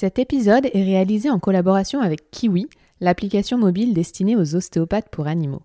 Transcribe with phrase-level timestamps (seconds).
[0.00, 2.68] Cet épisode est réalisé en collaboration avec Kiwi,
[3.00, 5.62] l'application mobile destinée aux ostéopathes pour animaux.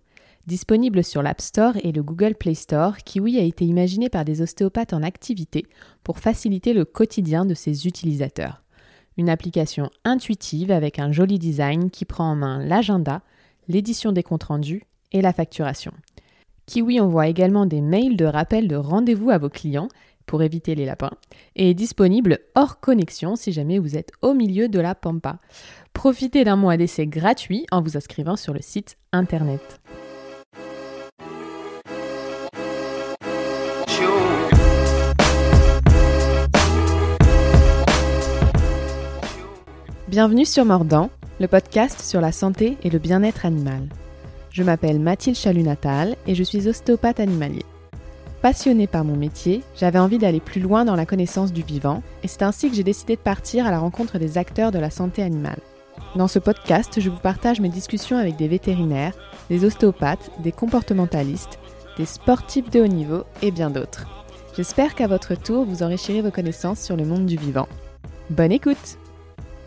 [0.48, 4.42] Disponible sur l'App Store et le Google Play Store, Kiwi a été imaginé par des
[4.42, 5.66] ostéopathes en activité
[6.02, 8.64] pour faciliter le quotidien de ses utilisateurs.
[9.16, 13.22] Une application intuitive avec un joli design qui prend en main l'agenda,
[13.68, 14.82] l'édition des comptes rendus
[15.12, 15.92] et la facturation.
[16.66, 19.88] Kiwi envoie également des mails de rappel de rendez-vous à vos clients
[20.26, 21.12] pour éviter les lapins
[21.56, 25.38] et est disponible hors connexion si jamais vous êtes au milieu de la pampa.
[25.92, 29.80] Profitez d'un mois d'essai gratuit en vous inscrivant sur le site internet.
[40.14, 41.10] Bienvenue sur Mordant,
[41.40, 43.88] le podcast sur la santé et le bien-être animal.
[44.50, 47.64] Je m'appelle Mathilde Chalunatal et je suis ostéopathe animalier.
[48.44, 52.28] Passionnée par mon métier, j'avais envie d'aller plus loin dans la connaissance du vivant et
[52.28, 55.22] c'est ainsi que j'ai décidé de partir à la rencontre des acteurs de la santé
[55.22, 55.60] animale.
[56.14, 59.14] Dans ce podcast, je vous partage mes discussions avec des vétérinaires,
[59.48, 61.58] des ostéopathes, des comportementalistes,
[61.96, 64.06] des sportifs de haut niveau et bien d'autres.
[64.54, 67.66] J'espère qu'à votre tour, vous enrichirez vos connaissances sur le monde du vivant.
[68.28, 68.98] Bonne écoute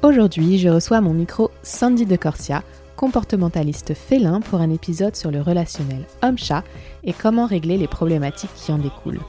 [0.03, 2.62] Aujourd'hui, je reçois mon micro Sandy de Corsia,
[2.95, 6.64] comportementaliste félin pour un épisode sur le relationnel homme-chat
[7.08, 9.22] et comment régler les problématiques qui en découlent.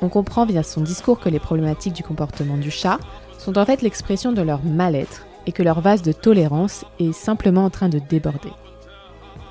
[0.00, 2.98] On comprend via son discours que les problématiques du comportement du chat
[3.38, 7.64] sont en fait l'expression de leur mal-être et que leur vase de tolérance est simplement
[7.64, 8.52] en train de déborder.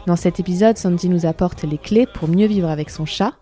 [0.07, 3.33] Dans cet épisode, Sandy nous apporte les clés pour mieux vivre avec son chat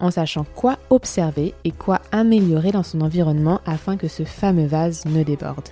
[0.00, 5.04] en sachant quoi observer et quoi améliorer dans son environnement afin que ce fameux vase
[5.06, 5.68] ne déborde.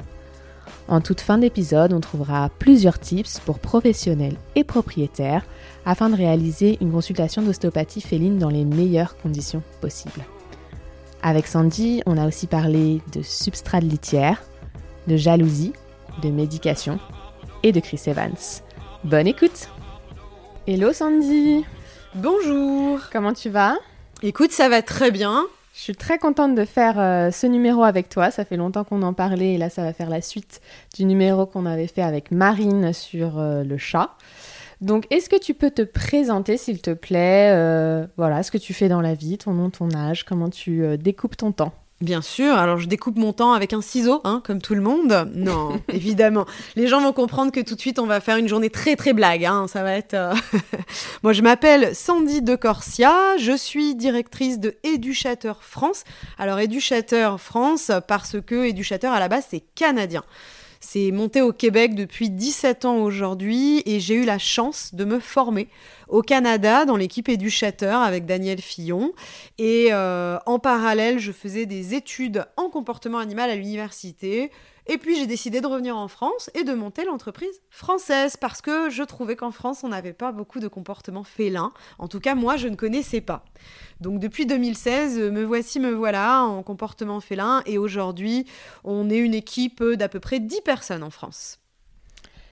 [0.88, 5.44] En toute fin d'épisode, on trouvera plusieurs tips pour professionnels et propriétaires
[5.84, 10.24] afin de réaliser une consultation d'ostéopathie féline dans les meilleures conditions possibles.
[11.22, 14.42] Avec Sandy, on a aussi parlé de substrat de litière,
[15.08, 15.72] de jalousie,
[16.22, 17.00] de médication
[17.64, 18.36] et de Chris Evans.
[19.02, 19.68] Bonne écoute
[20.68, 21.64] Hello Sandy
[22.14, 23.76] Bonjour Comment tu vas?
[24.22, 25.46] Écoute, ça va très bien.
[25.76, 28.30] Je suis très contente de faire euh, ce numéro avec toi.
[28.30, 30.62] Ça fait longtemps qu'on en parlait et là, ça va faire la suite
[30.94, 34.12] du numéro qu'on avait fait avec Marine sur euh, le chat.
[34.80, 37.50] Donc, est-ce que tu peux te présenter, s'il te plaît?
[37.52, 40.96] Euh, Voilà, ce que tu fais dans la vie, ton nom, ton âge, comment tu
[40.96, 41.74] découpes ton temps?
[42.02, 45.30] Bien sûr, alors je découpe mon temps avec un ciseau, hein, comme tout le monde.
[45.34, 46.44] Non, évidemment.
[46.74, 49.14] Les gens vont comprendre que tout de suite on va faire une journée très très
[49.14, 49.46] blague.
[49.46, 49.66] Hein.
[49.66, 50.12] Ça va être.
[50.12, 50.34] Euh,
[51.22, 56.04] Moi je m'appelle Sandy de Corsia, je suis directrice de Educhateur France.
[56.38, 60.22] Alors Educhateur France parce que Educhateur à la base c'est canadien.
[60.88, 65.18] C'est monté au Québec depuis 17 ans aujourd'hui et j'ai eu la chance de me
[65.18, 65.66] former
[66.06, 69.10] au Canada dans l'équipe éducateur avec Daniel Fillon.
[69.58, 74.52] Et euh, en parallèle, je faisais des études en comportement animal à l'université.
[74.88, 78.88] Et puis j'ai décidé de revenir en France et de monter l'entreprise française parce que
[78.88, 81.72] je trouvais qu'en France, on n'avait pas beaucoup de comportements félins.
[81.98, 83.44] En tout cas, moi, je ne connaissais pas.
[84.00, 88.46] Donc depuis 2016, me voici, me voilà en comportement félin et aujourd'hui,
[88.84, 91.58] on est une équipe d'à peu près 10 personnes en France.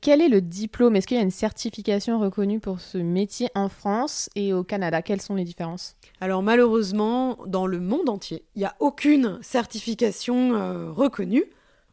[0.04, 0.96] Quel est le diplôme?
[0.96, 5.00] Est-ce qu'il y a une certification reconnue pour ce métier en France et au Canada?
[5.00, 5.96] Quelles sont les différences?
[6.20, 11.44] Alors malheureusement, dans le monde entier, il n'y a aucune certification euh, reconnue.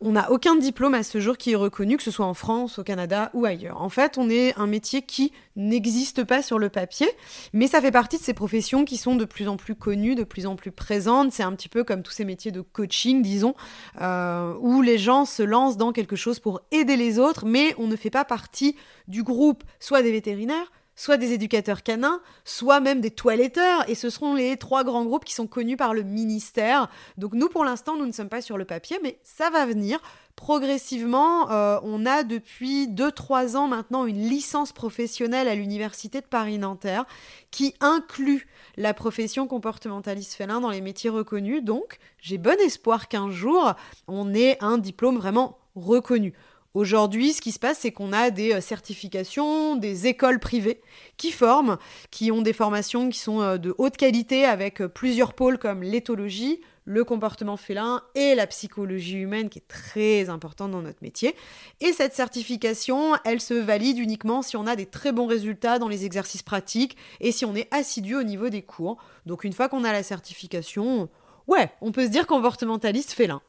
[0.04, 2.80] On n'a aucun diplôme à ce jour qui est reconnu, que ce soit en France,
[2.80, 3.80] au Canada ou ailleurs.
[3.84, 7.08] En fait, on est un métier qui n'existe pas sur le papier,
[7.54, 10.24] mais ça fait partie de ces professions qui sont de plus en plus connues, de
[10.24, 11.32] plus en plus présentes.
[11.34, 13.54] C'est un petit peu comme tous ces métiers de coaching, disons,
[14.02, 17.86] euh, où les gens se lancent dans quelque chose pour aider les autres, mais on
[17.86, 18.76] ne fait pas partie
[19.08, 23.90] du groupe soit des vétérinaires, soit des éducateurs canins, soit même des toiletteurs.
[23.90, 26.90] Et ce seront les trois grands groupes qui sont connus par le ministère.
[27.18, 30.00] Donc nous, pour l'instant, nous ne sommes pas sur le papier, mais ça va venir.
[30.36, 37.06] Progressivement, euh, on a depuis 2-3 ans maintenant une licence professionnelle à l'Université de Paris-Nanterre
[37.52, 38.48] qui inclut
[38.78, 41.64] la profession comportementaliste félin dans les métiers reconnus.
[41.64, 43.74] Donc, j'ai bon espoir qu'un jour,
[44.08, 46.34] on ait un diplôme vraiment reconnu.
[46.74, 50.82] Aujourd'hui, ce qui se passe, c'est qu'on a des euh, certifications, des écoles privées
[51.18, 51.78] qui forment,
[52.12, 55.84] qui ont des formations qui sont euh, de haute qualité avec euh, plusieurs pôles comme
[55.84, 61.36] l'éthologie, le comportement félin et la psychologie humaine qui est très importante dans notre métier.
[61.82, 65.90] Et cette certification, elle se valide uniquement si on a des très bons résultats dans
[65.90, 68.98] les exercices pratiques et si on est assidu au niveau des cours.
[69.26, 71.10] Donc une fois qu'on a la certification,
[71.48, 73.42] ouais, on peut se dire comportementaliste félin.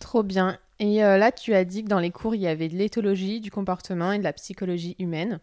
[0.00, 0.58] Trop bien.
[0.82, 3.38] Et euh, là, tu as dit que dans les cours, il y avait de l'éthologie,
[3.38, 5.38] du comportement et de la psychologie humaine.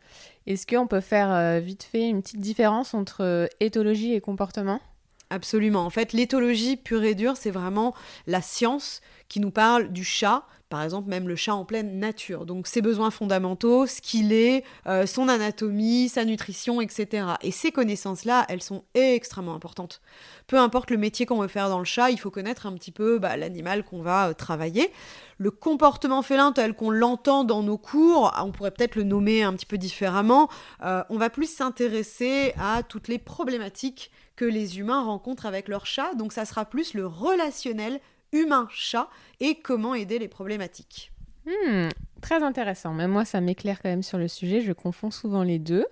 [0.47, 4.81] Est-ce qu'on peut faire euh, vite fait une petite différence entre euh, éthologie et comportement?
[5.30, 5.86] Absolument.
[5.86, 7.95] En fait, l'éthologie pure et dure, c'est vraiment
[8.27, 9.00] la science
[9.30, 12.45] qui nous parle du chat, Par exemple, même le chat en pleine nature.
[12.45, 17.25] Donc ses besoins fondamentaux, ce qu'il est, euh, son anatomie, sa nutrition, etc.
[17.42, 20.00] Et ces connaissances-là, elles sont extrêmement importantes.
[20.45, 22.92] Peu importe le métier qu'on veut faire dans le chat, il faut connaître un petit
[22.92, 24.92] peu bah, l'animal qu'on va euh, travailler.
[25.39, 29.54] Le comportement félin tel qu'on l'entend dans nos cours, on pourrait peut-être le nommer un
[29.54, 30.50] petit peu différemment.
[30.83, 35.88] Euh, on va plus s'intéresser à toutes les problématiques que les humains rencontrent avec leur
[35.88, 36.13] chat.
[36.13, 38.00] Donc ça sera plus le relationnel
[38.31, 39.09] humain-chat
[39.39, 41.11] et comment aider les problématiques.
[41.45, 41.89] Hmm,
[42.21, 42.93] très intéressant.
[42.93, 44.61] Même moi, ça m'éclaire quand même sur le sujet.
[44.61, 45.85] Je confonds souvent les deux.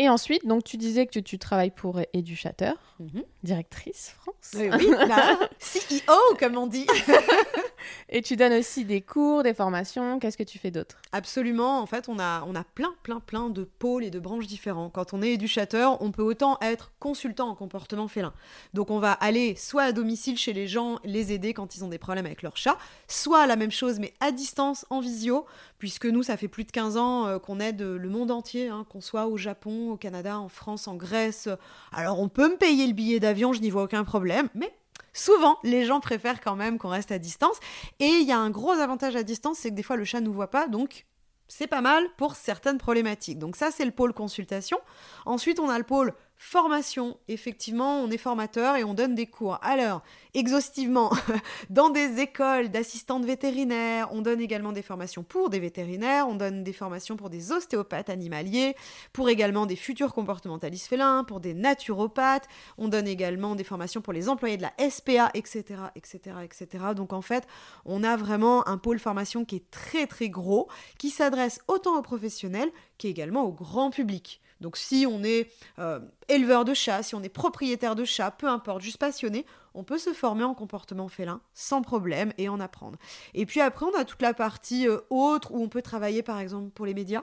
[0.00, 3.24] Et ensuite, donc tu disais que tu travailles pour Educhateur, mhm.
[3.42, 4.54] directrice France.
[4.54, 4.86] Oui, oui
[5.58, 6.86] CEO comme on dit.
[8.08, 10.18] Et tu donnes aussi des cours, des formations.
[10.18, 10.96] Qu'est-ce que tu fais d'autre?
[11.12, 11.80] Absolument.
[11.80, 14.90] En fait, on a, on a plein, plein, plein de pôles et de branches différents.
[14.90, 18.32] Quand on est éducateur, on peut autant être consultant en comportement félin.
[18.74, 21.88] Donc, on va aller soit à domicile chez les gens, les aider quand ils ont
[21.88, 25.46] des problèmes avec leur chat, soit la même chose, mais à distance, en visio,
[25.78, 28.84] puisque nous, ça fait plus de 15 ans euh, qu'on aide le monde entier, hein,
[28.88, 31.48] qu'on soit au Japon, au Canada, en France, en Grèce.
[31.92, 34.72] Alors, on peut me payer le billet d'avion, je n'y vois aucun problème, mais
[35.12, 37.58] souvent, les gens préfèrent quand même qu'on reste à distance.
[37.98, 40.20] Et il y a un gros avantage à distance, c'est que des fois, le chat
[40.20, 41.06] ne nous voit pas, donc
[41.48, 43.38] c'est pas mal pour certaines problématiques.
[43.38, 44.78] Donc ça, c'est le pôle consultation.
[45.24, 47.18] Ensuite, on a le pôle formation.
[47.26, 49.58] Effectivement, on est formateur et on donne des cours.
[49.60, 50.02] Alors,
[50.34, 51.10] exhaustivement,
[51.70, 56.62] dans des écoles d'assistantes vétérinaires, on donne également des formations pour des vétérinaires, on donne
[56.62, 58.76] des formations pour des ostéopathes animaliers,
[59.12, 62.48] pour également des futurs comportementalistes félins, pour des naturopathes,
[62.78, 66.84] on donne également des formations pour les employés de la SPA, etc., etc., etc.
[66.94, 67.46] Donc en fait,
[67.84, 70.68] on a vraiment un pôle formation qui est très très gros,
[70.98, 74.40] qui s'adresse autant aux professionnels qu'également au grand public.
[74.60, 78.48] Donc si on est euh, éleveur de chats, si on est propriétaire de chats, peu
[78.48, 79.46] importe, juste passionné,
[79.78, 82.98] on peut se former en comportement félin sans problème et en apprendre.
[83.34, 86.40] Et puis après, on a toute la partie euh, autre où on peut travailler par
[86.40, 87.22] exemple pour les médias,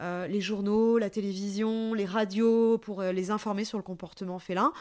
[0.00, 4.72] euh, les journaux, la télévision, les radios, pour euh, les informer sur le comportement félin.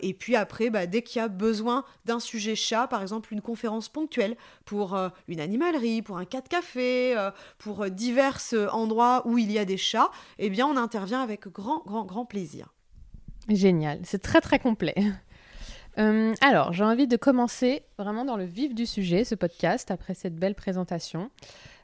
[0.00, 3.40] et puis après, bah, dès qu'il y a besoin d'un sujet chat, par exemple une
[3.40, 4.96] conférence ponctuelle pour
[5.26, 7.16] une animalerie, pour un cas de café,
[7.58, 8.38] pour divers
[8.70, 12.24] endroits où il y a des chats, eh bien on intervient avec grand, grand, grand
[12.24, 12.72] plaisir.
[13.48, 14.94] Génial, c'est très très complet.
[15.98, 20.14] Euh, alors, j'ai envie de commencer vraiment dans le vif du sujet, ce podcast, après
[20.14, 21.30] cette belle présentation.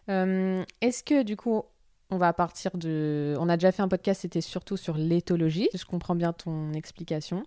[0.08, 1.62] Euh, est-ce que du coup,
[2.10, 3.36] on va partir de...
[3.38, 7.44] On a déjà fait un podcast, c'était surtout sur l'éthologie, je comprends bien ton explication.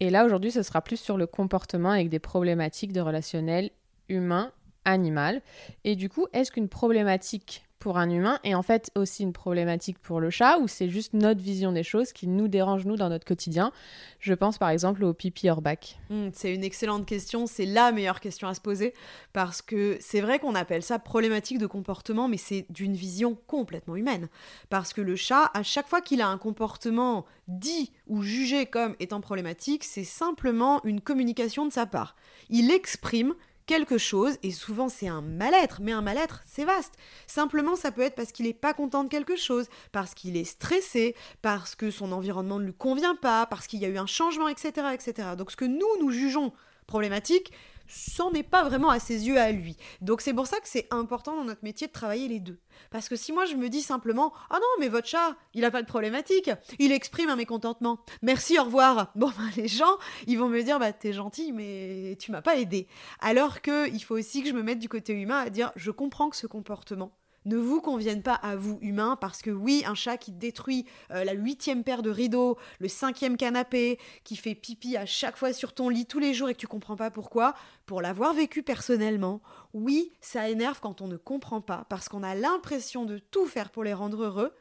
[0.00, 3.70] Et là, aujourd'hui, ce sera plus sur le comportement avec des problématiques de relationnel
[4.08, 5.42] humain-animal.
[5.84, 9.98] Et du coup, est-ce qu'une problématique pour un humain et en fait aussi une problématique
[9.98, 13.08] pour le chat ou c'est juste notre vision des choses qui nous dérange nous dans
[13.08, 13.72] notre quotidien
[14.20, 15.98] Je pense par exemple au pipi hors bac.
[16.10, 18.94] Hmm, c'est une excellente question, c'est la meilleure question à se poser
[19.32, 23.96] parce que c'est vrai qu'on appelle ça problématique de comportement mais c'est d'une vision complètement
[23.96, 24.28] humaine
[24.70, 28.94] parce que le chat à chaque fois qu'il a un comportement dit ou jugé comme
[29.00, 32.14] étant problématique, c'est simplement une communication de sa part.
[32.50, 33.34] Il exprime
[33.68, 36.94] quelque chose, et souvent c'est un mal-être, mais un mal-être c'est vaste.
[37.26, 40.44] Simplement ça peut être parce qu'il n'est pas content de quelque chose, parce qu'il est
[40.44, 44.06] stressé, parce que son environnement ne lui convient pas, parce qu'il y a eu un
[44.06, 45.28] changement, etc., etc.
[45.36, 46.52] Donc ce que nous, nous jugeons
[46.86, 47.52] problématique,
[47.88, 49.76] c'en est pas vraiment à ses yeux à lui.
[50.00, 52.60] Donc c'est pour ça que c'est important dans notre métier de travailler les deux.
[52.90, 55.70] Parce que si moi je me dis simplement Ah non, mais votre chat, il a
[55.70, 58.00] pas de problématique, il exprime un mécontentement.
[58.22, 59.10] Merci, au revoir.
[59.14, 62.56] Bon, ben, les gens, ils vont me dire Bah, t'es gentil, mais tu m'as pas
[62.56, 62.86] aidé.
[63.20, 65.90] Alors que il faut aussi que je me mette du côté humain à dire Je
[65.90, 67.12] comprends que ce comportement,
[67.48, 71.24] ne vous conviennent pas à vous humains parce que oui, un chat qui détruit euh,
[71.24, 75.72] la huitième paire de rideaux, le cinquième canapé, qui fait pipi à chaque fois sur
[75.72, 77.54] ton lit tous les jours et que tu comprends pas pourquoi,
[77.86, 79.40] pour l'avoir vécu personnellement,
[79.72, 83.70] oui, ça énerve quand on ne comprend pas parce qu'on a l'impression de tout faire
[83.70, 84.52] pour les rendre heureux.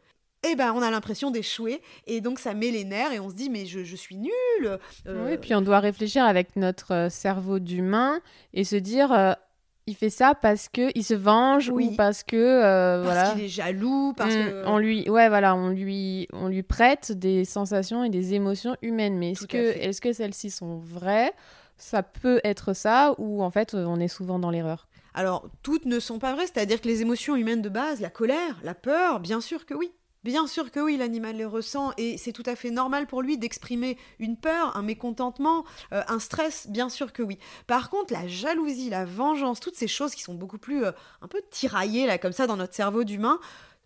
[0.43, 3.35] Eh ben, on a l'impression d'échouer et donc ça met les nerfs et on se
[3.35, 4.79] dit mais je, suis nulle.
[5.07, 5.29] Euh.
[5.29, 8.21] Oui, puis on doit réfléchir avec notre euh, cerveau d'humain
[8.53, 9.35] et se dire
[9.87, 13.47] il fait ça parce que il se venge ou parce que euh, parce qu'il est
[13.47, 18.03] jaloux parce mm, que on lui ouais voilà on lui on lui prête des sensations
[18.03, 19.17] et des émotions humaines.
[19.17, 21.31] Mais est-ce que est-ce que celles-ci sont vraies?
[21.77, 24.87] Ça peut être ça ou en fait on est souvent dans l'erreur?
[25.13, 28.59] Alors toutes ne sont pas vraies c'est-à-dire que les émotions humaines de base la colère
[28.63, 29.91] la peur bien sûr que oui
[30.27, 33.37] Bien sûr que oui, l'animal les ressent et c'est tout à fait normal pour lui
[33.37, 37.39] d'exprimer une peur, un mécontentement, euh, un stress, bien sûr que oui.
[37.65, 40.91] Par contre, la jalousie, la vengeance, toutes ces choses qui sont beaucoup plus euh,
[41.21, 43.39] un peu tiraillées là comme ça dans notre cerveau d'humain,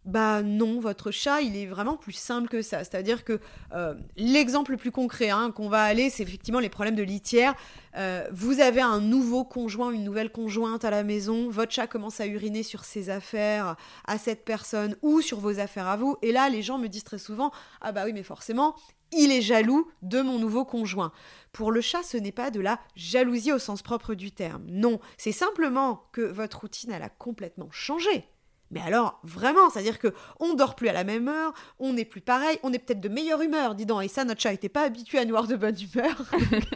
[0.05, 2.79] bah non, votre chat, il est vraiment plus simple que ça.
[2.79, 3.39] C'est-à-dire que
[3.73, 7.53] euh, l'exemple le plus concret hein, qu'on va aller, c'est effectivement les problèmes de litière.
[7.97, 12.19] Euh, vous avez un nouveau conjoint, une nouvelle conjointe à la maison, votre chat commence
[12.19, 16.17] à uriner sur ses affaires à cette personne ou sur vos affaires à vous.
[16.23, 18.75] Et là, les gens me disent très souvent, ah bah oui, mais forcément,
[19.11, 21.11] il est jaloux de mon nouveau conjoint.
[21.51, 24.63] Pour le chat, ce n'est pas de la jalousie au sens propre du terme.
[24.67, 28.30] Non, c'est simplement que votre routine, elle a complètement changé.
[28.71, 32.21] Mais alors, vraiment, c'est-à-dire que on dort plus à la même heure, on n'est plus
[32.21, 34.03] pareil, on est peut-être de meilleure humeur, dis donc.
[34.03, 36.15] Et ça, notre chat n'était pas habitué à nous voir de bonne humeur.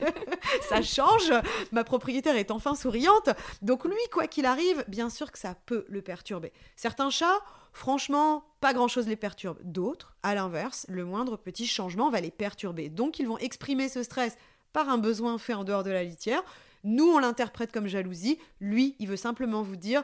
[0.70, 1.32] ça change.
[1.72, 3.30] Ma propriétaire est enfin souriante.
[3.62, 6.52] Donc lui, quoi qu'il arrive, bien sûr que ça peut le perturber.
[6.76, 7.40] Certains chats,
[7.72, 9.58] franchement, pas grand-chose les perturbe.
[9.64, 12.90] D'autres, à l'inverse, le moindre petit changement va les perturber.
[12.90, 14.38] Donc ils vont exprimer ce stress
[14.74, 16.44] par un besoin fait en dehors de la litière.
[16.84, 18.38] Nous, on l'interprète comme jalousie.
[18.60, 20.04] Lui, il veut simplement vous dire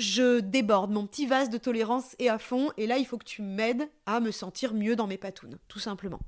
[0.00, 3.24] je déborde, mon petit vase de tolérance est à fond, et là, il faut que
[3.24, 6.20] tu m'aides à me sentir mieux dans mes patounes, tout simplement.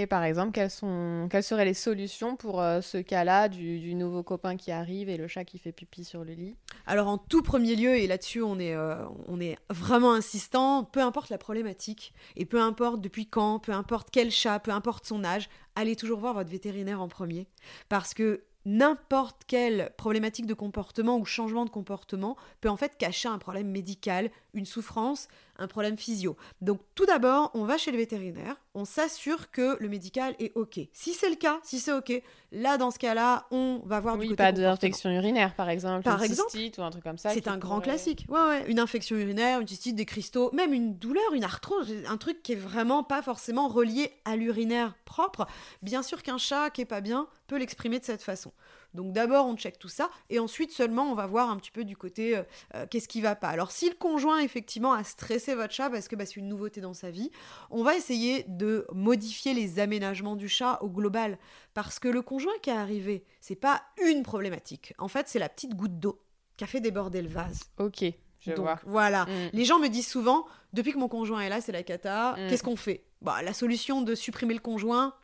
[0.00, 4.22] Et par exemple, quelles, sont, quelles seraient les solutions pour euh, ce cas-là du, nouveau
[4.22, 6.54] copain qui arrive et le chat qui fait pipi sur le lit?
[6.86, 8.94] Alors en tout premier lieu, et là-dessus on, est, euh,
[9.26, 14.10] on est vraiment insistant, peu importe la problématique, et peu importe depuis quand, peu importe
[14.12, 17.48] quel chat, peu importe son âge, allez toujours voir votre vétérinaire en premier.
[17.88, 23.28] Parce que n'importe quelle problématique de comportement ou changement de comportement peut en fait cacher
[23.28, 26.36] un problème médical, une souffrance, un problème physio.
[26.60, 30.80] Donc tout d'abord, on va chez le vétérinaire, on s'assure que le médical est OK.
[30.92, 32.12] Si c'est le cas, si c'est OK,
[32.52, 36.22] là dans ce cas-là, on va voir du côté pas d'infection urinaire par exemple, par
[36.22, 37.30] une cystite ou un truc comme ça.
[37.30, 38.26] C'est un grand classique.
[38.28, 42.16] Ouais, ouais, une infection urinaire, une cystite, des cristaux, même une douleur, une arthrose, un
[42.16, 45.46] truc qui est vraiment pas forcément relié à l'urinaire propre.
[45.82, 48.52] Bien sûr qu'un chat qui est pas bien peut l'exprimer de cette façon.
[48.94, 51.84] Donc d'abord on check tout ça et ensuite seulement on va voir un petit peu
[51.84, 52.42] du côté euh,
[52.74, 53.48] euh, qu'est-ce qui va pas.
[53.48, 56.80] Alors si le conjoint effectivement a stressé votre chat parce que bah, c'est une nouveauté
[56.80, 57.30] dans sa vie,
[57.70, 61.38] on va essayer de modifier les aménagements du chat au global
[61.74, 64.94] parce que le conjoint qui est arrivé, c'est pas une problématique.
[64.98, 66.20] En fait c'est la petite goutte d'eau
[66.56, 67.60] qui a fait déborder le vase.
[67.78, 68.04] Ok.
[68.40, 68.78] Je vois.
[68.84, 69.24] Voilà.
[69.24, 69.50] Mm.
[69.52, 72.32] Les gens me disent souvent, depuis que mon conjoint est là, c'est la cata.
[72.32, 72.48] Mm.
[72.48, 73.04] Qu'est-ce qu'on fait?
[73.20, 75.14] Bah, La solution de supprimer le conjoint,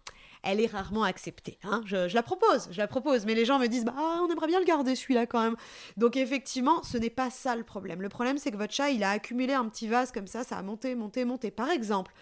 [0.44, 1.58] elle est rarement acceptée.
[1.64, 1.82] Hein.
[1.86, 4.60] Je, la propose, je la propose, mais les gens me disent bah on aimerait bien
[4.60, 5.56] le garder celui-là quand même.
[5.96, 8.02] Donc effectivement, ce n'est pas ça le problème.
[8.02, 10.56] Le problème c'est que votre chat il a accumulé un petit vase comme ça, ça
[10.56, 11.50] a monté, monté, monté.
[11.50, 12.12] Par exemple,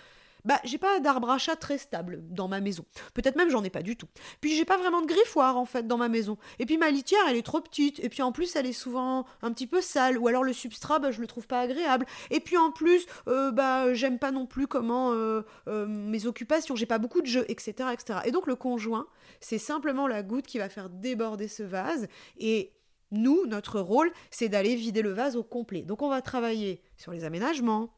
[0.44, 2.84] bah j'ai pas d'arbre à chat très stable dans ma maison.
[3.14, 4.08] Peut-être même j'en ai pas du tout.
[4.40, 6.38] Puis j'ai pas vraiment de griffoir en fait dans ma maison.
[6.58, 8.00] Et puis ma litière elle est trop petite.
[8.00, 10.18] Et puis en plus elle est souvent un petit peu sale.
[10.18, 12.06] Ou alors le substrat bah, je le trouve pas agréable.
[12.30, 16.76] Et puis en plus euh, bah j'aime pas non plus comment euh, euh, mes occupations.
[16.76, 18.20] J'ai pas beaucoup de jeux etc etc.
[18.24, 19.06] Et donc le conjoint
[19.40, 22.08] c'est simplement la goutte qui va faire déborder ce vase
[22.38, 22.72] et
[23.12, 25.82] nous, notre rôle, c'est d'aller vider le vase au complet.
[25.82, 27.90] Donc on va travailler sur les aménagements,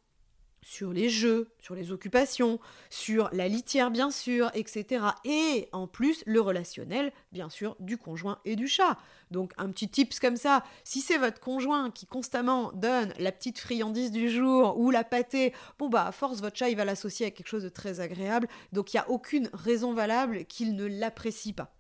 [0.65, 2.59] sur les jeux, sur les occupations,
[2.91, 5.05] sur la litière bien sûr, etc.
[5.25, 8.97] Et en plus le relationnel bien sûr du conjoint et du chat.
[9.31, 13.59] Donc un petit tips comme ça, si c'est votre conjoint qui constamment donne la petite
[13.59, 17.27] friandise du jour ou la pâtée, bon bah à force votre chat il va l'associer
[17.27, 20.87] à quelque chose de très agréable, donc il n'y a aucune raison valable qu'il ne
[20.87, 21.75] l'apprécie pas.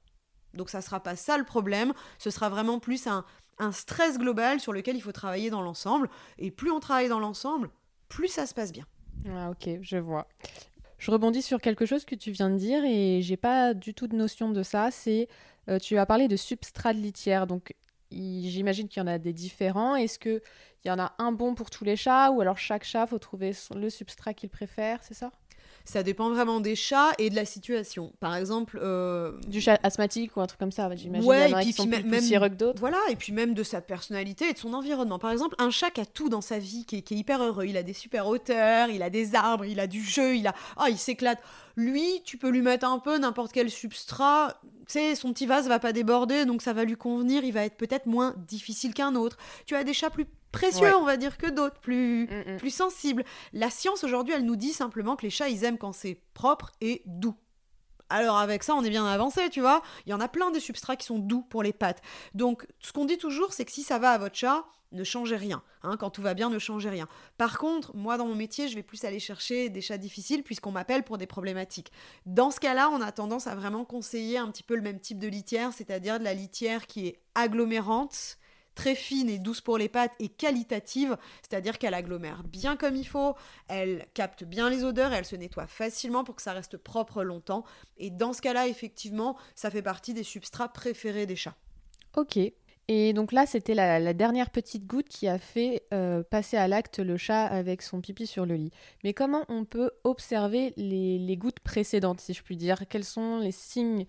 [0.52, 4.72] Donc ça sera pas ça le problème, ce sera vraiment plus un stress global sur
[4.72, 6.08] lequel il faut travailler dans l'ensemble.
[6.38, 7.70] Et plus on travaille dans l'ensemble,
[8.08, 8.86] plus ça se passe bien.
[9.30, 10.26] Ah ok, je vois.
[10.98, 14.06] Je rebondis sur quelque chose que tu viens de dire et j'ai pas du tout
[14.06, 14.90] de notion de ça.
[14.90, 15.28] C'est
[15.68, 17.74] euh, tu as parlé de substrat de litière, donc
[18.10, 19.96] j'imagine qu'il y en a des différents.
[19.96, 20.42] Est-ce que
[20.84, 23.18] il y en a un bon pour tous les chats ou alors chaque chat faut
[23.18, 25.32] trouver le substrat qu'il préfère, c'est ça?
[25.84, 28.12] Ça dépend vraiment des chats et de la situation.
[28.18, 31.28] Par exemple, euh, du chat asthmatique ou un truc comme ça, j'imagine.
[31.28, 32.80] Ouais, et puis, même, que d'autres.
[32.80, 35.18] Voilà, et puis même de sa personnalité et de son environnement.
[35.18, 37.66] Par exemple, un chat qui a tout dans sa vie, qui est, hyper heureux.
[37.66, 40.54] Il a des super hauteurs, il a des arbres, il a du jeu, il a,
[40.80, 41.38] oh, il s'éclate.
[41.76, 44.60] Lui, tu peux lui mettre un peu n'importe quel substrat.
[44.86, 47.44] Tu sais, son petit vase va pas déborder, donc ça va lui convenir.
[47.44, 49.36] Il va être peut-être moins difficile qu'un autre.
[49.66, 52.56] Tu as des chats plus précieux, on va dire, que d'autres, plus, mm, mm.
[52.58, 53.24] plus sensibles.
[53.52, 56.70] La science aujourd'hui, elle nous dit simplement que les chats, ils aiment quand c'est propre
[56.80, 57.34] et doux.
[58.14, 59.82] Alors avec ça, on est bien avancé, tu vois.
[60.06, 62.00] Il y en a plein des substrats qui sont doux pour les pattes.
[62.32, 65.34] Donc ce qu'on dit toujours, c'est que si ça va à votre chat, ne changez
[65.34, 65.64] rien.
[65.82, 65.96] Hein.
[65.96, 67.08] quand tout va bien, ne changez rien.
[67.38, 70.70] Par contre, moi dans mon métier, je vais plus aller chercher des chats difficiles puisqu'on
[70.70, 71.90] m'appelle pour des problématiques.
[72.24, 75.18] Dans ce cas-là, on a tendance à vraiment conseiller un petit peu le même type
[75.18, 78.38] de litière, c'est-à-dire de la litière qui est agglomérante,
[78.74, 83.06] très fine et douce pour les pattes et qualitative, c'est-à-dire qu'elle agglomère bien comme il
[83.06, 83.34] faut,
[83.68, 87.64] elle capte bien les odeurs elle se nettoie facilement pour que ça reste propre longtemps.
[87.98, 91.56] Et dans ce cas-là, effectivement, ça fait partie des substrats préférés des chats.
[92.16, 92.38] Ok.
[92.86, 96.98] Et donc là, c'était la, dernière petite goutte qui a fait euh, passer à l'acte
[96.98, 98.70] le chat avec son pipi sur le lit.
[99.04, 102.82] Mais comment on peut observer les, gouttes précédentes, si je puis dire?
[102.90, 104.06] Quels sont les signes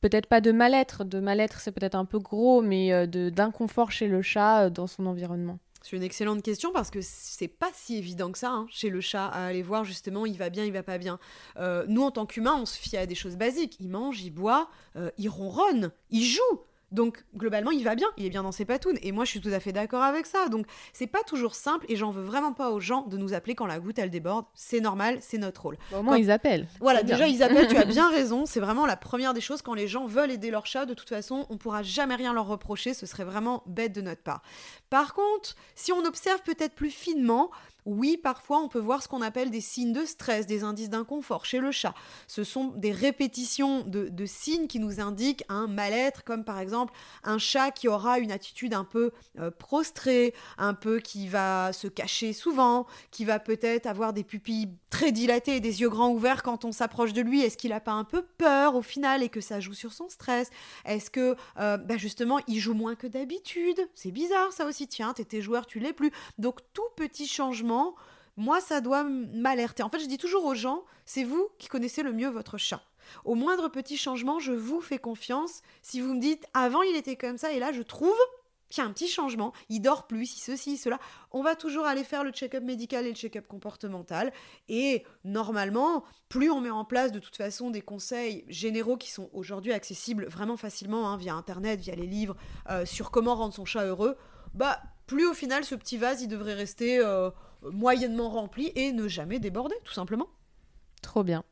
[0.00, 4.06] Peut-être pas de mal-être, de mal-être c'est peut-être un peu gros, mais euh, d'inconfort chez
[4.06, 5.58] le chat euh, dans son environnement.
[5.82, 9.00] C'est une excellente question parce que c'est pas si évident que ça hein, chez le
[9.00, 11.18] chat à aller voir justement il va bien, il va pas bien.
[11.86, 13.76] nous en tant qu'humains, on se fie à des choses basiques.
[13.80, 14.68] Il mange, il boit,
[15.18, 16.60] il ronronne, il joue.
[16.90, 18.98] Donc globalement, il va bien, il est bien dans ses patounes.
[19.02, 20.48] Et moi, je suis tout à fait d'accord avec ça.
[20.48, 23.54] Donc c'est pas toujours simple et j'en veux vraiment pas aux gens de nous appeler
[23.54, 24.46] quand la goutte elle déborde.
[24.54, 25.76] C'est normal, c'est notre rôle.
[25.94, 26.66] au moins ils appellent.
[26.80, 27.68] Voilà, déjà ils appellent.
[27.68, 28.46] tu as bien raison.
[28.46, 30.86] C'est vraiment la première des choses quand les gens veulent aider leur chat.
[30.86, 32.94] De toute façon, on pourra jamais rien leur reprocher.
[32.94, 34.42] Ce serait vraiment bête de notre part.
[34.90, 37.50] Par contre, si on observe peut-être plus finement,
[37.88, 41.46] oui, parfois on peut voir ce qu'on appelle des signes de stress, des indices d'inconfort
[41.46, 41.94] chez le chat.
[42.26, 46.92] Ce sont des répétitions de, signes qui nous indiquent un mal-être, comme par exemple
[47.24, 51.88] un chat qui aura une attitude un peu euh, prostrée, un peu qui va se
[51.88, 56.42] cacher souvent, qui va peut-être avoir des pupilles très dilatées et des yeux grands ouverts
[56.42, 57.40] quand on s'approche de lui.
[57.40, 60.10] Est-ce qu'il n'a pas un peu peur au final et que ça joue sur son
[60.10, 60.50] stress?
[60.84, 63.80] Est-ce que euh, bah, justement il joue moins que d'habitude?
[63.94, 66.12] C'est bizarre ça aussi, tiens, t'étais joueur, tu l'es plus.
[66.36, 67.77] Donc tout petit changement
[68.38, 69.82] moi, ça doit m'alerter.
[69.82, 72.82] En fait, je dis toujours aux gens, c'est vous qui connaissez le mieux votre chat.
[73.24, 75.62] Au moindre petit changement, je vous fais confiance.
[75.82, 78.16] Si vous me dites, avant il était comme ça, et là je trouve
[78.68, 80.98] qu'il y a un petit changement, il dort plus, si ceci, cela,
[81.32, 84.32] on va toujours aller faire le check-up médical et le check-up comportemental.
[84.68, 89.30] Et normalement, plus on met en place de toute façon des conseils généraux qui sont
[89.32, 92.36] aujourd'hui accessibles vraiment facilement hein, via Internet, via les livres,
[92.68, 94.16] euh, sur comment rendre son chat heureux,
[94.54, 94.78] bah
[95.08, 97.30] plus au final ce petit vase il devrait rester euh,
[97.62, 100.28] moyennement rempli et ne jamais déborder, tout simplement.
[101.02, 101.42] Trop bien.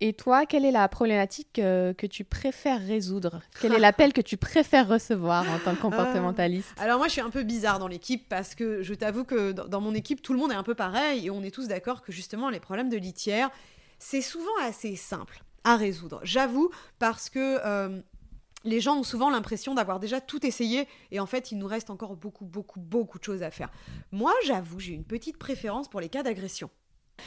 [0.00, 3.40] Et toi, quelle est la problématique euh, que tu préfères résoudre?
[3.60, 6.74] Quel est l'appel que tu préfères recevoir en tant que comportementaliste?
[6.78, 9.52] Euh, Alors moi, je suis un peu bizarre dans l'équipe parce que je t'avoue que
[9.52, 12.02] dans, mon équipe, tout le monde est un peu pareil et on est tous d'accord
[12.02, 13.50] que justement les problèmes de litière,
[13.98, 16.20] c'est souvent assez simple à résoudre.
[16.22, 18.00] J'avoue parce que
[18.68, 21.90] les gens ont souvent l'impression d'avoir déjà tout essayé et en fait il nous reste
[21.90, 23.70] encore beaucoup beaucoup beaucoup de choses à faire.
[24.12, 26.70] Moi j'avoue j'ai une petite préférence pour les cas d'agression.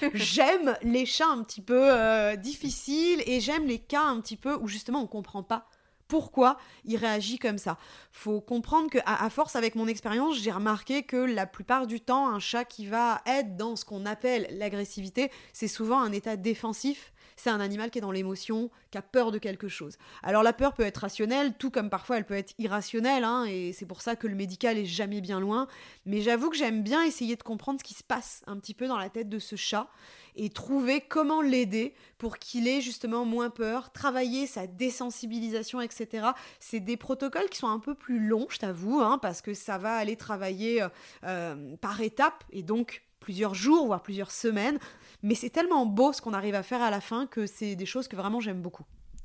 [0.14, 4.56] j'aime les chats un petit peu euh, difficiles et j'aime les cas un petit peu
[4.56, 5.68] où justement on comprend pas
[6.08, 7.78] pourquoi il réagit comme ça.
[8.12, 12.28] Faut comprendre que à, force avec mon expérience, j'ai remarqué que la plupart du temps,
[12.28, 17.14] un chat qui va être dans ce qu'on appelle l'agressivité, c'est souvent un état défensif
[17.42, 19.98] c'est un animal qui est dans l'émotion, qui a peur de quelque chose.
[20.22, 23.74] Alors la peur peut être rationnelle, tout comme parfois elle peut être irrationnelle, hein, et
[23.74, 25.68] c'est pour ça que le médical est jamais bien loin.
[26.06, 28.88] Mais j'avoue que j'aime bien essayer de comprendre ce qui se passe un petit peu
[28.88, 29.88] dans la tête de ce chat
[30.36, 36.28] et trouver comment l'aider pour qu'il ait justement moins peur, travailler sa désensibilisation, etc.
[36.60, 39.80] C'est des protocoles qui sont un peu plus longs, je t'avoue, hein, parce que ça
[39.80, 40.90] va aller travailler euh,
[41.24, 44.78] euh, par étapes et donc plusieurs jours, voire plusieurs semaines.
[45.24, 47.86] Mais c'est tellement beau ce qu'on arrive à faire à la fin que c'est des
[47.86, 48.84] choses que vraiment j'aime beaucoup.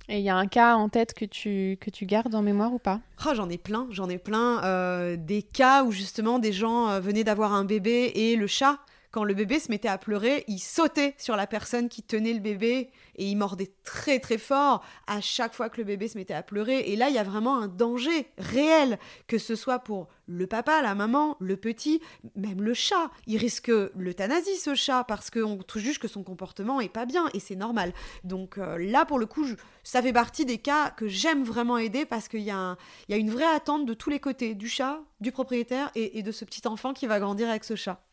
[0.08, 2.72] Et il y a un cas en tête que tu, que tu gardes en mémoire
[2.72, 3.00] ou pas?
[3.26, 4.62] Oh, J'en ai plein, j'en ai plein.
[4.62, 8.78] Euh, des cas où justement des gens euh, venaient d'avoir un bébé et le chat
[9.16, 12.40] quand le bébé se mettait à pleurer, il sautait sur la personne qui tenait le
[12.40, 16.34] bébé et il mordait très très fort à chaque fois que le bébé se mettait
[16.34, 16.80] à pleurer.
[16.80, 20.82] Et là, il y a vraiment un danger réel, que ce soit pour le papa,
[20.82, 22.02] la maman, le petit,
[22.34, 23.10] même le chat.
[23.26, 27.40] Il risque l'euthanasie, ce chat, parce qu'on juge que son comportement est pas bien et
[27.40, 27.94] c'est normal.
[28.22, 29.46] Donc euh, là, pour le coup,
[29.82, 32.76] ça fait partie des cas que j'aime vraiment aider parce qu'il y, a
[33.08, 36.68] une vraie attente de tous les côtés, du chat, du propriétaire et de ce petit
[36.68, 38.05] enfant qui va grandir avec ce chat.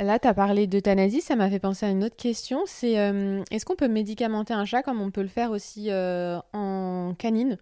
[0.00, 2.62] Là, tu as parlé d'euthanasie, ça m'a fait penser à une autre question.
[2.64, 6.38] C'est euh, est-ce qu'on peut médicamenter un chat comme on peut le faire aussi euh,
[6.54, 7.58] en canine,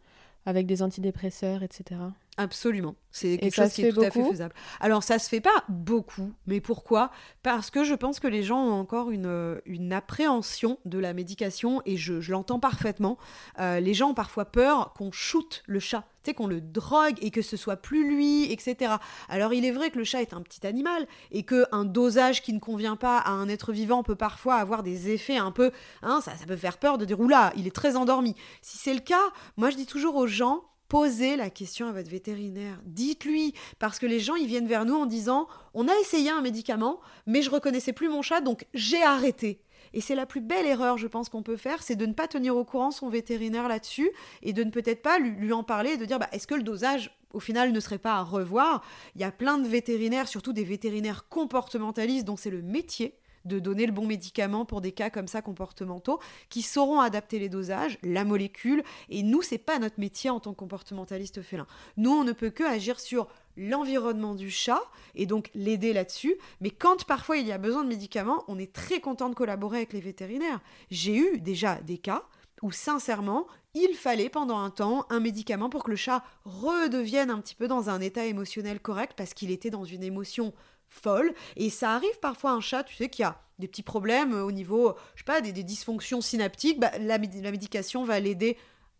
[0.46, 1.96] avec des antidépresseurs, etc.
[2.38, 2.94] Absolument.
[3.10, 4.54] C'est quelque chose qui est tout à fait faisable.
[4.78, 7.10] Alors, ça se fait pas beaucoup, mais pourquoi?
[7.42, 11.82] Parce que je pense que les gens ont encore une, une appréhension de la médication,
[11.84, 13.18] et je, l'entends parfaitement.
[13.58, 17.16] Euh, les gens ont parfois peur qu'on shoote le chat, tu sais, qu'on le drogue
[17.20, 18.92] et que ce soit plus lui, etc.
[19.28, 22.52] Alors, il est vrai que le chat est un petit animal, et qu'un dosage qui
[22.52, 25.72] ne convient pas à un être vivant peut parfois avoir des effets un peu...
[26.02, 28.36] Hein, ça, ça peut faire peur de dire, oula, il est très endormi.
[28.62, 29.16] Si c'est le cas,
[29.56, 32.80] moi je dis toujours aux gens, posez la question à votre vétérinaire.
[32.84, 36.40] Dites-lui, parce que les gens, ils viennent vers nous en disant, on a essayé un
[36.40, 39.60] médicament, mais je reconnaissais plus mon chat, donc j'ai arrêté.
[39.94, 42.28] Et c'est la plus belle erreur, je pense, qu'on peut faire, c'est de ne pas
[42.28, 44.10] tenir au courant son vétérinaire là-dessus
[44.42, 46.62] et de ne peut-être pas lui, en parler et de dire, bah, est-ce que le
[46.62, 48.84] dosage, au final, ne serait pas à revoir?
[49.14, 53.18] Il y a plein de vétérinaires, surtout des vétérinaires comportementalistes dont c'est le métier
[53.48, 57.48] de donner le bon médicament pour des cas comme ça comportementaux, qui sauront adapter les
[57.48, 58.82] dosages, la molécule.
[59.08, 61.66] Et nous, c'est pas notre métier en tant que comportementaliste félin.
[61.96, 64.82] Nous, on ne peut que agir sur l'environnement du chat
[65.14, 66.36] et donc l'aider là-dessus.
[66.60, 69.78] Mais quand parfois il y a besoin de médicaments, on est très content de collaborer
[69.78, 70.60] avec les vétérinaires.
[70.90, 72.24] J'ai eu déjà des cas
[72.62, 77.40] où sincèrement, il fallait pendant un temps un médicament pour que le chat redevienne un
[77.40, 80.52] petit peu dans un état émotionnel correct parce qu'il était dans une émotion
[80.88, 81.32] folle.
[81.56, 84.94] Et ça arrive parfois un chat, tu sais, qui a des petits problèmes au niveau,
[85.14, 86.78] je sais pas, des, dysfonctions synaptiques.
[86.78, 88.56] Bah, la, la médication va l'aider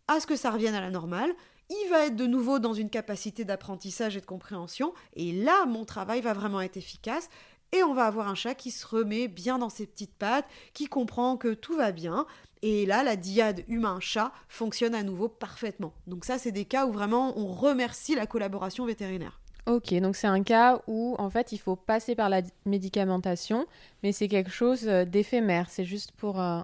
[0.09, 1.31] à ce que ça revienne à la normale.
[1.71, 4.95] Il va être de nouveau dans une capacité d'apprentissage et de compréhension.
[5.15, 7.29] Et là, mon travail va vraiment être efficace.
[7.73, 10.87] Et on va avoir un chat qui se remet bien dans ses petites pattes, qui
[10.87, 12.27] comprend que tout va bien.
[12.63, 15.93] Et là, la diade humain-chat fonctionne à nouveau parfaitement.
[16.07, 19.39] Donc ça, c'est des cas où vraiment on remercie la collaboration vétérinaire.
[19.69, 23.67] Ok, donc c'est un cas où en fait il faut passer par la médicamentation,
[24.03, 26.63] mais c'est quelque chose euh, d'éphémère, c'est juste pour euh,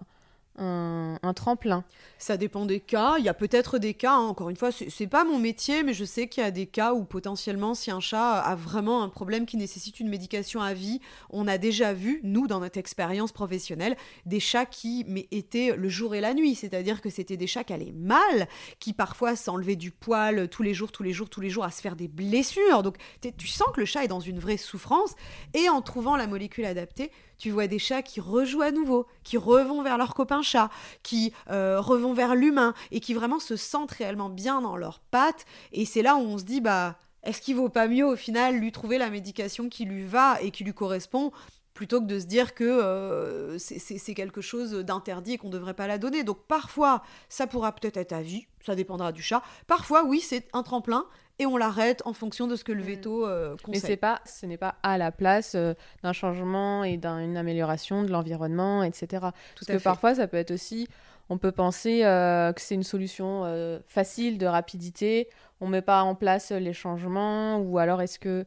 [0.57, 1.85] un, tremplin
[2.19, 3.17] Ça dépend des cas.
[3.19, 4.29] Il y a peut-être des cas, hein.
[4.29, 6.95] encore une fois, c'est pas mon métier, mais je sais qu'il y a des cas
[6.95, 11.01] où potentiellement, si un chat a vraiment un problème qui nécessite une médication à vie,
[11.31, 15.89] on a déjà vu, nous, dans notre expérience professionnelle, des chats qui mais, étaient le
[15.89, 16.55] jour et la nuit.
[16.55, 20.75] C'est-à-dire que c'était des chats qui allaient mal, qui parfois s'enlevaient du poil tous les
[20.75, 22.83] jours, tous les jours, tous les jours, à se faire des blessures.
[22.83, 22.97] Donc
[23.37, 25.15] tu sens que le chat est dans une vraie souffrance.
[25.53, 27.11] Et en trouvant la molécule adaptée,
[27.45, 30.71] tu vois des chats qui rejouent à nouveau, qui revont vers leur copain chat,
[31.03, 35.45] qui euh, revont vers l'humain et qui vraiment se sentent réellement bien dans leurs pattes.
[35.71, 38.57] Et c'est là où on se dit, bah, est-ce qu'il vaut pas mieux au final
[38.57, 41.33] lui trouver la médication qui lui va et qui lui correspond
[41.75, 45.75] plutôt que de se dire que euh, c'est quelque chose d'interdit et qu'on ne devrait
[45.75, 46.25] pas la donner.
[46.25, 49.43] Donc parfois, ça pourra peut-être être à vie, ça dépendra du chat.
[49.67, 51.05] Parfois, oui, c'est un tremplin,
[51.39, 52.87] et on l'arrête en fonction de ce que le mm.
[52.87, 53.83] veto euh, conseille.
[53.83, 58.03] Mais c'est pas, ce n'est pas à la place euh, d'un changement et d'une amélioration
[58.03, 59.07] de l'environnement, etc.
[59.55, 60.89] Tout Parce que parfois, ça peut être aussi,
[61.29, 63.45] on peut penser euh, que c'est une solution
[63.87, 65.29] facile de rapidité,
[65.61, 68.45] on met pas en place les changements, ou alors est-ce que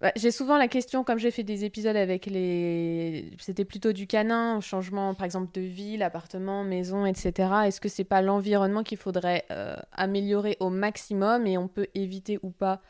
[0.00, 3.30] bah, j'ai souvent la question, comme j'ai fait des épisodes avec les.
[3.38, 7.32] C'était plutôt du canin, changement par exemple de ville, appartement, maison, etc.
[7.66, 12.38] Est-ce que c'est pas l'environnement qu'il faudrait euh, améliorer au maximum et on peut éviter
[12.42, 12.82] ou pas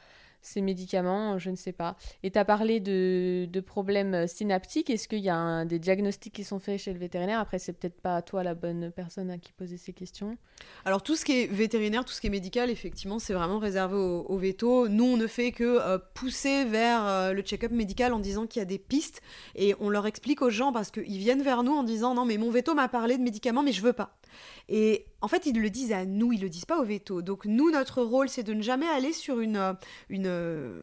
[0.46, 1.96] ces médicaments, je ne sais pas.
[2.22, 4.90] Et tu as parlé de, de, problèmes synaptiques.
[4.90, 7.40] Est-ce qu'il y a des diagnostics qui sont faits chez le vétérinaire?
[7.40, 10.36] Après, c'est peut-être pas toi la bonne personne à qui poser ces questions.
[10.84, 13.96] Alors, tout ce qui est vétérinaire, tout ce qui est médical, effectivement, c'est vraiment réservé
[13.96, 14.88] au, veto.
[14.88, 18.60] Nous, on ne fait que euh, pousser vers euh, le check-up médical en disant qu'il
[18.60, 19.20] y a des pistes
[19.54, 22.38] et on leur explique aux gens parce qu'ils viennent vers nous en disant non, mais
[22.38, 24.16] mon veto m'a parlé de médicaments, mais je veux pas.
[24.68, 27.22] Et en fait, ils le disent à nous, ils le disent pas au veto.
[27.22, 29.72] Donc nous, notre rôle, c'est de ne jamais aller sur une, euh,
[30.08, 30.82] une euh,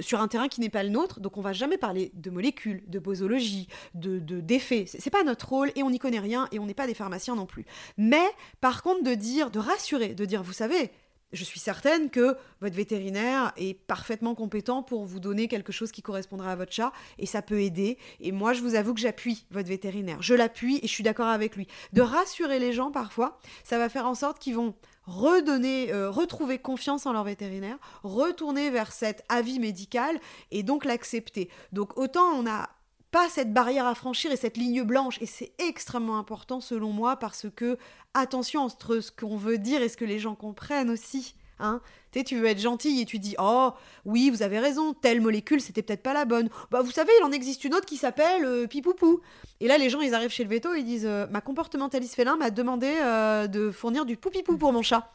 [0.00, 1.20] sur un terrain qui n'est pas le nôtre.
[1.20, 4.84] Donc on va jamais parler de molécules, de posologie, de d'effets.
[4.86, 7.34] c'est pas notre rôle et on n'y connaît rien et on n'est pas des pharmaciens
[7.34, 7.66] non plus.
[7.96, 8.26] Mais
[8.60, 10.90] par contre, de dire, de rassurer, de dire, vous savez,
[11.32, 16.02] je suis certaine que votre vétérinaire est parfaitement compétent pour vous donner quelque chose qui
[16.02, 17.98] correspondra à votre chat et ça peut aider.
[18.20, 20.20] Et moi, je vous avoue que j'appuie votre vétérinaire.
[20.22, 21.68] Je l'appuie et je suis d'accord avec lui.
[21.92, 24.74] De rassurer les gens parfois, ça va faire en sorte qu'ils vont
[25.10, 30.18] redonner, euh, retrouver confiance en leur vétérinaire, retourner vers cet avis médical
[30.50, 31.48] et donc l'accepter.
[31.72, 32.70] Donc autant on a
[33.10, 35.20] pas cette barrière à franchir et cette ligne blanche.
[35.20, 37.76] Et c'est extrêmement important selon moi parce que,
[38.14, 41.34] attention entre ce qu'on veut dire et ce que les gens comprennent aussi.
[41.60, 41.80] Hein.
[42.12, 43.70] Tu, veux être gentil et tu dis Oh,
[44.04, 46.48] oui, vous avez raison, telle molécule, c'était peut-être pas la bonne.
[46.70, 49.20] Bah, vous savez, il en existe une autre qui s'appelle euh, Pipoupou.
[49.60, 52.36] Et là, les gens, ils arrivent chez le veto, ils disent euh, Ma comportementaliste félin
[52.36, 55.12] m'a demandé euh, de fournir du poupipou pour mon chat.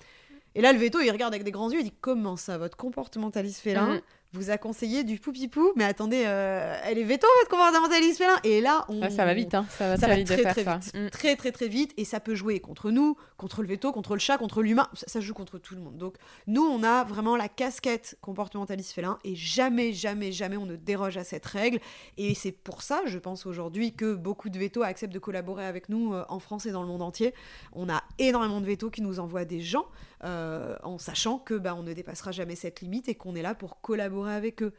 [0.56, 2.78] Et là, le veto, il regarde avec des grands yeux et dit Comment ça, votre
[2.78, 4.02] comportementaliste félin mm
[4.36, 8.36] vous a conseillé du poupipou, mais attendez, euh, elle est veto votre comportementaliste félin.
[8.44, 9.10] Et là, on...
[9.10, 9.66] ça va vite, hein.
[9.78, 10.94] ça va très vite très, très vite.
[10.94, 11.10] Mm.
[11.10, 11.94] Très, très, très vite.
[11.98, 14.88] Et ça peut jouer contre nous, contre le veto, contre le chat, contre l'humain.
[14.94, 15.98] Ça, ça, joue contre tout le monde.
[15.98, 16.16] Donc,
[16.48, 21.18] nous, on a vraiment la casquette comportementaliste félin et jamais, jamais, jamais on ne déroge
[21.18, 21.80] à cette règle.
[22.18, 25.90] Et c'est pour ça, je pense aujourd'hui, que beaucoup de vétos acceptent de collaborer avec
[25.90, 27.34] nous euh, en France et dans le monde entier.
[27.74, 29.86] On a énormément de vétos qui nous envoient des gens
[30.24, 33.56] euh, en sachant que bah, on ne dépassera jamais cette limite et qu'on est là
[33.56, 34.74] pour collaborer avec eux.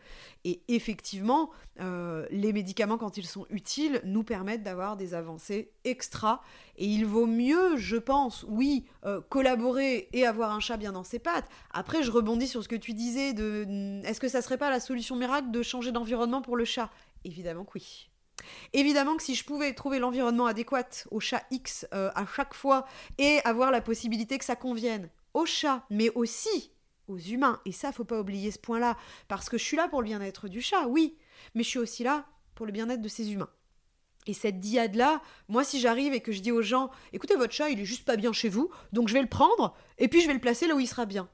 [0.45, 6.43] Et effectivement, euh, les médicaments, quand ils sont utiles, nous permettent d'avoir des avancées extra.
[6.77, 11.05] Et il vaut mieux, je pense, oui, euh, collaborer et avoir un chat bien dans
[11.05, 11.49] ses pattes.
[11.73, 13.67] Après, je rebondis sur ce que tu disais de
[14.05, 16.91] est-ce que ça serait pas la solution miracle de changer d'environnement pour le chat?
[17.25, 18.09] Évidemment que oui.
[18.73, 22.87] Évidemment que si je pouvais trouver l'environnement adéquat au chat X à chaque fois
[23.19, 26.73] et avoir la possibilité que ça convienne aux chats, mais aussi
[27.09, 27.61] aux humains.
[27.65, 28.97] Et ça, faut pas oublier ce point-là,
[29.29, 31.17] parce que je suis là pour le bien-être du chat, oui,
[31.55, 33.51] mais je suis aussi là pour le bien-être de ces humains.
[34.27, 37.71] Et cette diade-là, moi, si j'arrive et que je dis aux gens, écoutez, votre chat,
[37.71, 40.27] il est juste pas bien chez vous, donc je vais le prendre, et puis je
[40.27, 41.29] vais le placer là où il sera bien.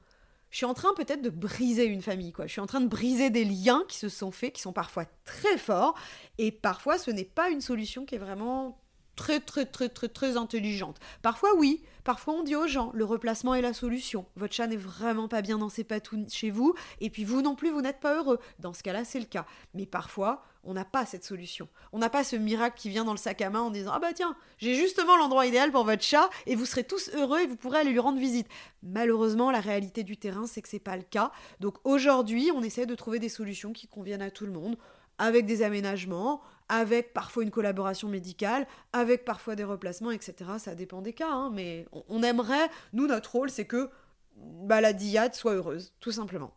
[0.51, 2.45] Je suis en train peut-être de briser une famille, quoi.
[2.45, 5.05] Je suis en train de briser des liens qui se sont faits, qui sont parfois
[5.25, 5.97] très forts,
[6.37, 8.82] et parfois ce n'est pas une solution qui est vraiment
[9.15, 10.99] très très très très très intelligente.
[11.21, 14.25] Parfois oui, parfois on dit aux gens le replacement est la solution.
[14.35, 17.55] Votre chat n'est vraiment pas bien dans ses patounes chez vous et puis vous non
[17.55, 18.39] plus vous n'êtes pas heureux.
[18.59, 19.45] Dans ce cas-là, c'est le cas.
[19.73, 21.67] Mais parfois, on n'a pas cette solution.
[21.91, 23.99] On n'a pas ce miracle qui vient dans le sac à main en disant Ah
[23.99, 27.47] bah tiens, j'ai justement l'endroit idéal pour votre chat et vous serez tous heureux et
[27.47, 28.47] vous pourrez aller lui rendre visite.
[28.81, 31.31] Malheureusement, la réalité du terrain, c'est que c'est pas le cas.
[31.59, 34.77] Donc aujourd'hui, on essaie de trouver des solutions qui conviennent à tout le monde
[35.17, 40.35] avec des aménagements, avec parfois une collaboration médicale, avec parfois des replacements, etc.
[40.57, 43.89] Ça dépend des cas, hein, mais on, aimerait, nous, notre rôle, c'est que
[44.35, 46.53] bah, la diade soit heureuse, tout simplement.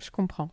[0.00, 0.50] Je comprends.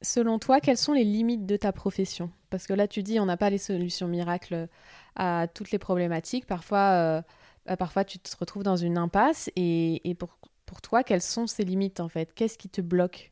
[0.00, 2.30] Selon toi, quelles sont les limites de ta profession?
[2.50, 4.68] Parce que là, tu dis, on n'a pas les solutions miracles
[5.16, 6.46] à toutes les problématiques.
[6.46, 7.22] Parfois, euh,
[7.66, 9.50] bah, parfois tu te retrouves dans une impasse.
[9.56, 12.34] Et, et pour, pour toi, quelles sont ces limites, en fait?
[12.34, 13.31] Qu'est-ce qui te bloque?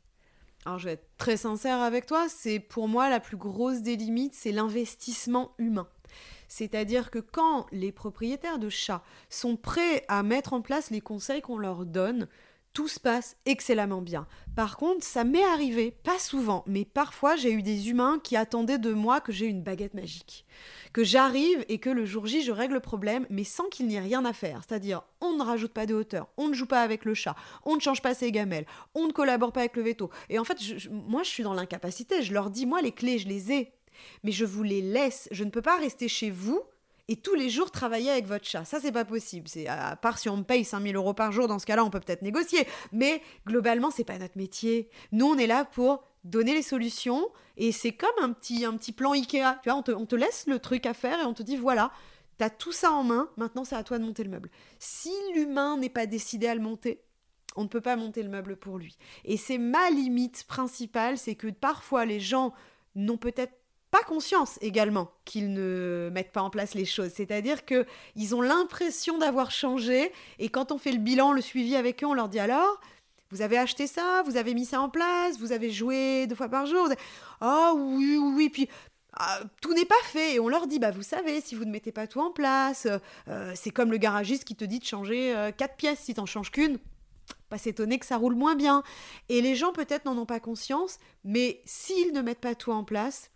[0.65, 3.95] Alors je vais être très sincère avec toi, c'est pour moi la plus grosse des
[3.95, 5.87] limites, c'est l'investissement humain.
[6.47, 11.41] C'est-à-dire que quand les propriétaires de chats sont prêts à mettre en place les conseils
[11.41, 12.27] qu'on leur donne,
[12.73, 14.27] tout se passe excellemment bien.
[14.55, 18.77] Par contre, ça m'est arrivé, pas souvent, mais parfois j'ai eu des humains qui attendaient
[18.77, 20.45] de moi que j'ai une baguette magique.
[20.93, 23.95] Que j'arrive et que le jour J, je règle le problème, mais sans qu'il n'y
[23.95, 24.61] ait rien à faire.
[24.67, 27.75] C'est-à-dire, on ne rajoute pas de hauteur, on ne joue pas avec le chat, on
[27.75, 30.09] ne change pas ses gamelles, on ne collabore pas avec le veto.
[30.29, 30.57] Et en fait,
[30.89, 32.21] moi, je suis dans l'incapacité.
[32.21, 33.73] Je leur dis, moi, les clés, je les ai.
[34.23, 35.27] Mais je vous les laisse.
[35.31, 36.61] Je ne peux pas rester chez vous
[37.11, 38.63] et tous les jours travailler avec votre chat.
[38.63, 39.49] Ça, c'est pas possible.
[39.49, 41.89] C'est à part si on me paye 5000 euros par jour, dans ce cas-là, on
[41.89, 42.65] peut peut-être négocier.
[42.93, 44.89] Mais globalement, c'est pas notre métier.
[45.11, 48.93] Nous, on est là pour donner les solutions et c'est comme un petit, un petit
[48.93, 49.59] plan Ikea.
[49.61, 51.57] Tu vois, on te, on te laisse le truc à faire et on te dit
[51.57, 51.91] voilà,
[52.37, 54.49] tu as tout ça en main, maintenant c'est à toi de monter le meuble.
[54.79, 57.03] Si l'humain n'est pas décidé à le monter,
[57.57, 58.97] on ne peut pas monter le meuble pour lui.
[59.25, 62.53] Et c'est ma limite principale, c'est que parfois les gens
[62.95, 63.53] n'ont peut-être
[63.91, 67.11] pas conscience également qu'ils ne mettent pas en place les choses.
[67.13, 71.75] C'est-à-dire que ils ont l'impression d'avoir changé et quand on fait le bilan, le suivi
[71.75, 72.79] avec eux, on leur dit alors
[73.31, 76.49] vous avez acheté ça, vous avez mis ça en place, vous avez joué deux fois
[76.49, 76.89] par jour.
[77.39, 78.49] Ah oui, oui, oui.
[78.49, 78.67] Puis
[79.17, 80.35] ah, tout n'est pas fait.
[80.35, 82.87] Et on leur dit, bah vous savez, si vous ne mettez pas tout en place,
[83.29, 86.25] euh, c'est comme le garagiste qui te dit de changer euh, quatre pièces si t'en
[86.25, 86.77] changes qu'une.
[87.49, 88.83] Pas s'étonner que ça roule moins bien.
[89.29, 92.83] Et les gens peut-être n'en ont pas conscience, mais s'ils ne mettent pas tout en
[92.83, 93.30] place,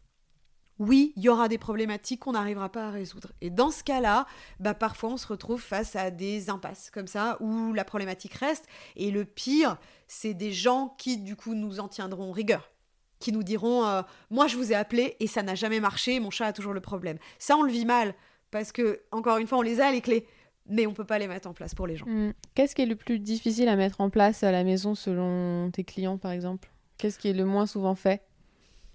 [0.79, 3.31] oui, il y aura des problématiques qu'on n'arrivera pas à résoudre.
[3.41, 4.25] Et dans ce cas-là,
[4.59, 8.65] bah, parfois on se retrouve face à des impasses comme ça, où la problématique reste.
[8.95, 12.71] Et le pire, c'est des gens qui, du coup, nous en tiendront rigueur.
[13.19, 16.29] Qui nous diront euh, Moi, je vous ai appelé et ça n'a jamais marché, mon
[16.29, 17.17] chat a toujours le problème.
[17.39, 18.13] Ça, on le vit mal,
[18.51, 20.27] parce que, encore une fois, on les a, les clés,
[20.67, 22.05] mais on peut pas les mettre en place pour les gens.
[22.05, 22.33] Hmm.
[22.53, 25.85] Qu'est-ce qui est le plus difficile à mettre en place à la maison selon tes
[25.85, 26.69] clients, par exemple?
[26.97, 28.21] Qu'est-ce qui est le moins souvent fait?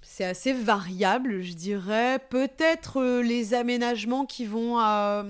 [0.02, 2.18] C'est assez variable, je dirais.
[2.30, 5.22] Peut-être euh, les aménagements qui vont euh,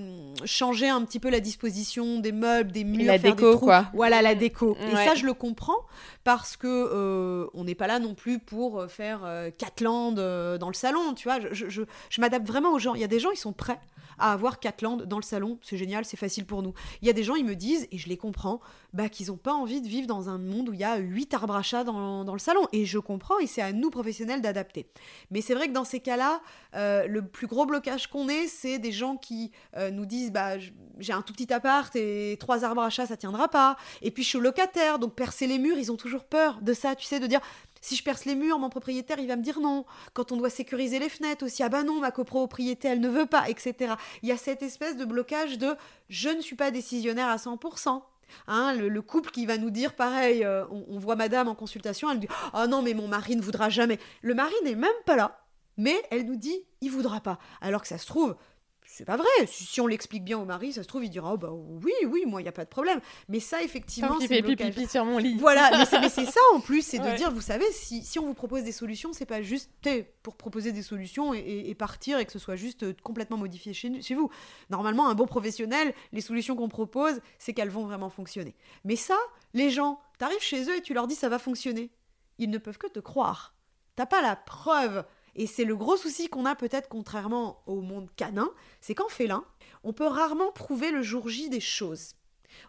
[0.44, 3.86] changer un petit peu la disposition des meubles, des murs, la déco, quoi.
[3.94, 4.76] Voilà la déco.
[4.90, 5.78] Et ça, je le comprends
[6.22, 9.20] parce que euh, on n'est pas là non plus pour faire
[9.58, 11.38] Catland dans le salon, tu vois.
[11.52, 12.94] Je, je m'adapte vraiment aux gens.
[12.94, 13.78] Il y a des gens, ils sont prêts
[14.20, 15.58] à avoir Catland dans le salon.
[15.62, 16.74] C'est génial, c'est facile pour nous.
[17.02, 18.60] Il y a des gens, ils me disent, et je les comprends,
[18.92, 21.34] bah, qu'ils n'ont pas envie de vivre dans un monde où il y a huit
[21.34, 22.66] arbres à chat dans, dans, le salon.
[22.72, 24.59] Et je comprends, et c'est à nous professionnels d'adapter.
[25.30, 26.40] Mais c'est vrai que dans ces cas-là,
[26.74, 30.58] euh, le plus gros blocage qu'on ait, c'est des gens qui euh, nous disent bah,
[30.98, 33.76] j'ai un tout petit appart et trois arbres à chat, ça tiendra pas.
[34.02, 36.94] Et puis je suis locataire, donc percer les murs, ils ont toujours peur de ça,
[36.94, 37.40] tu sais, de dire
[37.80, 39.84] si je perce les murs, mon propriétaire, il va me dire non.
[40.12, 43.26] Quand on doit sécuriser les fenêtres aussi, ah bah non, ma copropriété, elle ne veut
[43.26, 43.94] pas, etc.
[44.22, 45.74] Il y a cette espèce de blocage de
[46.08, 48.02] je ne suis pas décisionnaire à 100%.
[48.46, 52.20] Hein, le, couple qui va nous dire pareil, euh, on, voit madame en consultation, elle
[52.20, 53.98] dit Oh non, mais mon mari ne voudra jamais.
[54.22, 55.44] Le mari n'est même pas là,
[55.76, 57.38] mais elle nous dit Il voudra pas.
[57.60, 58.36] Alors que ça se trouve,
[59.00, 59.46] c'est pas vrai.
[59.46, 62.24] Si, on l'explique bien au mari, ça se trouve, il dira oh bah oui, oui,
[62.26, 63.00] moi, il n'y a pas de problème.
[63.30, 65.38] Mais ça, effectivement, c'est pipi sur mon lit.
[65.38, 68.34] Voilà, mais c'est ça en plus, c'est de dire, vous savez, si, si, on vous
[68.34, 69.70] propose des solutions, c'est pas juste
[70.22, 74.02] pour proposer des solutions et, partir et que ce soit juste euh, complètement modifié chez,
[74.02, 74.30] chez vous.
[74.68, 78.54] Normalement, un bon professionnel, les solutions qu'on propose, c'est qu'elles vont vraiment fonctionner.
[78.84, 79.16] Mais ça,
[79.54, 81.90] les gens, t'arrives chez eux et tu leur dis ça va fonctionner.
[82.36, 83.54] Ils ne peuvent que te croire.
[83.96, 85.04] T'as pas la preuve
[85.36, 89.44] et c'est le gros souci qu'on a peut-être contrairement au monde canin, c'est qu'en félin,
[89.84, 92.14] on peut rarement prouver le jour J des choses.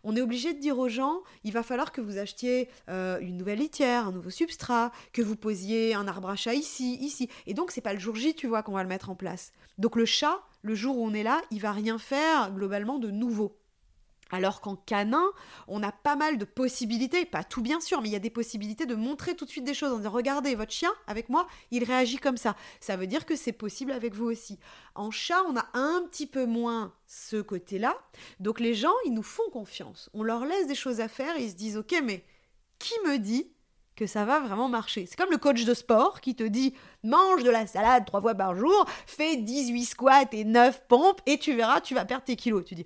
[0.04, 3.38] On est obligé de dire aux gens, il va falloir que vous achetiez euh, une
[3.38, 7.30] nouvelle litière, un nouveau substrat, que vous posiez un arbre à chat ici, ici.
[7.48, 9.52] Et donc, c'est pas le jour J, tu vois, qu'on va le mettre en place.
[9.78, 13.10] Donc, le chat, le jour où on est là, il va rien faire globalement de
[13.10, 13.58] nouveau.
[14.32, 15.26] Alors qu'en canin,
[15.68, 18.30] on a pas mal de possibilités, pas tout bien sûr, mais il y a des
[18.30, 21.48] possibilités de montrer tout de suite des choses en disant regardez votre chien avec moi,
[21.70, 22.56] il réagit comme ça.
[22.80, 24.58] Ça veut dire que c'est possible avec vous aussi.
[24.96, 27.98] En chat, on a un petit peu moins ce côté-là.
[28.40, 30.10] Donc les gens, ils nous font confiance.
[30.14, 32.24] On leur laisse des choses à faire et ils se disent ok, mais
[32.80, 33.52] qui me dit
[33.96, 35.06] que ça va vraiment marcher?
[35.06, 38.34] C'est comme le coach de sport qui te dit mange de la salade trois fois
[38.34, 42.36] par jour, fais 18 squats et 9 pompes et tu verras, tu vas perdre tes
[42.36, 42.66] kilos.
[42.66, 42.86] Tu dis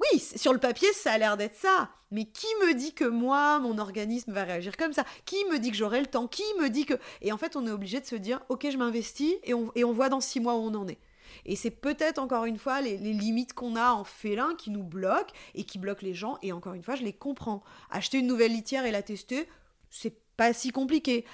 [0.00, 1.90] oui, sur le papier, ça a l'air d'être ça.
[2.10, 5.04] Mais qui me dit que moi, mon organisme va réagir comme ça?
[5.24, 6.26] Qui me dit que j'aurai le temps?
[6.26, 6.94] Qui me dit que...
[7.22, 10.08] Et en fait, on est obligé de se dire, ok, je m'investis et on, voit
[10.08, 10.98] dans six mois où on en est.
[11.44, 15.32] Et c'est peut-être encore une fois les, limites qu'on a en félin qui nous bloquent
[15.54, 16.38] et qui bloquent les gens.
[16.42, 17.62] Et encore une fois, je les comprends.
[17.90, 19.48] Acheter une nouvelle litière et la tester,
[19.90, 21.24] c'est pas si compliqué.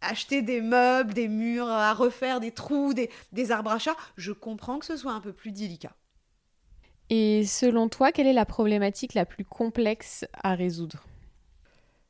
[0.00, 4.32] Acheter des meubles, des murs à refaire, des trous, des, des arbres à chat, je
[4.32, 5.94] comprends que ce soit un peu plus délicat.
[7.10, 11.04] Et selon toi, quelle est la problématique la plus complexe à résoudre?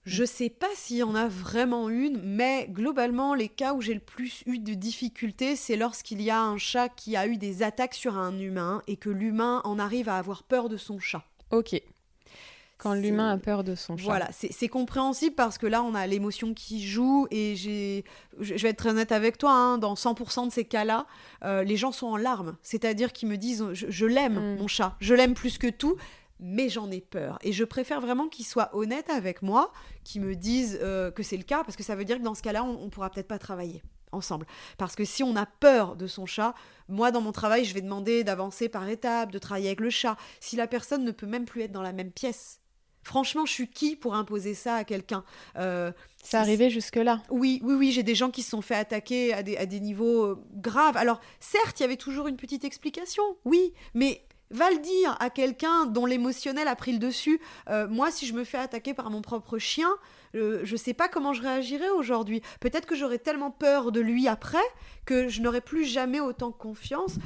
[0.05, 3.95] Je sais pas s'il y en a vraiment une, mais globalement, les cas où j'ai
[3.95, 7.63] le plus eu de difficultés, c'est lorsqu'il y a un chat qui a eu des
[7.63, 11.25] attaques sur un humain et que l'humain en arrive à avoir peur de son chat.
[11.51, 11.81] Ok.
[12.79, 14.05] Quand l'humain a peur de son chat.
[14.05, 18.05] Voilà, c'est compréhensible parce que là, on a l'émotion qui joue et j'ai,
[18.41, 21.07] je vais être très honnête avec toi, hein, dans 100% de ces cas-là,
[21.45, 22.57] euh, les gens sont en larmes.
[22.63, 24.59] C'est-à-dire qu'ils me disent, je, l'aime, mm.
[24.59, 25.97] mon chat, je l'aime plus que tout,
[26.41, 27.39] mais j'en ai peur.
[27.43, 31.37] Et je préfère vraiment qu'ils soient honnêtes avec moi, qu'ils me disent euh, que c'est
[31.37, 33.29] le cas, parce que ça veut dire que dans ce cas-là, on, on pourra peut-être
[33.29, 33.83] pas travailler
[34.15, 34.47] ensemble.
[34.79, 36.55] Parce que si on a peur de son chat,
[36.89, 40.17] moi dans mon travail, je vais demander d'avancer par étapes, de travailler avec le chat.
[40.41, 42.61] Si la personne ne peut même plus être dans la même pièce,
[43.05, 45.25] Franchement, je suis qui pour imposer ça à quelqu'un
[45.57, 47.23] euh, Ça arrivait jusque-là.
[47.31, 49.79] Oui, oui, oui, j'ai des gens qui se sont fait attaquer à des, à des
[49.79, 50.97] niveaux euh, graves.
[50.97, 55.31] Alors, certes, il y avait toujours une petite explication, oui, mais va le dire à
[55.31, 57.41] quelqu'un dont l'émotionnel a pris le dessus.
[57.69, 59.91] Euh, moi, si je me fais attaquer par mon propre chien,
[60.33, 62.43] je ne sais pas comment je réagirais aujourd'hui.
[62.61, 64.59] Peut-être que j'aurais tellement peur de lui après
[65.05, 67.19] que je n'aurais plus jamais autant confiance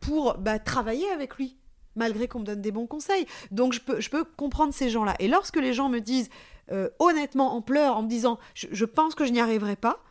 [0.00, 1.56] pour bah, travailler avec lui
[1.96, 3.26] malgré qu'on me donne des bons conseils.
[3.50, 5.14] Donc je peux, comprendre ces gens-là.
[5.18, 6.30] Et lorsque les gens me disent
[6.70, 10.02] euh, honnêtement en pleurs, en me disant je, pense que je n'y arriverai pas,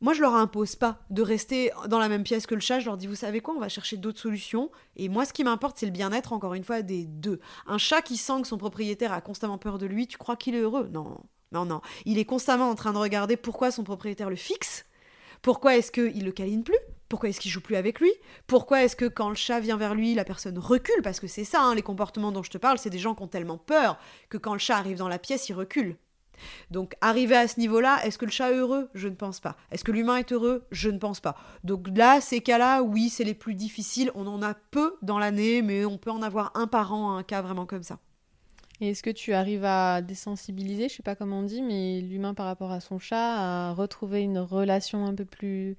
[0.00, 2.80] moi je leur impose pas de rester dans la même pièce que le chat.
[2.80, 4.70] Je leur dis vous savez quoi, on va chercher d'autres solutions.
[4.96, 7.40] Et moi ce qui m'importe c'est le bien-être encore une fois des deux.
[7.66, 10.54] Un chat qui sent que son propriétaire a constamment peur de lui, tu crois qu'il
[10.54, 10.88] est heureux?
[10.92, 11.18] Non.
[11.52, 11.80] Non, non.
[12.04, 14.84] Il est constamment en train de regarder pourquoi son propriétaire le fixe.
[15.42, 16.78] Pourquoi est-ce qu'il le câline plus?
[17.08, 18.10] Pourquoi est-ce qu'il joue plus avec lui?
[18.46, 21.02] Pourquoi est-ce que quand le chat vient vers lui, la personne recule?
[21.02, 23.22] Parce que c'est ça, hein, les comportements dont je te parle, c'est des gens qui
[23.22, 25.96] ont tellement peur que quand le chat arrive dans la pièce, il recule.
[26.70, 28.90] Donc, arrivé à ce niveau-là, est-ce que le chat est heureux?
[28.94, 29.56] Je ne pense pas.
[29.72, 30.66] Est-ce que l'humain est heureux?
[30.70, 31.34] Je ne pense pas.
[31.64, 34.12] Donc là, ces cas-là, oui, c'est les plus difficiles.
[34.14, 37.22] On en a peu dans l'année, mais on peut en avoir un par an, un
[37.22, 37.98] cas vraiment comme ça.
[38.80, 42.34] Et est-ce que tu arrives à désensibiliser, je sais pas comment on dit, mais l'humain
[42.34, 45.76] par rapport à son chat, à retrouver une relation un peu plus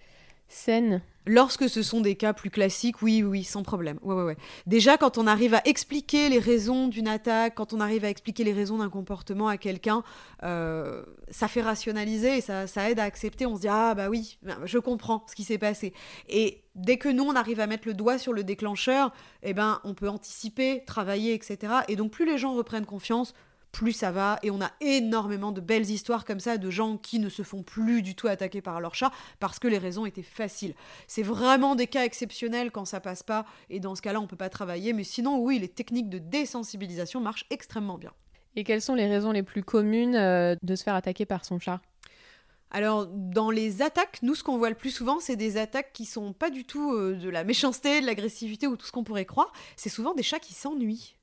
[0.50, 4.00] saine Lorsque ce sont des cas plus classiques, oui, oui, sans problème.
[4.02, 4.38] Ouais, ouais, ouais.
[4.66, 8.44] Déjà, quand on arrive à expliquer les raisons d'une attaque, quand on arrive à expliquer
[8.44, 10.02] les raisons d'un comportement à quelqu'un,
[10.42, 13.46] euh, ça fait rationaliser et ça, aide à accepter.
[13.46, 15.94] On se dit, ah bah oui, je comprends ce qui s'est passé.
[16.30, 19.82] Et dès que nous, on arrive à mettre le doigt sur le déclencheur, eh ben,
[19.84, 21.74] on peut anticiper, travailler, etc.
[21.90, 23.36] Et donc, plus les gens reprennent confiance,
[23.72, 24.40] plus ça va.
[24.44, 27.64] Et on a énormément de belles histoires comme ça de gens qui ne se font
[27.64, 30.74] plus du tout attaquer par leur chat parce que les raisons étaient faciles.
[31.08, 34.36] C'est vraiment des cas exceptionnels quand ça passe pas et dans ce cas-là on peut
[34.36, 34.94] pas travailler.
[34.94, 38.14] Mais sinon oui, les techniques de désensibilisation marchent extrêmement bien.
[38.56, 41.60] Et quelles sont les raisons les plus communes euh, de se faire attaquer par son
[41.60, 41.82] chat?
[42.72, 46.06] Alors, dans les attaques, nous, ce qu'on voit le plus souvent, c'est des attaques qui
[46.06, 49.26] sont pas du tout euh, de la méchanceté, de l'agressivité ou tout ce qu'on pourrait
[49.26, 49.52] croire.
[49.76, 51.16] C'est souvent des chats qui s'ennuient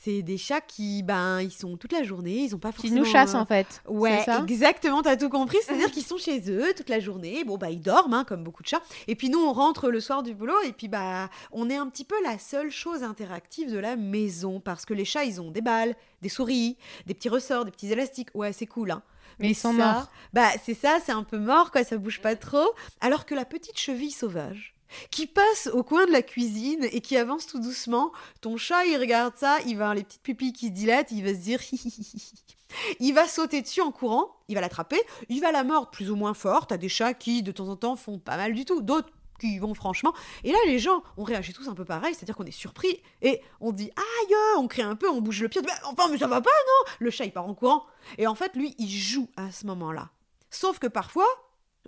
[0.00, 2.94] c'est des chats qui, ben, ils sont toute la journée, ils ont pas forcément.
[2.94, 3.82] Qui nous chassent en fait.
[3.88, 5.58] Ouais, exactement, t'as tout compris.
[5.64, 7.42] C'est-à-dire qu'ils sont chez eux toute la journée.
[7.44, 8.82] Bon, bah, ils dorment, hein, comme beaucoup de chats.
[9.08, 11.88] Et puis nous, on rentre le soir du boulot et puis, bah, on est un
[11.88, 15.50] petit peu la seule chose interactive de la maison parce que les chats, ils ont
[15.50, 18.28] des balles, des souris, des petits ressorts, des petits élastiques.
[18.34, 19.02] Ouais, c'est cool, hein.
[19.40, 20.08] Mais, ils sont morts.
[20.32, 22.72] Bah, c'est ça, c'est un peu mort, quoi, ça bouge pas trop.
[23.00, 24.74] Alors que la petite cheville sauvage,
[25.10, 28.12] qui passe au coin de la cuisine et qui avance tout doucement.
[28.40, 31.30] Ton chat, il regarde ça, il va les petites pupilles qui se dilatent, il va
[31.30, 31.60] se dire
[33.00, 36.16] Il va sauter dessus en courant, il va l'attraper, il va la mordre plus ou
[36.16, 36.66] moins fort.
[36.66, 38.82] T'as des chats qui, de temps en temps, font pas mal du tout.
[38.82, 39.08] D'autres
[39.38, 40.12] qui vont franchement.
[40.44, 43.40] Et là, les gens, on réagit tous un peu pareil, c'est-à-dire qu'on est surpris et
[43.60, 46.40] on dit aïe, on crie un peu, on bouge le pied, enfin, mais ça va
[46.40, 46.92] pas, non?
[46.98, 47.86] Le chat, il part en courant.
[48.18, 50.10] Et en fait, lui, il joue à ce moment-là.
[50.50, 51.26] Sauf que parfois,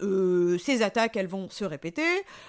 [0.02, 2.06] euh, ces attaques, elles vont se répéter,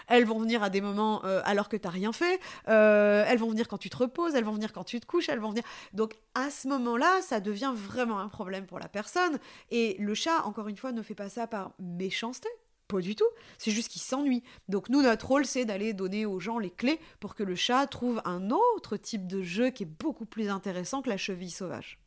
[0.08, 3.38] elles vont venir à des moments euh, alors que tu n'as rien fait, euh, elles
[3.38, 5.50] vont venir quand tu te reposes, elles vont venir quand tu te couches, elles vont
[5.50, 5.64] venir.
[5.94, 9.40] Donc à ce moment-là, ça devient vraiment un problème pour la personne.
[9.70, 12.50] Et le chat, encore une fois, ne fait pas ça par méchanceté.
[12.88, 14.44] Pas du tout, c'est juste qu'il s'ennuie.
[14.68, 17.88] Donc nous, notre rôle, c'est d'aller donner aux gens les clés pour que le chat
[17.88, 22.01] trouve un autre type de jeu qui est beaucoup plus intéressant que la cheville sauvage.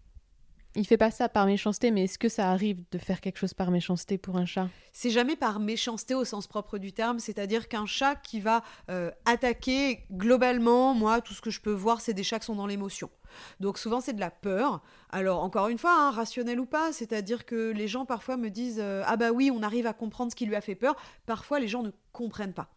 [0.77, 3.55] Il fait pas ça par méchanceté, mais est-ce que ça arrive de faire quelque chose
[3.55, 4.69] par méchanceté pour un chat?
[4.93, 9.13] C'est jamais par méchanceté au sens propre du terme, c'est-à-dire qu'un chat qui va euh,
[9.25, 12.67] attaquer globalement, moi, tout ce que je peux voir, c'est des chats qui sont dans
[12.67, 13.09] l'émotion.
[13.61, 14.83] Donc souvent c'est de la peur.
[15.11, 18.81] Alors encore une fois, hein, rationnel ou pas, c'est-à-dire que les gens parfois me disent
[18.81, 20.97] euh, ah bah oui, on arrive à comprendre ce qui lui a fait peur.
[21.27, 22.74] Parfois les gens ne comprennent pas.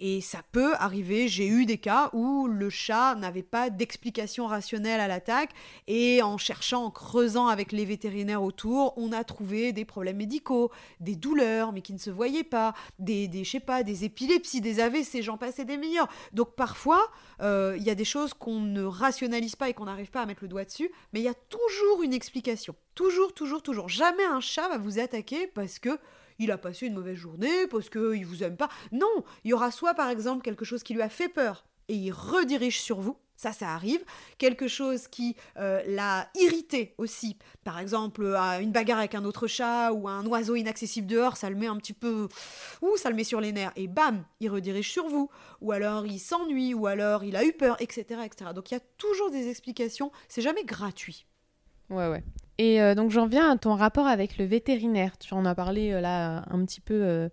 [0.00, 5.00] Et ça peut arriver, j'ai eu des cas où le chat n'avait pas d'explication rationnelle
[5.00, 5.50] à l'attaque
[5.86, 10.70] et en cherchant, en creusant avec les vétérinaires autour, on a trouvé des problèmes médicaux,
[11.00, 14.60] des douleurs mais qui ne se voyaient pas, des, des je sais pas, des épilepsies,
[14.60, 16.08] des AVC, j'en passais des meilleurs.
[16.32, 17.10] Donc parfois,
[17.42, 20.26] euh, il y a des choses qu'on ne rationalise pas et qu'on n'arrive pas à
[20.26, 22.74] mettre le doigt dessus, mais il y a toujours une explication.
[22.94, 23.88] Toujours, toujours, toujours.
[23.88, 25.98] Jamais un chat va vous attaquer parce que
[26.40, 28.68] il a passé une mauvaise journée, parce qu'il vous aime pas.
[28.90, 31.94] Non, il y aura soit par exemple quelque chose qui lui a fait peur et
[31.94, 33.16] il redirige sur vous.
[33.36, 34.04] Ça, ça arrive.
[34.36, 37.38] Quelque chose qui euh, l'a irrité aussi.
[37.64, 38.22] Par exemple,
[38.60, 41.78] une bagarre avec un autre chat ou un oiseau inaccessible dehors, ça le met un
[41.78, 42.28] petit peu.
[42.82, 43.72] Ouh, ça le met sur les nerfs.
[43.76, 45.30] Et bam, il redirige sur vous.
[45.62, 48.20] Ou alors il s'ennuie, ou alors il a eu peur, etc.
[48.26, 48.50] etc.
[48.54, 50.12] Donc il y a toujours des explications.
[50.28, 51.26] C'est jamais gratuit.
[51.90, 52.22] Ouais, ouais.
[52.58, 55.16] Et euh, donc j'en viens à ton rapport avec le vétérinaire.
[55.16, 57.28] Tu en as parlé euh, là un petit peu euh,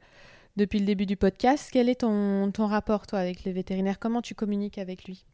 [0.55, 1.69] depuis le début du podcast.
[1.71, 3.99] Quel est ton, ton rapport toi avec le vétérinaire?
[3.99, 5.25] Comment tu communiques avec lui?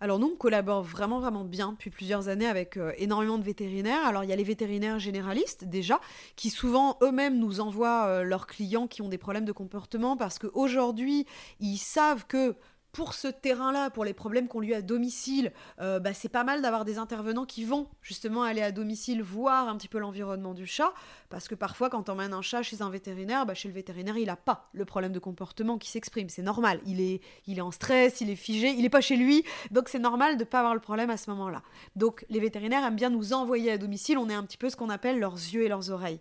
[0.00, 4.04] Alors nous, on collabore vraiment vraiment bien depuis plusieurs années avec énormément de vétérinaires.
[4.04, 5.98] Alors il y a les vétérinaires généralistes déjà,
[6.36, 11.26] qui souvent eux-mêmes nous envoient leurs clients qui ont des problèmes de comportement parce qu'aujourd'hui,
[11.58, 12.54] ils savent que
[12.92, 16.44] pour ce terrain-là, pour les problèmes qu'on lui a à domicile, euh, bah, c'est pas
[16.44, 20.54] mal d'avoir des intervenants qui vont justement aller à domicile voir un petit peu l'environnement
[20.54, 20.92] du chat,
[21.28, 24.16] parce que parfois quand on emmène un chat chez un vétérinaire, bah, chez le vétérinaire
[24.16, 27.62] il n'a pas le problème de comportement qui s'exprime, c'est normal, il est, il est
[27.62, 30.48] en stress, il est figé, il n'est pas chez lui, donc c'est normal de ne
[30.48, 31.62] pas avoir le problème à ce moment-là.
[31.96, 34.76] Donc les vétérinaires aiment bien nous envoyer à domicile, on est un petit peu ce
[34.76, 36.20] qu'on appelle leurs yeux et leurs oreilles.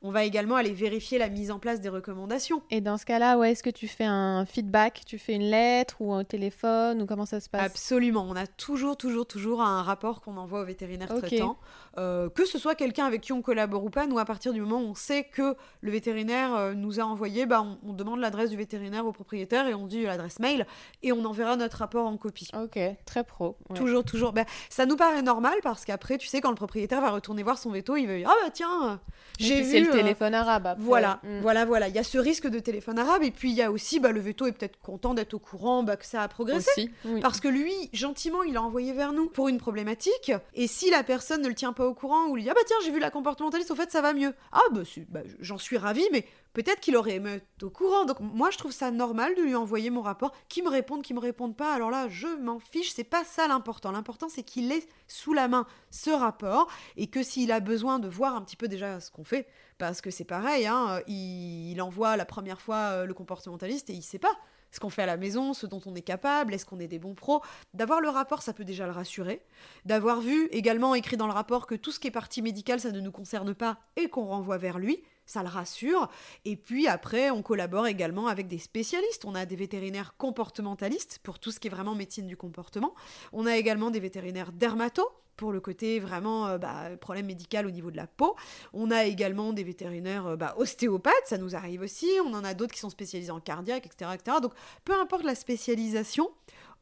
[0.00, 2.62] On va également aller vérifier la mise en place des recommandations.
[2.70, 5.96] Et dans ce cas-là, ouais, est-ce que tu fais un feedback Tu fais une lettre
[6.00, 7.62] ou un téléphone ou comment ça se passe?
[7.62, 8.24] Absolument.
[8.28, 11.58] On a toujours, toujours, toujours un rapport qu'on envoie au vétérinaire traitant.
[11.98, 14.60] Euh, que ce soit quelqu'un avec qui on collabore ou pas, nous, à partir du
[14.60, 18.50] moment où on sait que le vétérinaire euh, nous a envoyé, bah, on, demande l'adresse
[18.50, 20.64] du vétérinaire au propriétaire et on dit l'adresse mail
[21.02, 22.48] et on enverra notre rapport en copie.
[22.54, 23.56] Ok, très pro.
[23.74, 24.32] Toujours, toujours.
[24.32, 27.58] Bah, ça nous paraît normal parce qu'après, tu sais, quand le propriétaire va retourner voir
[27.58, 29.00] son veto, il va dire Ah bah tiens,
[29.40, 30.76] j'ai vu le téléphone arabe.
[30.78, 31.40] Voilà, mm.
[31.40, 31.88] voilà, voilà.
[31.88, 34.12] Il y a ce risque de téléphone arabe et puis il y a aussi bah,
[34.12, 36.90] le veto est peut-être content d'être au courant bah, que ça a progressé.
[37.20, 41.02] Parce que lui, gentiment, il a envoyé vers nous pour une problématique et si la
[41.02, 43.00] personne ne le tient pas au courant ou lui dit Ah bah tiens, j'ai vu
[43.00, 44.34] la comportementaliste, au fait ça va mieux.
[44.52, 48.04] Ah bah, bah j'en suis ravie, mais peut-être qu'il aurait aimé au courant.
[48.04, 51.16] Donc moi je trouve ça normal de lui envoyer mon rapport, qu'il me réponde, qu'il
[51.16, 51.74] me réponde pas.
[51.74, 53.92] Alors là, je m'en fiche, c'est pas ça l'important.
[53.92, 58.08] L'important c'est qu'il ait sous la main ce rapport et que s'il a besoin de
[58.08, 59.46] voir un petit peu déjà ce qu'on fait,
[59.78, 64.02] parce que c'est pareil, hein, il, envoie la première fois euh, le comportementaliste et il
[64.02, 64.36] sait pas
[64.70, 66.98] ce qu'on fait à la maison, ce dont on est capable, est-ce qu'on est des
[66.98, 67.42] bons pros.
[67.74, 69.42] D'avoir le rapport, ça peut déjà le rassurer.
[69.84, 72.90] D'avoir vu également écrit dans le rapport que tout ce qui est partie médicale, ça
[72.90, 76.08] ne nous concerne pas et qu'on renvoie vers lui, ça le rassure.
[76.44, 79.24] Et puis après, on collabore également avec des spécialistes.
[79.24, 82.94] On a des vétérinaires comportementalistes pour tout ce qui est vraiment médecine du comportement.
[83.32, 85.08] On a également des vétérinaires dermato
[85.38, 88.34] pour le côté vraiment euh, bah, problème médical au niveau de la peau.
[88.74, 92.08] On a également des vétérinaires euh, bah, ostéopathes, ça nous arrive aussi.
[92.26, 94.38] On en a d'autres qui sont spécialisés en cardiaque, etc., etc.
[94.42, 94.52] Donc
[94.84, 96.30] peu importe la spécialisation,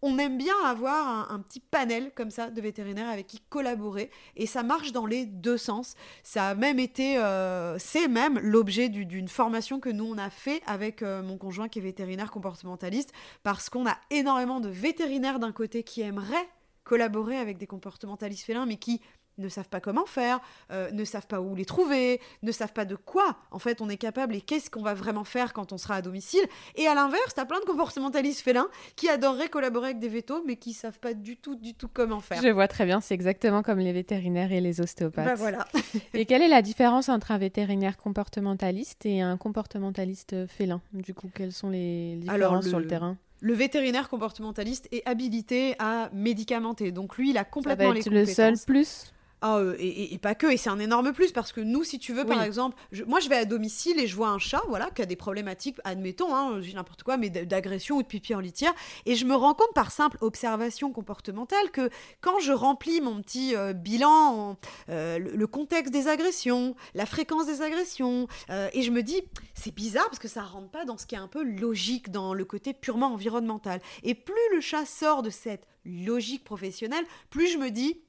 [0.03, 4.47] on aime bien avoir un, petit panel comme ça de vétérinaires avec qui collaborer et
[4.47, 5.95] ça marche dans les deux sens.
[6.23, 10.63] Ça a même été, euh, c'est même l'objet d'une formation que nous on a fait
[10.67, 15.83] avec mon conjoint qui est vétérinaire comportementaliste parce qu'on a énormément de vétérinaires d'un côté
[15.83, 16.49] qui aimeraient
[16.87, 19.03] collaborer avec des comportementalistes félins, mais qui
[19.39, 22.85] ne savent pas comment faire, euh, ne savent pas où les trouver, ne savent pas
[22.85, 25.79] de quoi en fait on est capable et qu'est-ce qu'on va vraiment faire quand on
[25.79, 26.45] sera à domicile.
[26.77, 30.43] Et à l'inverse, tu as plein de comportementalistes félins qui adoreraient collaborer avec des vétos
[30.47, 32.41] mais qui savent pas du tout du tout comment faire.
[32.43, 35.27] Je vois très bien, c'est exactement comme les vétérinaires et les ostéopathes.
[35.27, 35.67] Bah voilà.
[36.15, 41.31] et quelle est la différence entre un vétérinaire comportementaliste et un comportementaliste félin Du coup,
[41.35, 43.17] quelles sont les différences sur le terrain?
[43.41, 46.93] le vétérinaire comportementaliste est habilité à médicamenter.
[46.93, 49.13] Donc lui, il a complètement Ça va être le seul plus?
[49.43, 52.15] Ah, euh, et, pas que, et c'est un énorme plus parce que nous, si tu
[52.15, 52.77] veux, par exemple,
[53.07, 55.77] moi je vais à domicile et je vois un chat, voilà, qui a des problématiques,
[55.85, 58.73] admettons, hein, j'ai n'importe quoi, mais d'agression ou de pipi en litière,
[59.05, 61.91] et je me rends compte par simple observation comportementale que
[62.23, 64.57] quand je remplis mon petit euh, bilan,
[64.89, 68.27] euh, le, contexte des agressions, la fréquence des agressions,
[68.73, 69.23] et je me dis,
[69.55, 72.35] c'est bizarre parce que ça rentre pas dans ce qui est un peu logique, dans
[72.35, 73.81] le côté purement environnemental.
[74.03, 78.01] Et plus le chat sort de cette logique professionnelle, plus je me dis,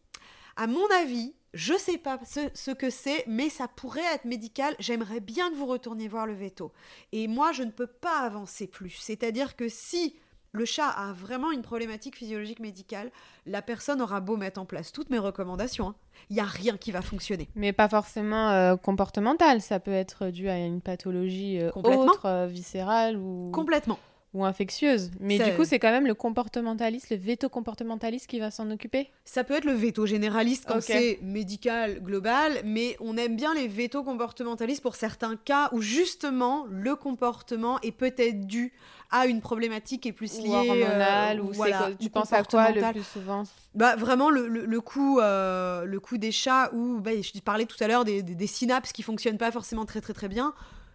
[0.58, 4.76] à mon avis, je ne sais pas ce, que c'est, mais ça pourrait être médical.
[4.80, 6.72] J'aimerais bien que vous retourniez voir le veto.
[7.12, 8.98] Et moi, je ne peux pas avancer plus.
[9.00, 10.16] C'est-à-dire que si
[10.52, 13.12] le chat a vraiment une problématique physiologique médicale,
[13.46, 15.94] la personne aura beau mettre en place toutes mes recommandations,
[16.30, 17.48] il n'y a rien qui va fonctionner.
[17.56, 22.48] Mais pas forcément euh, comportemental, ça peut être dû à une pathologie euh, autre, euh,
[22.48, 23.52] viscérale ou...
[23.54, 24.00] Complètement
[24.34, 25.12] ou infectieuse.
[25.20, 29.10] Mais du coup, c'est quand même le comportementaliste, le veto comportementaliste qui va s'en occuper
[29.26, 33.68] Ça peut être le veto généraliste quand c'est médical, global, mais on aime bien les
[33.68, 38.74] vétos comportementalistes pour certains cas où justement le comportement est peut-être dû
[39.10, 40.50] à une problématique qui est plus liée...
[40.50, 44.48] Ou hormonale, euh, ou voilà, tu penses à quoi le plus souvent bah, Vraiment, le,
[44.48, 48.22] le, coup, euh, le coup des chats, où bah, je parlais tout à l'heure des,
[48.22, 50.54] des, des synapses qui fonctionnent pas forcément très très très bien.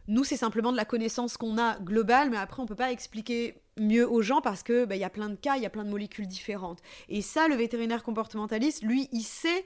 [0.08, 3.62] Nous, c'est simplement de la connaissance qu'on a globale, mais après, on peut pas expliquer
[3.78, 5.70] mieux aux gens parce que bah, il y a plein de cas, il y a
[5.70, 6.80] plein de molécules différentes.
[7.08, 9.64] Et ça, le vétérinaire comportementaliste, lui, il sait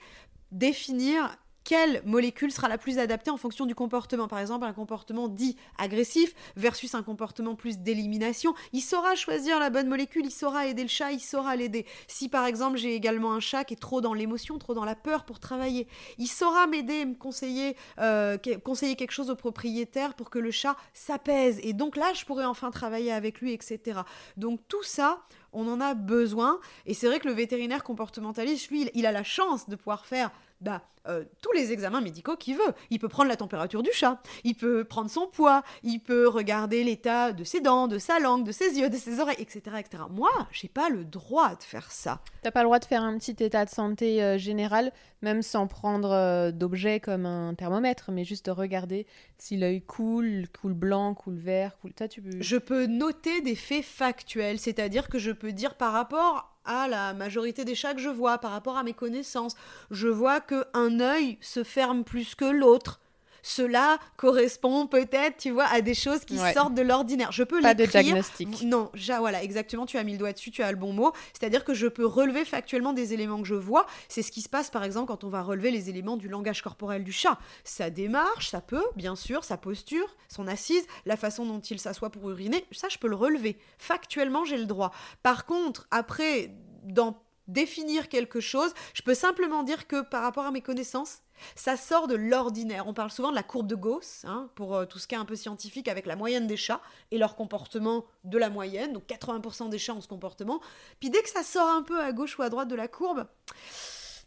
[0.52, 1.36] définir
[1.66, 4.28] quelle molécule sera la plus adaptée en fonction du comportement.
[4.28, 8.54] Par exemple, un comportement dit agressif versus un comportement plus d'élimination.
[8.72, 11.84] Il saura choisir la bonne molécule, il saura aider le chat, il saura l'aider.
[12.06, 14.94] Si par exemple j'ai également un chat qui est trop dans l'émotion, trop dans la
[14.94, 15.88] peur pour travailler,
[16.18, 20.76] il saura m'aider, me conseiller, euh, conseiller quelque chose au propriétaire pour que le chat
[20.94, 21.58] s'apaise.
[21.64, 24.02] Et donc là, je pourrais enfin travailler avec lui, etc.
[24.36, 25.18] Donc tout ça,
[25.52, 26.60] on en a besoin.
[26.84, 30.30] Et c'est vrai que le vétérinaire comportementaliste, lui, il a la chance de pouvoir faire
[30.60, 32.74] bah, euh, tous les examens médicaux qu'il veut.
[32.90, 36.82] Il peut prendre la température du chat, il peut prendre son poids, il peut regarder
[36.82, 39.76] l'état de ses dents, de sa langue, de ses yeux, de ses oreilles, etc.
[39.78, 40.04] etc.
[40.10, 42.20] Moi, j'ai pas le droit de faire ça.
[42.42, 44.92] T'as pas le droit de faire un petit état de santé euh, général,
[45.22, 49.06] même sans prendre euh, d'objets comme un thermomètre, mais juste de regarder
[49.38, 51.92] si l'œil coule, coule blanc, coule vert, coule.
[52.08, 52.40] tu peux...
[52.40, 57.14] Je peux noter des faits factuels, c'est-à-dire que je peux dire par rapport à la
[57.14, 59.54] majorité des chats que je vois, par rapport à mes connaissances.
[59.90, 63.00] Je vois qu'un œil se ferme plus que l'autre
[63.46, 67.30] cela correspond peut-être, tu vois, à des choses qui sortent de l'ordinaire.
[67.30, 68.62] Je peux Pas de diagnostic.
[68.62, 68.90] Non,
[69.20, 71.12] voilà, exactement, tu as mis le doigt dessus, tu as le bon mot.
[71.32, 73.86] C'est-à-dire que je peux relever factuellement des éléments que je vois.
[74.08, 76.60] C'est ce qui se passe, par exemple, quand on va relever les éléments du langage
[76.60, 77.38] corporel du chat.
[77.62, 82.10] Sa démarche, ça peut, bien sûr, sa posture, son assise, la façon dont il s'assoit
[82.10, 83.58] pour uriner, ça, je peux le relever.
[83.78, 84.90] Factuellement, j'ai le droit.
[85.22, 86.50] Par contre, après,
[86.82, 91.20] dans définir quelque chose, je peux simplement dire que par rapport à mes connaissances,
[91.54, 92.86] ça sort de l'ordinaire.
[92.86, 95.18] On parle souvent de la courbe de Gauss, hein, pour euh, tout ce qui est
[95.18, 96.80] un peu scientifique, avec la moyenne des chats
[97.10, 98.92] et leur comportement de la moyenne.
[98.92, 100.60] Donc 80% des chats ont ce comportement.
[101.00, 103.26] Puis dès que ça sort un peu à gauche ou à droite de la courbe,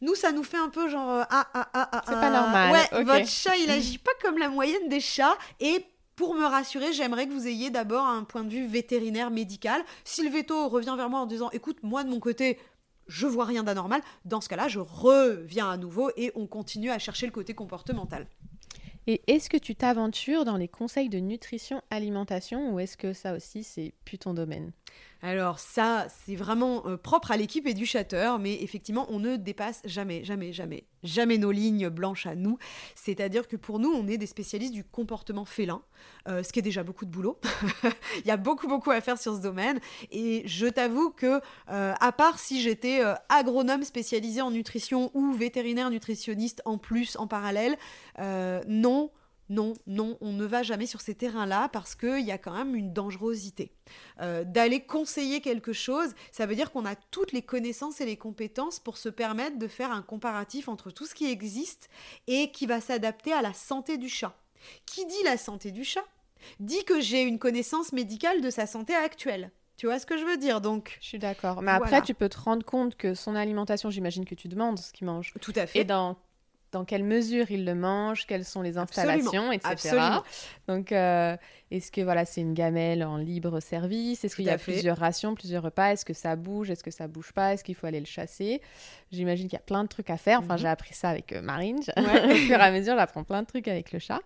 [0.01, 2.01] nous, ça nous fait un peu genre euh, ah ah ah ah.
[2.05, 2.71] C'est pas normal.
[2.71, 5.85] Ouais, votre chat, il agit pas comme la moyenne des chats et
[6.15, 9.81] pour me rassurer, j'aimerais que vous ayez d'abord un point de vue vétérinaire médical.
[10.03, 12.59] Si le veto revient vers moi en disant écoute, moi de mon côté,
[13.09, 16.99] je vois rien d'anormal, dans ce cas-là, je reviens à nouveau et on continue à
[16.99, 18.27] chercher le côté comportemental.
[19.07, 23.33] Et est-ce que tu t'aventures dans les conseils de nutrition alimentation ou est-ce que ça
[23.33, 24.71] aussi c'est plus ton domaine?
[25.21, 29.35] Alors ça, c'est vraiment euh, propre à l'équipe et du chateur, mais effectivement, on ne
[29.35, 32.57] dépasse jamais, jamais, jamais, jamais nos lignes blanches à nous.
[32.95, 35.81] C'est-à-dire que pour nous, on est des spécialistes du comportement félin,
[36.29, 37.37] euh, ce qui est déjà beaucoup de boulot.
[38.23, 39.79] Il y a beaucoup, beaucoup à faire sur ce domaine.
[40.09, 45.89] Et je t'avoue que, euh, à part si j'étais agronome spécialisé en nutrition ou vétérinaire
[45.89, 47.77] nutritionniste en plus, en parallèle,
[48.67, 49.11] non,
[49.49, 52.75] non, non, on ne va jamais sur ces terrains-là parce qu'il y a quand même
[52.75, 53.71] une dangerosité.
[54.21, 58.17] Euh, d'aller conseiller quelque chose, ça veut dire qu'on a toutes les connaissances et les
[58.17, 61.89] compétences pour se permettre de faire un comparatif entre tout ce qui existe
[62.27, 64.35] et qui va s'adapter à la santé du chat.
[64.85, 66.05] Qui dit la santé du chat
[66.59, 69.51] dit que j'ai une connaissance médicale de sa santé actuelle.
[69.77, 71.61] Tu vois ce que je veux dire Donc, je suis d'accord.
[71.61, 74.91] Mais après, tu peux te rendre compte que son alimentation, j'imagine que tu demandes ce
[74.91, 75.33] qu'il mange.
[75.39, 75.79] Tout à fait.
[75.79, 76.17] Et dans
[76.71, 79.69] dans quelle mesure il le mange, quelles sont les installations, etc.
[79.71, 80.23] Absolument.
[80.67, 81.35] Donc, euh,
[81.71, 84.23] est-ce que voilà, c'est une gamelle en libre service?
[84.23, 85.93] Est-ce qu'il y a plusieurs rations, plusieurs repas?
[85.93, 86.69] Est-ce que ça bouge?
[86.69, 87.53] Est-ce que ça bouge pas?
[87.53, 88.61] Est-ce qu'il faut aller le chasser?
[89.11, 90.39] J'imagine qu'il y a plein de trucs à faire.
[90.39, 90.59] Enfin, mhm.
[90.59, 91.79] j'ai appris ça avec euh, Marine.
[91.97, 94.19] Au fur et à mesure, j'apprends plein de trucs avec le chat.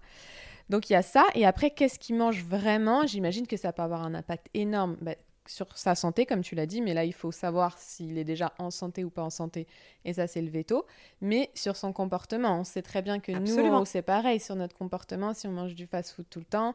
[0.69, 1.25] Donc, il y a ça.
[1.35, 3.05] Et après, qu'est-ce qu'il mange vraiment?
[3.05, 4.97] J'imagine que ça peut avoir un impact énorme.
[5.01, 5.15] Bah,
[5.45, 8.53] sur sa santé, comme tu l'as dit, mais là, il faut savoir s'il est déjà
[8.59, 9.67] en santé ou pas en santé,
[10.05, 10.85] et ça, c'est le veto,
[11.21, 12.59] mais sur son comportement.
[12.59, 15.87] On sait très bien que nous, c'est pareil sur notre comportement, si on mange du
[15.87, 16.73] fast-food tout le temps,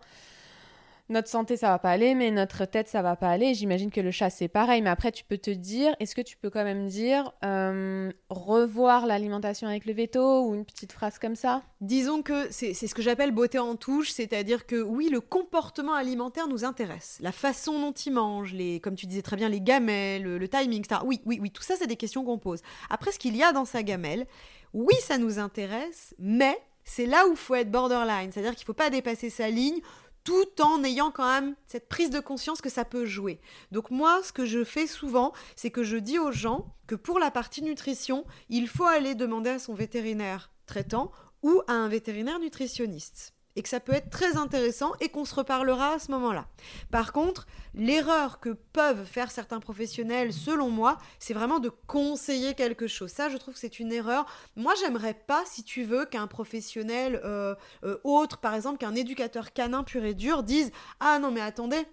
[1.09, 3.55] notre santé, ça va pas aller, mais notre tête, ça va pas aller.
[3.55, 4.83] J'imagine que le chat, c'est pareil.
[4.83, 9.07] Mais après, tu peux te dire, est-ce que tu peux quand même dire euh, revoir
[9.07, 11.63] l'alimentation avec le veto ou une petite phrase comme ça?
[11.81, 16.47] Disons que c'est ce que j'appelle beauté en touche, c'est-à-dire que oui, le comportement alimentaire
[16.47, 17.19] nous intéresse.
[17.21, 20.81] La façon dont il mange, les, comme tu disais très bien, les gamelles, le, timing,
[20.81, 21.01] etc.
[21.05, 22.61] Oui, oui, oui, tout ça, c'est des questions qu'on pose.
[22.91, 24.27] Après, ce qu'il y a dans sa gamelle,
[24.75, 28.91] oui, ça nous intéresse, mais c'est là où faut être borderline, c'est-à-dire qu'il faut pas
[28.91, 29.81] dépasser sa ligne
[30.29, 33.41] tout en ayant quand même cette prise de conscience que ça peut jouer.
[33.73, 37.19] Donc moi, ce que je fais souvent, c'est que je dis aux gens que pour
[37.19, 41.13] la partie nutrition, il faut aller demander à son vétérinaire traitant
[41.43, 45.35] ou à un vétérinaire nutritionniste et que ça peut être très intéressant et qu'on se
[45.35, 46.47] reparlera à ce moment-là.
[46.93, 52.87] Par contre, l'erreur que peuvent faire certains professionnels, selon moi, c'est vraiment de conseiller quelque
[52.87, 53.11] chose.
[53.11, 54.27] Ça, je trouve que c'est une erreur.
[54.55, 59.53] Moi, j'aimerais pas, si tu veux, qu'un professionnel euh, euh, autre, par exemple, qu'un éducateur
[59.53, 61.85] canin pur et dur, dise Ah non, mais attendez,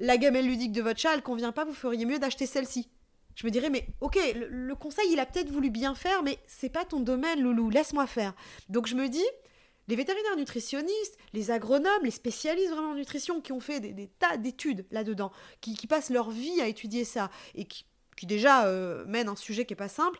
[0.00, 2.90] la gamelle ludique de votre chat, elle convient pas, vous feriez mieux d'acheter celle-ci.
[3.36, 6.40] Je me dirais, mais ok, le, le conseil, il a peut-être voulu bien faire, mais
[6.48, 8.34] c'est pas ton domaine, Loulou, laisse-moi faire.
[8.68, 9.24] Donc je me dis,
[9.92, 14.38] les vétérinaires nutritionnistes, les agronomes, les spécialistes vraiment en nutrition qui ont fait des, tas
[14.38, 15.30] d'études là-dedans,
[15.60, 17.84] qui, passent leur vie à étudier ça et qui,
[18.22, 20.18] déjà euh, mènent un sujet qui n'est pas simple.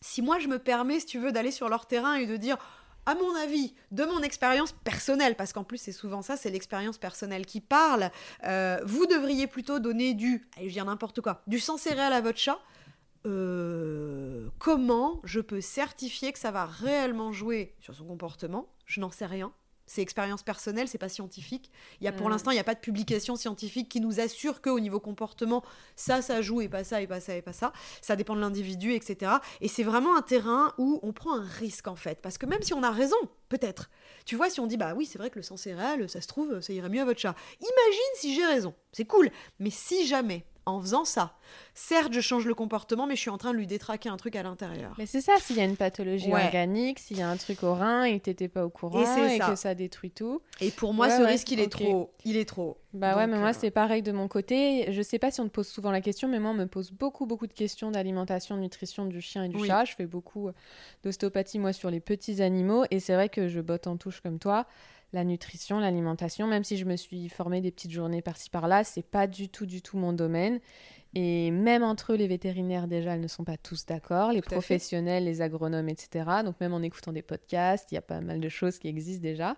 [0.00, 2.56] Si moi je me permets, si tu veux, d'aller sur leur terrain et de dire,
[3.04, 6.96] à mon avis, de mon expérience personnelle, parce qu'en plus c'est souvent ça, c'est l'expérience
[6.96, 8.12] personnelle qui parle,
[8.44, 12.20] euh, vous devriez plutôt donner du, allez, je dire n'importe quoi, du sang céréal à
[12.20, 12.60] votre chat
[13.26, 19.10] euh, comment je peux certifier que ça va réellement jouer sur son comportement Je n'en
[19.10, 19.52] sais rien.
[19.86, 21.70] C'est expérience personnelle, c'est pas scientifique.
[22.00, 22.30] Il y a pour mm.
[22.30, 25.62] l'instant, il n'y a pas de publication scientifique qui nous assure qu'au niveau comportement,
[25.94, 27.72] ça, ça joue et pas ça et pas ça et pas ça.
[28.00, 29.32] Ça dépend de l'individu, etc.
[29.60, 32.62] Et c'est vraiment un terrain où on prend un risque en fait, parce que même
[32.62, 33.16] si on a raison,
[33.50, 33.90] peut-être.
[34.24, 36.28] Tu vois, si on dit bah oui, c'est vrai que le sang céréal, ça se
[36.28, 37.34] trouve, ça irait mieux à votre chat.
[37.60, 39.30] Imagine si j'ai raison, c'est cool.
[39.58, 41.34] Mais si jamais en faisant ça.
[41.74, 44.36] Certes, je change le comportement, mais je suis en train de lui détraquer un truc
[44.36, 44.94] à l'intérieur.
[44.98, 47.74] Mais c'est ça, s'il y a une pathologie organique, s'il y a un truc au
[47.74, 50.40] rein et que t'étais pas au courant et, que ça détruit tout.
[50.60, 52.12] Et pour moi, ce risque, il est trop.
[52.24, 52.78] Il est trop.
[52.92, 54.92] Bah ouais, mais moi, euh, c'est pareil de mon côté.
[54.92, 56.92] Je sais pas si on te pose souvent la question, mais moi, on me pose
[56.92, 59.84] beaucoup, beaucoup de questions d'alimentation, de nutrition du chien et du chat.
[59.84, 60.50] Je fais beaucoup
[61.02, 62.84] d'ostéopathie, moi, sur les petits animaux.
[62.92, 64.66] Et c'est vrai que je botte en touche comme toi
[65.14, 69.06] la nutrition, l'alimentation, même si je me suis formée des petites journées par-ci par-là, c'est
[69.06, 70.60] pas du tout, du tout mon domaine.
[71.14, 75.24] Et même entre eux, les vétérinaires, déjà, ils ne sont pas tous d'accord, les professionnels,
[75.24, 76.42] les agronomes, etc.
[76.44, 79.22] Donc même en écoutant des podcasts, il y a pas mal de choses qui existent
[79.22, 79.56] déjà.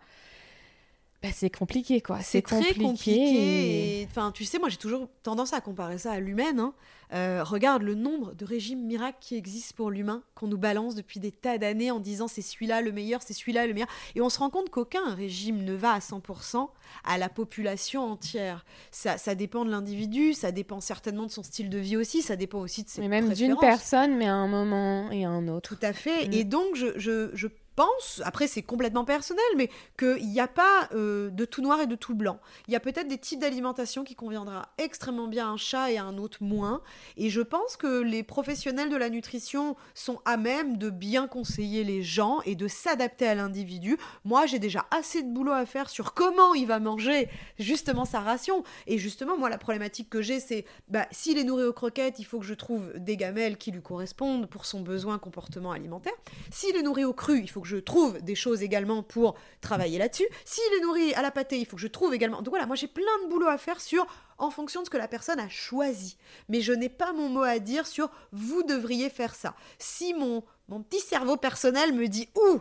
[1.27, 2.21] Bah, c'est compliqué, quoi.
[2.21, 4.07] C'est très compliqué.
[4.11, 6.61] Enfin, tu sais, moi, j'ai toujours tendance à comparer ça à l'humaine.
[6.61, 6.75] Hein.
[7.13, 11.21] Euh, regarde le nombre de régimes miracles qui existent pour l'humain, qu'on nous balance depuis
[11.21, 13.89] des tas d'années en disant c'est celui-là le meilleur, c'est celui-là le meilleur.
[14.15, 16.69] Et on se rend compte qu'aucun régime ne va à 100%
[17.05, 18.65] à la population entière.
[18.91, 22.35] Ça, ça dépend de l'individu, ça dépend certainement de son style de vie aussi, ça
[22.35, 25.47] dépend aussi de ses mais même d'une personne, mais à un moment et à un
[25.49, 25.77] autre.
[25.77, 26.29] Tout à fait.
[26.29, 26.33] Mm.
[26.33, 27.47] Et donc, je, je, je
[27.77, 31.87] pense, après c'est complètement personnel, mais qu'il n'y a pas euh, de tout noir et
[31.87, 32.41] de tout blanc.
[32.67, 35.99] Il y a peut-être des types d'alimentation qui conviendra extrêmement bien à un chat et
[35.99, 36.83] à un autre moins.
[37.17, 41.85] Et je pense que les professionnels de la nutrition sont à même de bien conseiller
[41.85, 43.99] les gens et de s'adapter à l'individu.
[44.25, 48.21] Moi, j'ai déjà assez de boulot à faire sur comment il va manger justement sa
[48.21, 48.65] ration.
[48.87, 52.25] Et justement, moi, la problématique que j'ai, c'est bah, s'il est nourri aux croquettes, il
[52.25, 56.15] faut que je trouve des gamelles qui lui correspondent pour son besoin comportement alimentaire.
[56.51, 59.99] S'il est nourri au cru, il faut que je trouve des choses également pour travailler
[59.99, 60.27] là-dessus.
[60.45, 62.39] S'il est nourri à la pâtée, il faut que je trouve également.
[62.39, 64.07] Donc voilà, moi j'ai plein de boulot à faire sur
[64.39, 66.17] en fonction de ce que la personne a choisi.
[66.49, 69.55] Mais je n'ai pas mon mot à dire sur vous devriez faire ça.
[69.79, 72.61] Si mon, mon petit cerveau personnel me dit ouh,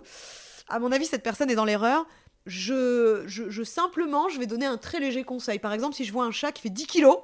[0.68, 2.06] à mon avis cette personne est dans l'erreur,
[2.46, 5.60] je, je, simplement je vais donner un très léger conseil.
[5.60, 7.18] Par exemple, si je vois un chat qui fait 10 kilos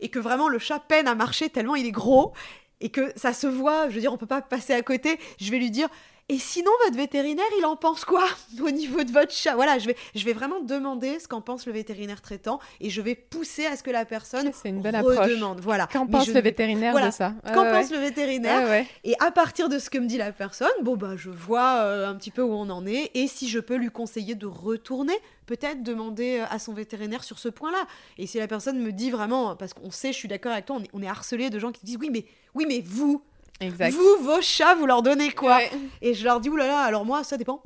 [0.00, 2.32] et que vraiment le chat peine à marcher tellement il est gros
[2.80, 5.50] et que ça se voit, je veux dire, on peut pas passer à côté, je
[5.50, 5.88] vais lui dire
[6.28, 8.26] et sinon, votre vétérinaire, il en pense quoi
[8.60, 9.54] au niveau de votre chat?
[9.54, 13.00] Voilà, je vais, je vais vraiment demander ce qu'en pense le vétérinaire traitant et je
[13.00, 15.60] vais pousser à ce que la personne C'est une bonne redemande.
[15.60, 15.86] Voilà.
[15.86, 17.32] Qu'en pense le vétérinaire de ça?
[17.54, 20.96] Qu'en pense le vétérinaire Et à partir de ce que me dit la personne, bon
[20.96, 23.76] bah je vois euh, un petit peu où on en est et si je peux
[23.76, 25.14] lui conseiller de retourner,
[25.46, 27.86] peut-être demander euh, à son vétérinaire sur ce point-là.
[28.18, 30.76] Et si la personne me dit vraiment, parce qu'on sait, je suis d'accord avec toi,
[30.80, 32.24] on est, on est harcelé de gens qui disent oui mais
[32.54, 33.22] oui mais vous
[33.60, 35.60] vous, vos chats, vous leur donnez quoi
[36.02, 37.62] Et je leur dis, oulala, alors moi, ça dépend.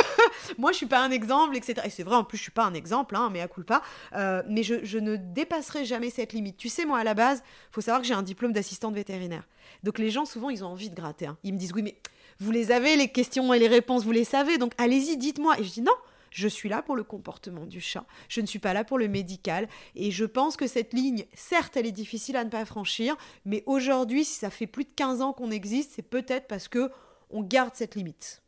[0.58, 1.82] moi, je suis pas un exemple, etc.
[1.84, 3.82] Et c'est vrai, en plus, je suis pas un exemple, hein, mais à coup pas.
[4.14, 6.56] Euh, mais je, ne dépasserai jamais cette limite.
[6.56, 9.46] Tu sais, moi, à la base, faut savoir que j'ai un diplôme d'assistante vétérinaire.
[9.82, 11.26] Donc les gens, souvent, ils ont envie de gratter.
[11.26, 11.36] Hein.
[11.42, 11.96] Ils me disent, oui, mais
[12.38, 15.58] vous les avez, les questions et les réponses, vous les savez, donc allez-y, dites-moi.
[15.58, 15.92] Et je dis, non,
[16.32, 18.04] je suis là pour le comportement du chat.
[18.28, 19.68] Je ne suis pas là pour le médical.
[19.94, 23.62] Et je pense que cette ligne, certes, elle est difficile à ne pas franchir, mais
[23.66, 26.90] aujourd'hui, si ça fait plus de 15 ans qu'on existe, c'est peut-être parce que
[27.30, 28.42] on garde cette limite.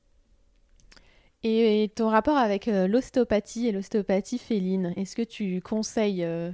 [1.43, 6.51] Et ton rapport avec euh, l'ostéopathie et l'ostéopathie féline, est-ce que tu conseilles euh,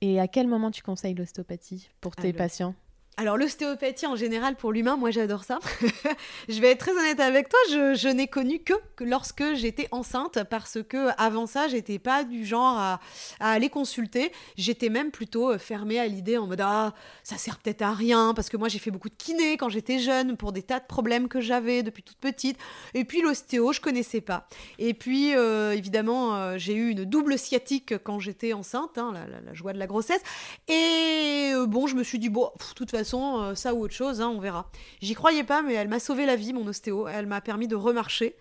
[0.00, 2.74] et à quel moment tu conseilles l'ostéopathie pour tes patients?
[3.18, 5.58] Alors l'ostéopathie en général pour l'humain, moi j'adore ça.
[6.48, 10.38] je vais être très honnête avec toi, je, n'ai connu que, que lorsque j'étais enceinte
[10.48, 13.00] parce que avant ça j'étais pas du genre à,
[13.40, 14.30] aller consulter.
[14.56, 16.94] J'étais même plutôt euh, fermée à l'idée en mode ah
[17.24, 19.98] ça sert peut-être à rien parce que moi j'ai fait beaucoup de kiné quand j'étais
[19.98, 22.56] jeune pour des tas de problèmes que j'avais depuis toute petite.
[22.94, 24.46] Et puis l'ostéo je connaissais pas.
[24.78, 29.12] Et puis euh, évidemment euh, j'ai eu une double sciatique quand j'étais enceinte, hein,
[29.44, 30.22] la, joie de la grossesse.
[30.68, 34.20] Et bon je me suis dit bon de toute façon euh, ça ou autre chose,
[34.20, 34.70] hein, on verra.
[35.00, 37.08] J'y croyais pas, mais elle m'a sauvé la vie, mon ostéo.
[37.08, 38.36] Elle m'a permis de remarcher.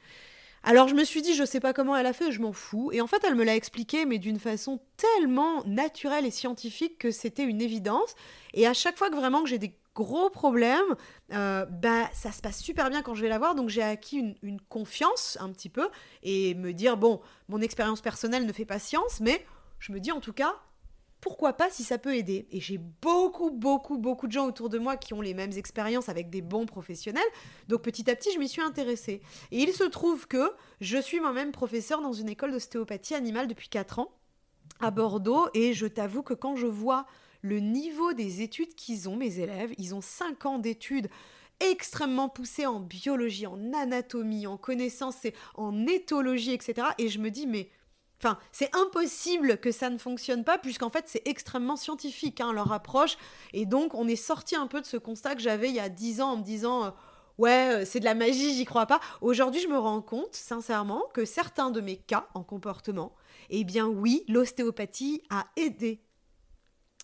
[0.64, 2.92] Alors je me suis dit, je sais pas comment elle a fait, je m'en fous.
[2.92, 7.12] Et en fait, elle me l'a expliqué, mais d'une façon tellement naturelle et scientifique que
[7.12, 8.16] c'était une évidence.
[8.54, 10.96] Et à chaque fois que vraiment que j'ai des gros problèmes,
[11.34, 13.56] euh, bah ça se passe super bien quand je vais la voir.
[13.56, 15.88] Donc j'ai acquis une, une, confiance un petit peu
[16.22, 19.46] et me dire bon, mon expérience personnelle ne fait pas science, mais
[19.80, 20.56] je me dis en tout cas,
[21.28, 24.80] pourquoi pas si ça peut aider Et j'ai beaucoup, beaucoup, beaucoup de gens autour de
[24.80, 27.28] moi qui ont les mêmes expériences avec des bons professionnels.
[27.68, 29.22] Donc petit à petit, je m'y suis intéressée.
[29.52, 33.68] Et il se trouve que je suis moi-même professeur dans une école d'ostéopathie animale depuis
[33.68, 34.14] 4 ans
[34.80, 35.50] à Bordeaux.
[35.54, 37.06] Et je t'avoue que quand je vois
[37.42, 41.10] le niveau des études qu'ils ont, mes élèves, ils ont 5 ans d'études
[41.60, 46.88] extrêmement poussées en biologie, en anatomie, en connaissances, en éthologie, etc.
[46.98, 47.70] Et je me dis, mais
[48.20, 52.72] Enfin, c'est impossible que ça ne fonctionne pas, puisqu'en fait, c'est extrêmement scientifique, hein, leur
[52.72, 53.16] approche.
[53.54, 55.90] Et donc, on est sorti un peu de ce constat que j'avais il y a
[55.90, 56.90] dix ans en me disant euh,
[57.38, 59.00] Ouais, euh, c'est de la magie, j'y crois pas.
[59.22, 63.14] Aujourd'hui, je me rends compte, sincèrement, que certains de mes cas en comportement,
[63.52, 66.02] eh bien, oui, l'ostéopathie a aidé.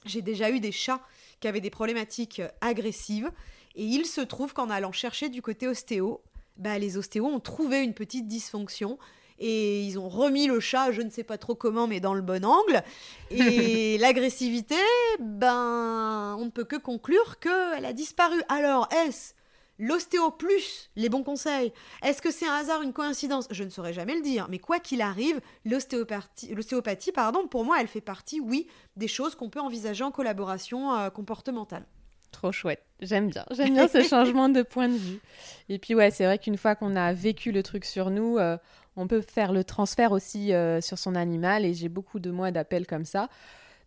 [0.05, 1.01] J'ai déjà eu des chats
[1.39, 3.31] qui avaient des problématiques euh, agressives.
[3.75, 6.23] Et il se trouve qu'en allant chercher du côté ostéo,
[6.57, 8.97] bah, les ostéos ont trouvé une petite dysfonction
[9.45, 12.21] et ils ont remis le chat, je ne sais pas trop comment, mais dans le
[12.21, 12.81] bon angle.
[13.29, 14.77] Et l'agressivité,
[15.19, 18.41] ben, on ne peut que conclure qu'elle a disparu.
[18.47, 19.33] Alors, est-ce
[19.79, 21.73] l'ostéo plus les bons conseils?
[22.03, 23.49] Est-ce que c'est un hasard, une coïncidence?
[23.51, 27.87] Je ne saurais jamais le dire, mais quoi qu'il arrive, l'ostéopathie, pardon, pour moi, elle
[27.87, 31.85] fait partie, oui, des choses qu'on peut envisager en collaboration euh, comportementale.
[32.31, 32.83] Trop chouette.
[33.01, 33.45] J'aime bien.
[33.51, 35.19] J'aime bien ce changement de point de vue.
[35.67, 38.57] Et puis ouais, c'est vrai qu'une fois qu'on a vécu le truc sur nous, euh,
[38.95, 42.51] on peut faire le transfert aussi euh, sur son animal et j'ai beaucoup de mois
[42.51, 43.29] d'appels comme ça.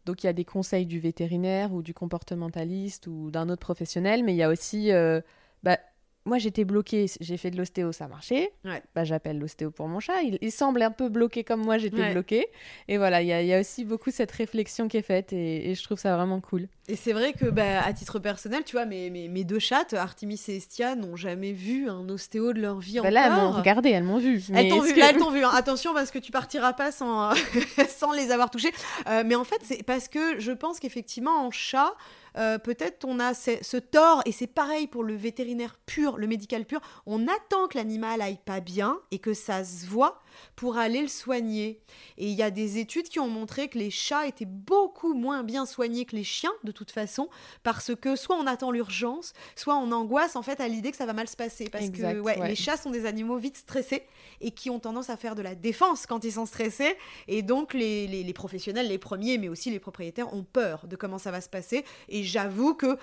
[0.04, 4.22] Donc il y a des conseils du vétérinaire ou du comportementaliste ou d'un autre professionnel,
[4.24, 5.20] mais il y a aussi euh,
[5.62, 5.78] bah,
[6.26, 8.52] moi j'étais bloquée, j'ai fait de l'ostéo, ça marchait.
[8.94, 10.22] Bah, j'appelle l'ostéo pour mon chat.
[10.22, 12.46] Il, semble un peu bloqué comme moi j'étais bloqué bloquée.
[12.88, 15.98] Et voilà, il y, a aussi beaucoup cette réflexion qui est faite et, je trouve
[15.98, 16.68] ça vraiment cool.
[16.88, 20.40] Et c'est vrai que bah, à titre personnel, tu vois, mes, mes, deux chattes, Artemis
[20.48, 23.10] et Estia, n'ont jamais vu un ostéo de leur vie bah encore.
[23.12, 24.42] Là, elles m'ont regardé, elles m'ont vu.
[24.54, 25.44] Elles t'ont vu, là, elles t'ont vu.
[25.44, 25.50] Hein.
[25.52, 27.32] Attention parce que tu partiras pas sans,
[27.88, 28.72] sans les avoir touchées.
[29.08, 31.94] Euh, mais en fait, c'est parce que je pense qu'effectivement, en chat,
[32.38, 36.64] euh, peut-être on a ce, tort, et c'est pareil pour le vétérinaire pur, le médical
[36.64, 40.20] pur, on attend que l'animal aille pas bien et que ça se voit
[40.54, 41.80] pour aller le soigner.
[42.18, 45.42] Et il y a des études qui ont montré que les chats étaient beaucoup moins
[45.42, 47.28] bien soignés que les chiens, de toute façon,
[47.62, 51.06] parce que soit on attend l'urgence, soit on angoisse en fait à l'idée que ça
[51.06, 51.68] va mal se passer.
[51.70, 54.02] Parce que les chats sont des animaux vite stressés
[54.40, 56.96] et qui ont tendance à faire de la défense quand ils sont stressés.
[57.28, 61.18] Et donc les, les professionnels, les premiers, mais aussi les propriétaires, ont peur de comment
[61.18, 61.84] ça va se passer.
[62.08, 62.98] Et j'avoue que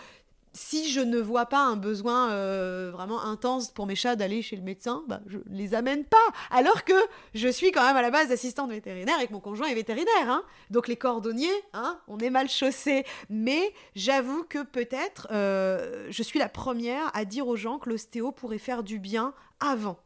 [0.53, 4.55] si je ne vois pas un besoin euh, vraiment intense pour mes chats d'aller chez
[4.55, 6.17] le médecin, bah, je les amène pas.
[6.51, 6.93] Alors que
[7.33, 10.29] je suis quand même à la base assistante vétérinaire et que mon conjoint est vétérinaire.
[10.29, 10.43] Hein.
[10.69, 13.03] Donc les cordonniers, hein, on est mal chaussés.
[13.29, 18.31] Mais j'avoue que peut-être euh, je suis la première à dire aux gens que l'ostéo
[18.31, 19.97] pourrait faire du bien avant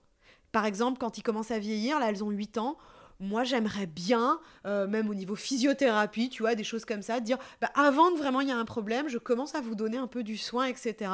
[0.54, 2.78] Par exemple, quand ils commencent à vieillir, là, elles ont 8 ans,
[3.20, 7.38] moi j'aimerais bien, euh, même au niveau physiothérapie, tu vois, des choses comme ça, dire
[7.62, 10.08] bah, avant que vraiment il y a un problème, je commence à vous donner un
[10.08, 11.12] peu du soin, etc.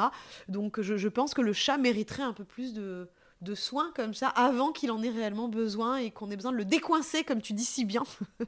[0.48, 3.08] Donc je, pense que le chat mériterait un peu plus de,
[3.40, 6.56] de soins comme ça avant qu'il en ait réellement besoin et qu'on ait besoin de
[6.56, 8.02] le décoincer, comme tu dis si bien.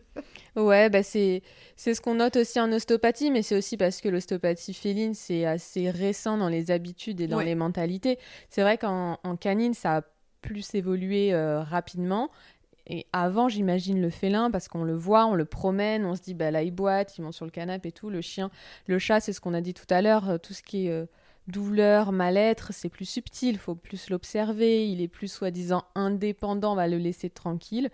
[0.57, 1.43] ouais, bah c'est,
[1.77, 5.47] c'est ce qu'on note aussi en ostéopathie, mais c'est aussi parce que l'ostéopathie féline, c'est
[5.47, 8.19] assez récent dans les habitudes et dans les mentalités.
[8.51, 10.03] C'est vrai qu'en canine, ça a
[10.47, 12.31] plus évolué euh, rapidement.
[12.89, 16.35] Et avant, j'imagine le félin parce qu'on le voit, on le promène, on se dit
[16.35, 18.11] bah là il boite, il monte sur le canapé et tout.
[18.11, 18.51] Le chien,
[18.87, 20.91] le chat, c'est ce qu'on a dit tout à l'heure, euh, tout ce qui est
[20.91, 21.07] euh,
[21.49, 24.89] douleur, mal-être, c'est plus subtil, il faut plus l'observer.
[24.89, 27.91] Il est plus soi-disant indépendant, on va le laisser tranquille.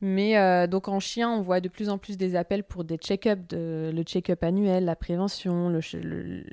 [0.00, 2.96] Mais euh, donc en chien, on voit de plus en plus des appels pour des
[2.96, 5.78] check-up, le check-up annuel, la prévention.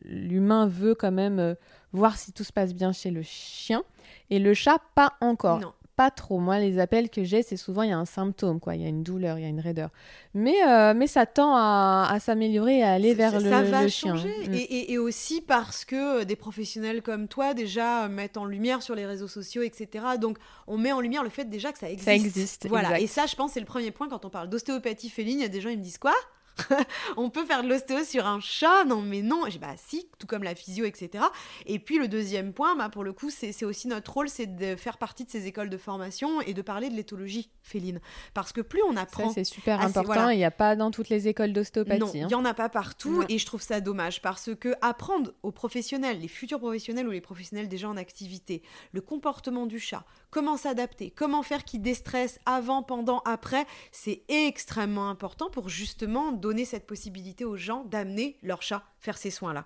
[0.04, 1.56] L'humain veut quand même
[1.94, 3.84] voir si tout se passe bien chez le chien.
[4.30, 5.60] Et le chat, pas encore.
[5.60, 6.38] Non pas trop.
[6.38, 8.76] Moi, les appels que j'ai, c'est souvent il y a un symptôme, quoi.
[8.76, 9.90] Il y a une douleur, il y a une raideur.
[10.36, 14.16] Mais, euh, mais ça tend à, s'améliorer et à aller vers le, ça va chien.
[14.16, 14.48] Changer.
[14.48, 14.54] Mm.
[14.54, 19.28] Et, aussi parce que des professionnels comme toi déjà mettent en lumière sur les réseaux
[19.28, 20.06] sociaux, etc.
[20.22, 20.38] Donc
[20.68, 22.06] on met en lumière le fait déjà que ça existe.
[22.06, 22.68] Ça existe.
[22.68, 23.00] Voilà.
[23.00, 25.40] Et ça, je pense, c'est le premier point quand on parle d'ostéopathie féline.
[25.40, 26.14] Il y a des gens, ils me disent quoi?
[27.18, 29.44] on peut faire de l'ostéo sur un chat Non, mais non.
[29.60, 31.24] bah si, tout comme la physio, etc.
[31.66, 34.76] Et puis le deuxième point, bah, pour le coup, c'est aussi notre rôle, c'est de
[34.76, 38.00] faire partie de ces écoles de formation et de parler de l'éthologie féline.
[38.34, 39.32] Parce que plus on apprend...
[39.32, 40.30] c'est super important.
[40.30, 42.00] Il n'y a pas dans toutes les écoles d'ostéopathie.
[42.00, 42.38] Non, il n'y hein.
[42.38, 43.24] en a pas partout.
[43.30, 47.22] Et je trouve ça dommage parce que apprendre aux professionnels, les futurs professionnels ou les
[47.22, 52.84] professionnels déjà en activité, le comportement du chat, comment s'adapter, comment faire qu'il déstresse avant,
[52.84, 58.84] pendant, après, c'est extrêmement important pour justement donner cette possibilité aux gens d'amener leur chat
[59.00, 59.66] faire ces soins-là.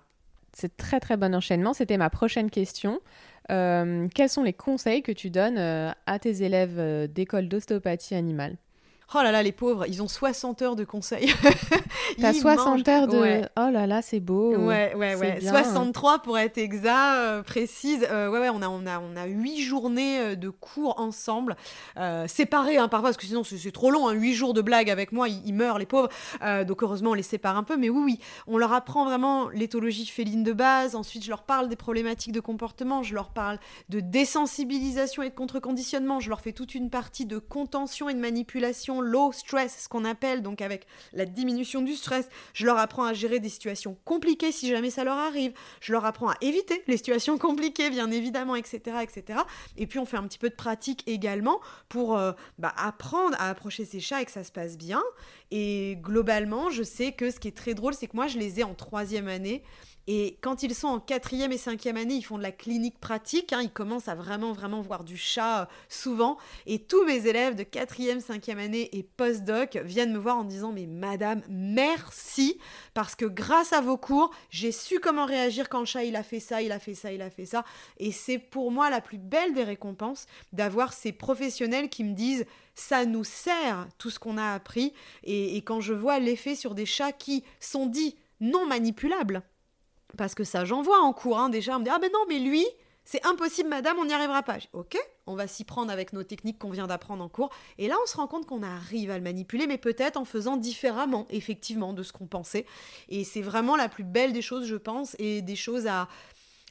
[0.54, 1.72] C'est très très bon enchaînement.
[1.72, 3.00] C'était ma prochaine question.
[3.50, 8.14] Euh, quels sont les conseils que tu donnes euh, à tes élèves euh, d'école d'ostéopathie
[8.14, 8.56] animale?
[9.14, 11.32] Oh là là, les pauvres, ils ont 60 heures de conseils.
[12.20, 13.42] T'as 60 heures de.
[13.58, 14.56] Oh là là, c'est beau.
[14.56, 15.40] Ouais, ouais, ouais.
[15.40, 18.06] 63 pour être exact, euh, précise.
[18.10, 21.56] Euh, ouais, ouais, on a, on, a, on a 8 journées euh, de cours ensemble,
[22.26, 24.08] séparés hein, parfois, parce que sinon c'est trop long.
[24.08, 26.08] Hein, 8 jours de blagues avec moi, ils, meurent, les pauvres.
[26.66, 27.76] donc heureusement, on les sépare un peu.
[27.76, 30.94] Mais oui, oui, on leur apprend vraiment l'éthologie féline de base.
[30.94, 33.02] Ensuite, je leur parle des problématiques de comportement.
[33.02, 33.58] Je leur parle
[33.90, 36.20] de désensibilisation et de contre-conditionnement.
[36.20, 40.04] Je leur fais toute une partie de contention et de manipulation low stress, ce qu'on
[40.04, 42.28] appelle, donc avec la diminution du stress.
[42.54, 45.52] Je leur apprends à gérer des situations compliquées si jamais ça leur arrive.
[45.80, 48.96] Je leur apprends à éviter les situations compliquées, bien évidemment, etc.
[49.02, 49.40] etc.
[49.76, 53.48] Et puis on fait un petit peu de pratique également pour euh, bah, apprendre à
[53.50, 55.02] approcher ces chats et que ça se passe bien.
[55.50, 58.60] Et globalement, je sais que ce qui est très drôle, c'est que moi, je les
[58.60, 59.62] ai en troisième année.
[60.08, 63.52] Et quand ils sont en quatrième et cinquième année, ils font de la clinique pratique.
[63.52, 66.38] Hein, ils commencent à vraiment, vraiment voir du chat euh, souvent.
[66.66, 70.72] Et tous mes élèves de quatrième, cinquième année et post-doc viennent me voir en disant
[70.72, 72.58] Mais madame, merci,
[72.94, 76.24] parce que grâce à vos cours, j'ai su comment réagir quand le chat il a
[76.24, 77.64] fait ça, il a fait ça, il a fait ça.
[77.98, 82.44] Et c'est pour moi la plus belle des récompenses d'avoir ces professionnels qui me disent
[82.74, 84.94] ça nous sert tout ce qu'on a appris.
[85.24, 89.42] et quand je vois l'effet sur des chats qui sont dits non manipulables,
[90.16, 92.20] parce que ça, j'en vois en cours, hein, déjà, on me dit Ah ben non,
[92.28, 92.66] mais lui,
[93.04, 94.58] c'est impossible, madame, on n'y arrivera pas.
[94.72, 94.96] Ok,
[95.26, 97.50] on va s'y prendre avec nos techniques qu'on vient d'apprendre en cours.
[97.78, 100.56] Et là, on se rend compte qu'on arrive à le manipuler, mais peut-être en faisant
[100.56, 102.64] différemment, effectivement, de ce qu'on pensait.
[103.08, 106.08] Et c'est vraiment la plus belle des choses, je pense, et des choses à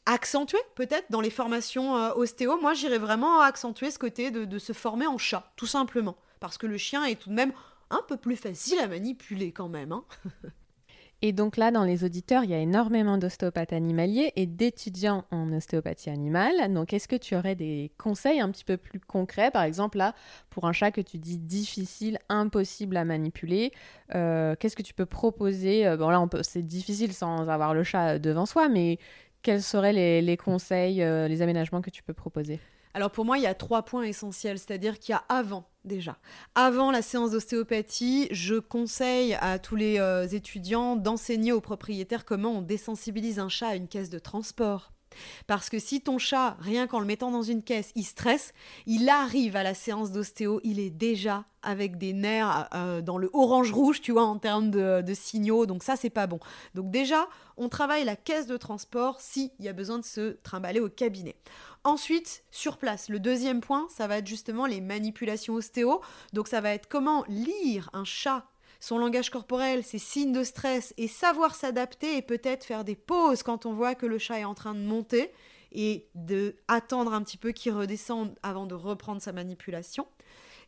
[0.06, 2.60] accentuer, peut-être, dans les formations euh, ostéo.
[2.62, 6.16] Moi, j'irais vraiment accentuer ce côté de, se former en chat, tout simplement.
[6.40, 7.52] Parce que le chien est tout de même
[7.90, 9.92] un peu plus facile à manipuler quand même.
[9.92, 10.06] Hein
[11.24, 15.54] Et donc là, dans les auditeurs, il y a énormément d'ostéopathes animaliers et d'étudiants en
[15.54, 16.74] ostéopathie animale.
[16.74, 20.16] Donc, est-ce que tu aurais des conseils un petit peu plus concrets, par exemple là,
[20.50, 23.72] pour un chat que tu dis difficile, impossible à manipuler
[24.16, 25.86] euh, Qu'est-ce que tu peux proposer?
[25.86, 28.98] Euh, Bon, là, c'est difficile sans avoir le chat devant soi, mais
[29.44, 32.60] quels seraient les, conseils, euh, les aménagements que tu peux proposer?
[32.94, 36.18] Alors pour moi, il y a trois points essentiels, c'est-à-dire qu'il y a avant déjà.
[36.56, 42.52] Avant la séance d'ostéopathie, je conseille à tous les euh, étudiants d'enseigner aux propriétaires comment
[42.52, 44.92] on désensibilise un chat à une caisse de transport.
[45.48, 48.54] Parce que si ton chat, rien qu'en le mettant dans une caisse, il stresse,
[48.86, 53.30] il arrive à la séance d'ostéo, il est déjà avec des nerfs euh, dans le
[53.34, 55.66] orange rouge, tu vois, en termes de, de signaux.
[55.66, 56.40] Donc ça, c'est pas bon.
[56.74, 60.80] Donc déjà, on travaille la caisse de transport s'il y a besoin de se trimballer
[60.80, 61.36] au cabinet.
[61.84, 66.02] Ensuite, sur place, le deuxième point, ça va être justement les manipulations ostéo.
[66.34, 68.46] Donc ça va être comment lire un chat
[68.82, 73.44] son langage corporel, ses signes de stress et savoir s'adapter et peut-être faire des pauses
[73.44, 75.32] quand on voit que le chat est en train de monter
[75.72, 80.08] et de attendre un petit peu qu'il redescende avant de reprendre sa manipulation.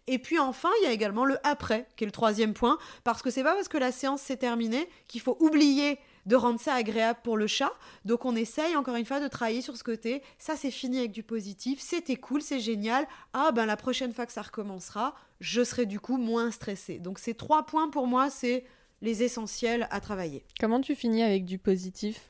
[0.05, 3.21] Et puis enfin, il y a également le après, qui est le troisième point, parce
[3.21, 6.73] que c'est pas parce que la séance s'est terminée qu'il faut oublier de rendre ça
[6.73, 7.71] agréable pour le chat.
[8.05, 10.21] Donc on essaye encore une fois de travailler sur ce côté.
[10.37, 13.07] Ça c'est fini avec du positif, c'était cool, c'est génial.
[13.33, 16.99] Ah ben la prochaine fois que ça recommencera, je serai du coup moins stressée.
[16.99, 18.63] Donc ces trois points pour moi, c'est
[19.01, 20.45] les essentiels à travailler.
[20.59, 22.21] Comment tu finis avec du positif?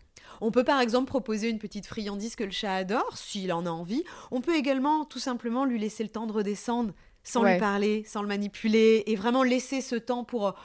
[0.41, 3.69] On peut par exemple proposer une petite friandise que le chat adore, s'il en a
[3.69, 4.03] envie.
[4.31, 8.21] On peut également tout simplement lui laisser le temps de redescendre sans lui parler, sans
[8.21, 10.55] le manipuler, et vraiment laisser ce temps pour...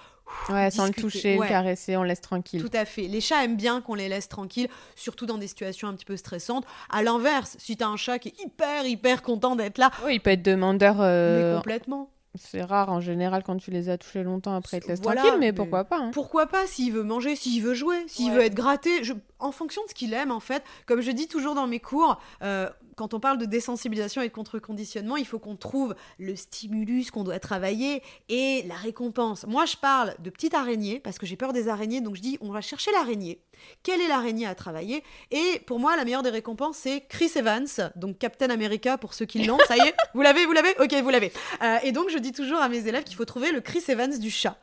[0.49, 2.62] Ouais, sans le toucher, le caresser, on laisse tranquille.
[2.62, 3.03] Tout à fait.
[3.03, 6.16] Les chats aiment bien qu'on les laisse tranquilles, surtout dans des situations un petit peu
[6.16, 6.64] stressantes.
[6.91, 9.91] À l'inverse, si tu as un chat qui est hyper, hyper content d'être là.
[10.05, 10.97] Oui, il peut être demandeur.
[11.01, 12.11] Euh, mais complètement.
[12.35, 15.39] C'est rare en général quand tu les as touchés longtemps après, ils te laissent tranquille,
[15.41, 16.11] mais, pourquoi pas hein.
[16.12, 19.14] Pourquoi pas s'il veut manger, s'il veut jouer, s'il veut être gratté, je...
[19.39, 20.62] en fonction de ce qu'il aime en fait.
[20.87, 22.68] Comme je dis toujours dans mes cours, euh,
[22.99, 27.22] quand on parle de désensibilisation et de contre-conditionnement, il faut qu'on trouve le stimulus qu'on
[27.22, 29.46] doit travailler et la récompense.
[29.46, 32.38] Moi, je parle de petite araignée parce que j'ai peur des araignées, donc je dis
[32.40, 33.40] on va chercher l'araignée.
[33.82, 35.05] Quelle est l'araignée à travailler?
[35.30, 39.26] Et pour moi, la meilleure des récompenses, c'est Chris Evans, donc Captain America pour ceux
[39.26, 39.59] qui l'ont.
[39.68, 40.74] Ça y est, vous l'avez, vous l'avez?
[40.80, 41.32] Ok, vous l'avez.
[41.62, 44.18] Euh, et donc, je dis toujours à mes élèves qu'il faut trouver le Chris Evans
[44.18, 44.59] du chat.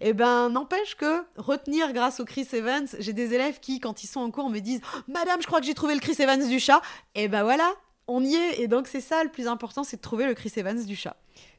[0.00, 4.06] Eh ben, n'empêche que retenir grâce au Chris Evans, j'ai des élèves qui, quand ils
[4.06, 6.60] sont en cours, me disent Madame, je crois que j'ai trouvé le Chris Evans du
[6.60, 6.80] chat.
[7.14, 7.70] Eh ben voilà,
[8.06, 8.60] on y est.
[8.60, 11.16] Et donc, c'est ça le plus important, c'est de trouver le Chris Evans du chat.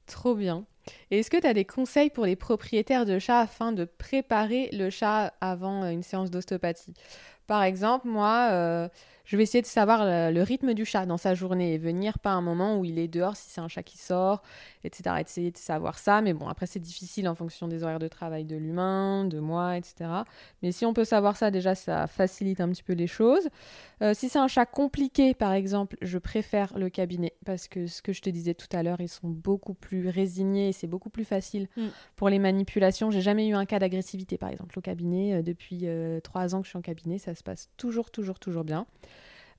[0.08, 0.66] Trop bien.
[1.12, 4.70] Et est-ce que tu as des conseils pour les propriétaires de chats afin de préparer
[4.74, 6.94] le chat avant une séance d'ostéopathie?
[7.48, 8.90] Par exemple, moi, euh,
[9.32, 12.32] je vais essayer de savoir le, rythme du chat dans sa journée et venir pas
[12.32, 14.44] un moment où il est dehors si c'est un chat qui sort,
[14.84, 15.16] etc.
[15.22, 18.44] Essayer de savoir ça, mais bon, après c'est difficile en fonction des horaires de travail
[18.44, 20.10] de l'humain, de moi, etc.
[20.62, 23.48] Mais si on peut savoir ça, déjà, ça facilite un petit peu les choses.
[24.02, 28.02] Euh, si c'est un chat compliqué, par exemple, je préfère le cabinet parce que ce
[28.02, 31.10] que je te disais tout à l'heure, ils sont beaucoup plus résignés et c'est beaucoup
[31.10, 31.88] plus facile mm.
[32.18, 33.12] pour les manipulations.
[33.12, 35.36] J'ai jamais eu un cas d'agressivité, par exemple, au cabinet.
[35.36, 38.38] Euh, depuis euh, trois ans que je suis en cabinet, ça se passe toujours, toujours,
[38.40, 38.86] toujours bien.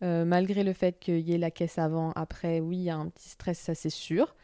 [0.03, 2.96] Euh, malgré le fait qu'il y ait la caisse avant, après, oui, il y a
[2.96, 4.34] un petit stress, ça c'est sûr.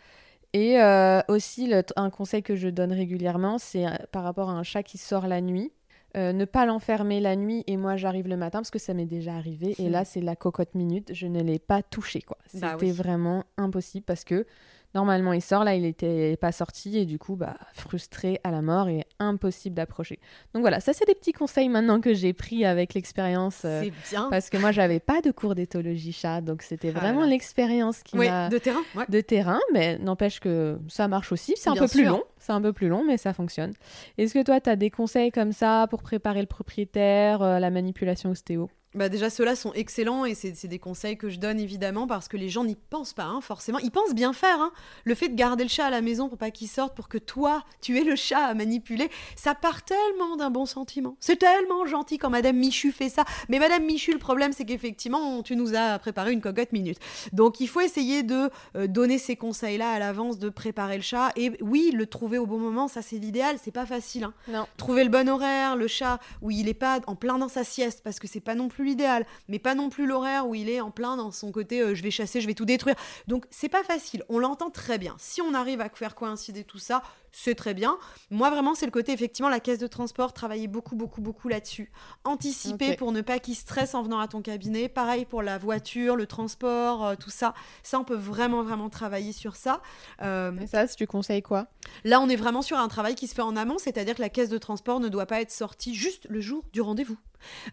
[0.53, 4.63] Et euh, aussi, un conseil que je donne régulièrement, c'est euh, par rapport à un
[4.63, 5.73] chat qui sort la nuit.
[6.15, 9.35] ne pas l'enfermer la nuit et moi j'arrive le matin parce que ça m'est déjà
[9.35, 12.91] arrivé et là c'est la cocotte minute je ne l'ai pas touché quoi bah c'était
[12.91, 14.47] vraiment impossible parce que
[14.95, 18.63] Normalement, il sort, là, il n'était pas sorti et du coup, bah, frustré à la
[18.63, 20.19] mort et impossible d'approcher.
[20.55, 23.63] Donc voilà, ça, c'est des petits conseils maintenant que j'ai pris avec l'expérience.
[23.65, 24.29] Euh, c'est bien.
[24.31, 28.17] Parce que moi, j'avais pas de cours d'éthologie chat, donc c'était ah vraiment l'expérience qui
[28.17, 28.49] m'a.
[28.49, 28.81] de terrain.
[29.09, 31.55] De terrain, mais n'empêche que ça marche aussi.
[31.57, 32.25] C'est un peu plus long.
[32.41, 33.73] C'est un peu plus long, mais ça fonctionne.
[34.17, 37.71] Est-ce que toi, tu as des conseils comme ça pour préparer le propriétaire, euh, la
[37.71, 38.71] manipulation ostéo?
[38.95, 42.39] Bah déjà, ceux-là sont excellents et c'est des conseils que je donne évidemment parce que
[42.39, 43.79] les gens n'y pensent pas, hein, forcément.
[43.79, 44.61] Ils pensent bien faire.
[44.61, 44.73] Hein.
[45.05, 47.19] Le fait de garder le chat à la maison pour pas qu'il sorte, pour que
[47.19, 51.17] toi, tu aies le chat à manipuler, ça part tellement d'un bon sentiment.
[51.21, 53.25] C'est tellement gentil quand Madame Michu fait ça.
[53.51, 56.99] Mais Madame Michu, le problème, c'est qu'effectivement, tu nous as préparé une cocotte minute.
[57.35, 61.31] Donc, il faut essayer de euh, donner ces conseils-là à l'avance, de préparer le chat.
[61.37, 63.57] Et oui, le trouver au bon moment, ça c'est l'idéal.
[63.63, 64.25] C'est pas facile.
[64.25, 64.35] Hein.
[64.49, 64.67] Non.
[64.77, 68.03] Trouver le bon horaire, le chat où il est pas en plein dans sa sieste
[68.05, 70.81] parce que c'est pas non plus l'idéal, mais pas non plus l'horaire où il est
[70.81, 72.97] en plein dans son côté euh, je vais chasser, je vais tout détruire.
[73.27, 75.15] Donc c'est pas facile, on l'entend très bien.
[75.19, 77.03] Si on arrive à faire coïncider tout ça,
[77.33, 77.99] c'est très bien.
[78.31, 81.91] Moi, vraiment, c'est le côté, effectivement, la caisse de transport, travailler beaucoup, beaucoup, beaucoup là-dessus.
[82.25, 84.89] Anticiper pour ne pas qu'il stresse en venant à ton cabinet.
[84.89, 87.55] Pareil pour la voiture, le transport, euh, tout ça.
[87.83, 89.81] Ça, on peut vraiment, vraiment travailler sur ça.
[90.23, 91.69] Euh, Et ça, si tu conseilles quoi?
[92.05, 94.29] Là, on est vraiment sur un travail qui se fait en amont, c'est-à-dire que la
[94.29, 97.19] caisse de transport ne doit pas être sortie juste le jour du rendez-vous.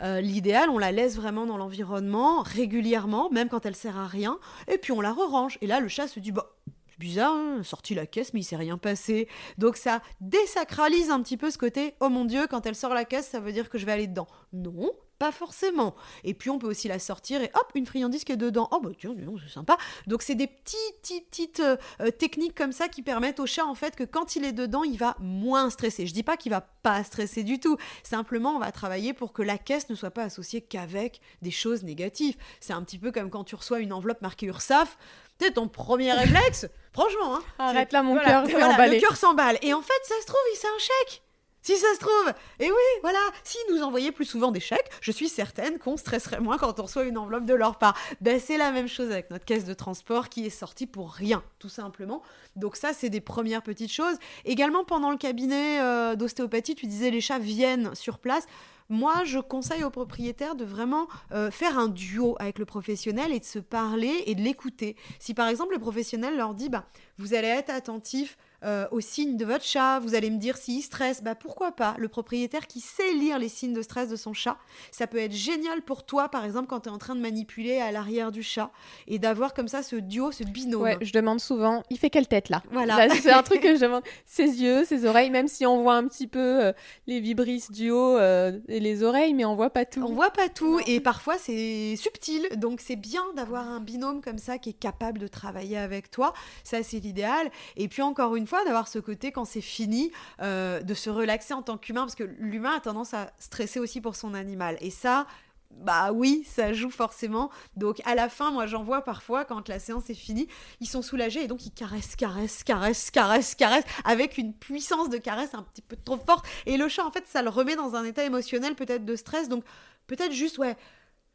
[0.02, 4.38] Euh, l'idéal, on la laisse vraiment dans l'environnement régulièrement, même quand elle sert à rien,
[4.72, 5.58] et puis on la re-range.
[5.62, 6.55] Et là, le chat se dit, bah,
[7.00, 9.28] bizarre, hein, sorti la caisse, mais il s'est rien passé.
[9.58, 13.06] Donc ça désacralise un petit peu ce côté, oh mon dieu, quand elle sort la
[13.06, 14.28] caisse, ça veut dire que je vais aller dedans.
[14.54, 15.96] Non, pas forcément.
[16.24, 18.68] Et puis on peut aussi la sortir et hop, une friandise qui est dedans.
[18.72, 19.78] Oh bah tiens, c'est sympa.
[20.08, 23.96] Donc c'est des petites, euh, euh, techniques comme ça qui permettent au chat en fait
[23.96, 26.08] que quand il est dedans, il va moins stresser.
[26.08, 27.78] Je dis pas qu'il va pas stresser du tout.
[28.04, 31.84] Simplement, on va travailler pour que la caisse ne soit pas associée qu'avec des choses
[31.84, 32.36] négatives.
[32.60, 34.98] C'est un petit peu comme quand tu reçois une enveloppe marquée URSAF.
[35.40, 36.68] C'est ton premier réflexe.
[36.94, 37.44] Franchement, hein.
[37.60, 39.58] Arrête là, mon cœur Le cœur s'emballe.
[39.62, 41.25] Et en fait, ça se trouve, c'est un chèque.
[41.66, 42.32] Si ça se trouve.
[42.60, 43.18] Et oui, voilà.
[43.44, 46.84] Si nous envoyaient plus souvent des chèques, je suis certaine qu'on stresserait moins quand on
[46.84, 47.98] reçoit une enveloppe de leur part.
[48.22, 51.42] Ben, c'est la même chose avec notre caisse de transport qui est sortie pour rien,
[51.58, 52.22] tout simplement.
[52.56, 54.16] Donc ça, c'est des premières petites choses.
[54.46, 58.46] Également, pendant le cabinet euh, d'ostéopathie, tu disais les chats viennent sur place.
[58.88, 63.40] moi, je conseille aux propriétaires de vraiment euh, faire un duo avec le professionnel et
[63.40, 64.96] de se parler et de l'écouter.
[65.18, 66.86] Si par exemple le professionnel leur dit, bah,
[67.18, 70.82] vous allez être attentif euh, aux signes de votre chat, vous allez me dire s'il
[70.82, 71.96] stresse, bah pourquoi pas?
[71.98, 74.58] Le propriétaire qui sait lire les signes de stress de son chat,
[74.92, 77.80] ça peut être génial pour toi, par exemple, quand tu es en train de manipuler
[77.80, 78.72] à l'arrière du chat
[79.08, 80.82] et d'avoir comme ça ce duo, ce binôme.
[80.82, 82.64] Ouais, je demande souvent, il fait quelle tête là?
[82.72, 83.08] Voilà.
[83.10, 84.04] C'est un truc que je demande.
[84.26, 86.74] Ses yeux, ses oreilles, même si on voit un petit peu euh,
[87.08, 90.04] les vibrisses du haut euh, et les oreilles, mais on voit pas tout.
[90.04, 94.38] On voit pas tout et parfois c'est subtil, donc c'est bien d'avoir un binôme comme
[94.38, 96.34] ça qui est capable de travailler avec toi.
[96.64, 97.50] Ça, c'est l'idéal.
[97.78, 101.54] Et puis encore une fois, d'avoir ce côté quand c'est fini, euh, de se relaxer
[101.54, 104.78] en tant qu'humain, parce que l'humain a tendance à stresser aussi pour son animal.
[104.82, 105.28] Et ça,
[105.72, 107.50] bah oui, ça joue forcément.
[107.76, 110.48] Donc à la fin, moi j'en vois parfois quand la séance est finie,
[110.80, 115.18] ils sont soulagés et donc ils caressent, caressent, caressent, caressent, caressent avec une puissance de
[115.18, 116.46] caresse un petit peu trop forte.
[116.66, 119.50] Et le chat, en fait, ça le remet dans un état émotionnel peut-être de stress.
[119.50, 119.64] Donc
[120.08, 120.78] peut-être juste, ouais,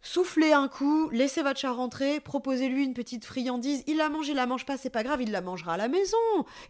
[0.03, 3.85] Soufflez un coup, laissez votre chat rentrer, proposez-lui une petite friandise.
[3.87, 5.89] Il la mange, il la mange pas, c'est pas grave, il la mangera à la
[5.89, 6.17] maison.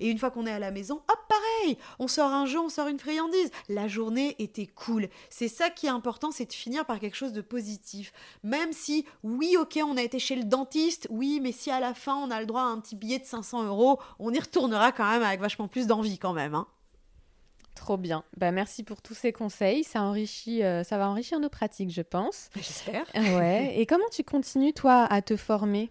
[0.00, 2.68] Et une fois qu'on est à la maison, hop, pareil, on sort un jeu, on
[2.68, 3.50] sort une friandise.
[3.68, 5.08] La journée était cool.
[5.30, 8.12] C'est ça qui est important, c'est de finir par quelque chose de positif.
[8.42, 11.94] Même si, oui, ok, on a été chez le dentiste, oui, mais si à la
[11.94, 14.90] fin on a le droit à un petit billet de 500 euros, on y retournera
[14.90, 16.56] quand même avec vachement plus d'envie quand même.
[16.56, 16.66] Hein.
[17.80, 18.24] Trop bien.
[18.36, 19.84] Bah, merci pour tous ces conseils.
[19.84, 22.50] Ça, enrichit, euh, ça va enrichir nos pratiques, je pense.
[22.56, 23.06] J'espère.
[23.14, 23.72] Ouais.
[23.76, 25.90] Et comment tu continues, toi, à te former?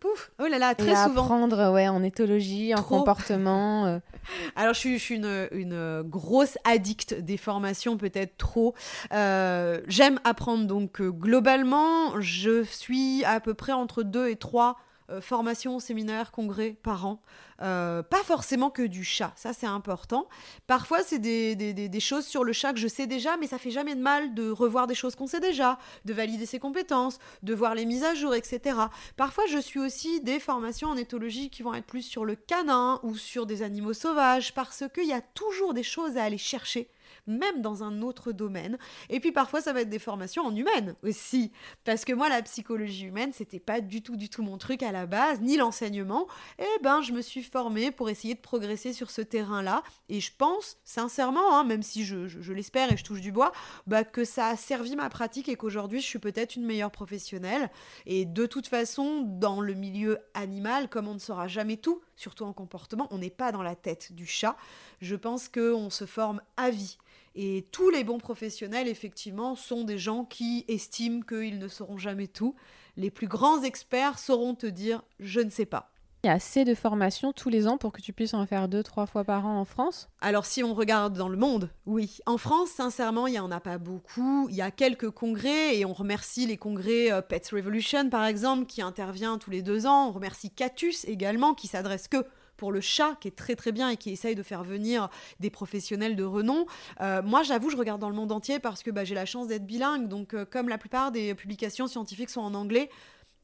[0.00, 0.32] Pouf.
[0.38, 1.22] Oh là là, très Et à souvent.
[1.22, 3.86] apprendre ouais, en éthologie, en comportement.
[3.86, 3.98] euh.
[4.56, 8.74] Alors, je suis, je suis une, une grosse addicte des formations, peut-être trop.
[9.14, 14.70] Euh, J'aime apprendre, donc euh, globalement, je suis à peu près entre deux et trois
[14.72, 14.74] euh,
[15.20, 17.20] formations, séminaires, congrès par an.
[17.60, 20.28] Euh, pas forcément que du chat, ça c'est important.
[20.66, 23.70] Parfois, c'est des- des choses sur le chat que je sais déjà, mais ça fait
[23.70, 27.54] jamais de mal de revoir des choses qu'on sait déjà, de valider ses compétences, de
[27.54, 28.76] voir les mises à jour, etc.
[29.16, 32.98] Parfois, je suis aussi des formations en éthologie qui vont être plus sur le canin
[33.04, 36.88] ou sur des animaux sauvages, parce qu'il y a toujours des choses à aller chercher
[37.26, 38.78] même dans un autre domaine.
[39.10, 41.52] Et puis parfois, ça va être des formations en humaine aussi.
[41.84, 44.92] Parce que moi, la psychologie humaine, c'était pas du tout, du tout mon truc à
[44.92, 46.26] la base, ni l'enseignement.
[46.58, 49.82] Et ben, je me suis formée pour essayer de progresser sur ce terrain-là.
[50.08, 53.32] Et je pense, sincèrement, hein, même si je, je- je l'espère et je touche du
[53.32, 53.52] bois,
[53.86, 57.70] bah, que ça a servi ma pratique et qu'aujourd'hui, je suis peut-être une meilleure professionnelle.
[58.06, 62.44] Et de toute façon, dans le milieu animal, comme on ne saura jamais tout, surtout
[62.44, 64.56] en comportement, on n'est pas dans la tête du chat.
[65.02, 66.96] Je pense qu'on se forme à vie.
[67.34, 72.28] Et tous les bons professionnels, effectivement, sont des gens qui estiment qu'ils ne sauront jamais
[72.28, 72.54] tout.
[72.96, 75.90] Les plus grands experts sauront te dire je ne sais pas.
[76.22, 78.68] Il y a assez de formations tous les ans pour que tu puisses en faire
[78.68, 80.08] deux, trois fois par an en France?
[80.20, 82.18] Alors si on regarde dans le monde, oui.
[82.26, 84.46] En France, sincèrement, il n'y en a pas beaucoup.
[84.50, 88.66] Il y a quelques congrès et on remercie les congrès euh, Pets Revolution, par exemple,
[88.66, 90.10] qui intervient tous les deux ans.
[90.10, 92.24] On remercie Catus également, qui s'adresse que
[92.62, 95.08] pour le chat, qui est très très bien et qui essaye de faire venir
[95.40, 96.64] des professionnels de renom.
[97.00, 99.48] Euh, moi, j'avoue, je regarde dans le monde entier parce que bah, j'ai la chance
[99.48, 100.06] d'être bilingue.
[100.06, 102.88] Donc, euh, comme la plupart des publications scientifiques sont en anglais,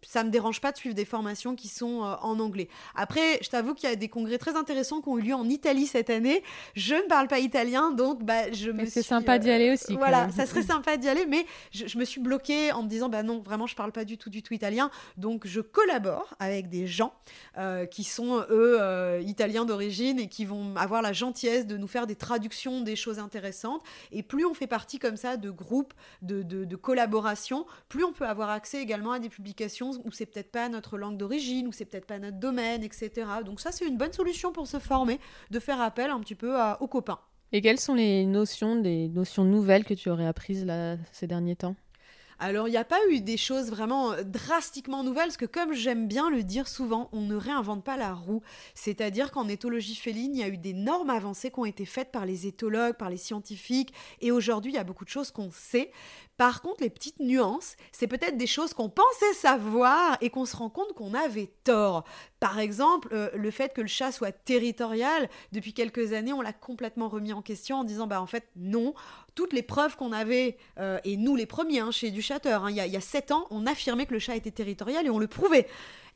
[0.03, 2.69] ça me dérange pas de suivre des formations qui sont euh, en anglais.
[2.95, 5.49] Après, je t'avoue qu'il y a des congrès très intéressants qui ont eu lieu en
[5.49, 6.43] Italie cette année.
[6.75, 9.73] Je ne parle pas italien, donc bah, je me Mais c'est suis, sympa d'y aller
[9.73, 12.83] aussi, quand Voilà, ça serait sympa d'y aller, mais je, je me suis bloquée en
[12.83, 14.91] me disant, bah non, vraiment, je parle pas du tout, du tout italien.
[15.17, 17.13] Donc, je collabore avec des gens
[17.57, 21.87] euh, qui sont, eux, euh, italiens d'origine et qui vont avoir la gentillesse de nous
[21.87, 23.83] faire des traductions des choses intéressantes.
[24.13, 28.13] Et plus on fait partie comme ça de groupes, de, de, de collaboration, plus on
[28.13, 31.73] peut avoir accès également à des publications où c'est peut-être pas notre langue d'origine, où
[31.73, 33.27] c'est peut-être pas notre domaine, etc.
[33.45, 35.19] Donc ça, c'est une bonne solution pour se former,
[35.51, 37.21] de faire appel un petit peu à- aux copains.
[37.53, 41.57] Et quelles sont les notions, des notions nouvelles que tu aurais apprises là, ces derniers
[41.57, 41.77] temps?
[42.41, 45.73] Alors, il n'y a pas eu des choses vraiment euh, drastiquement nouvelles, parce que comme
[45.73, 48.43] j'aime bien le dire souvent, on ne réinvente pas la roue.
[48.75, 52.27] C'est-à-dire qu'en éthologie féline, il y a eu d'énormes avancées qui ont été faites par
[52.27, 55.91] les éthologues, par les scientifiques, et aujourd'hui, il y a beaucoup de choses qu'on sait.
[56.39, 60.57] Par contre, les petites nuances, c'est peut-être des choses qu'on pensait savoir et qu'on se
[60.57, 62.05] rend compte qu'on avait tort.
[62.39, 66.53] Par exemple, euh, le fait que le chat soit territorial, depuis quelques années, on l'a
[66.53, 68.95] complètement remis en question en disant, bah en fait, non.
[69.35, 72.71] Toutes les preuves qu'on avait, euh, et nous les premiers, hein, chez Du Chateur, hein,
[72.71, 75.27] il y a sept ans, on affirmait que le chat était territorial et on le
[75.27, 75.67] prouvait.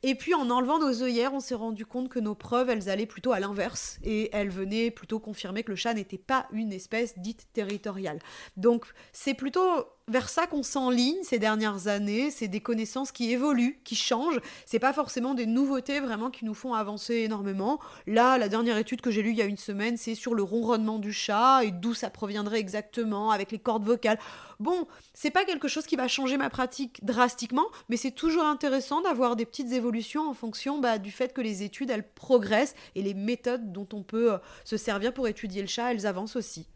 [0.05, 3.05] Et puis en enlevant nos œillères, on s'est rendu compte que nos preuves, elles allaient
[3.05, 7.17] plutôt à l'inverse et elles venaient plutôt confirmer que le chat n'était pas une espèce
[7.17, 8.19] dite territoriale.
[8.57, 13.79] Donc c'est plutôt vers ça qu'on s'enligne ces dernières années, c'est des connaissances qui évoluent,
[13.83, 17.79] qui changent, c'est pas forcément des nouveautés vraiment qui nous font avancer énormément.
[18.05, 20.43] Là, la dernière étude que j'ai lue il y a une semaine, c'est sur le
[20.43, 24.19] ronronnement du chat et d'où ça proviendrait exactement avec les cordes vocales.
[24.59, 29.01] Bon, c'est pas quelque chose qui va changer ma pratique drastiquement, mais c'est toujours intéressant
[29.01, 33.01] d'avoir des petites évolutions en fonction bah, du fait que les études elles progressent et
[33.01, 36.67] les méthodes dont on peut euh, se servir pour étudier le chat elles avancent aussi.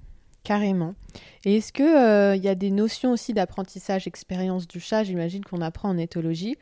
[0.48, 0.96] Carrément.
[1.44, 5.04] Et est-ce qu'il euh, il y a des notions aussi d'apprentissage, expérience du chat?
[5.04, 6.56] J'imagine qu'on apprend en éthologie.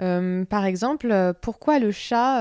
[0.00, 2.40] Euh, par exemple, euh, pourquoi le chat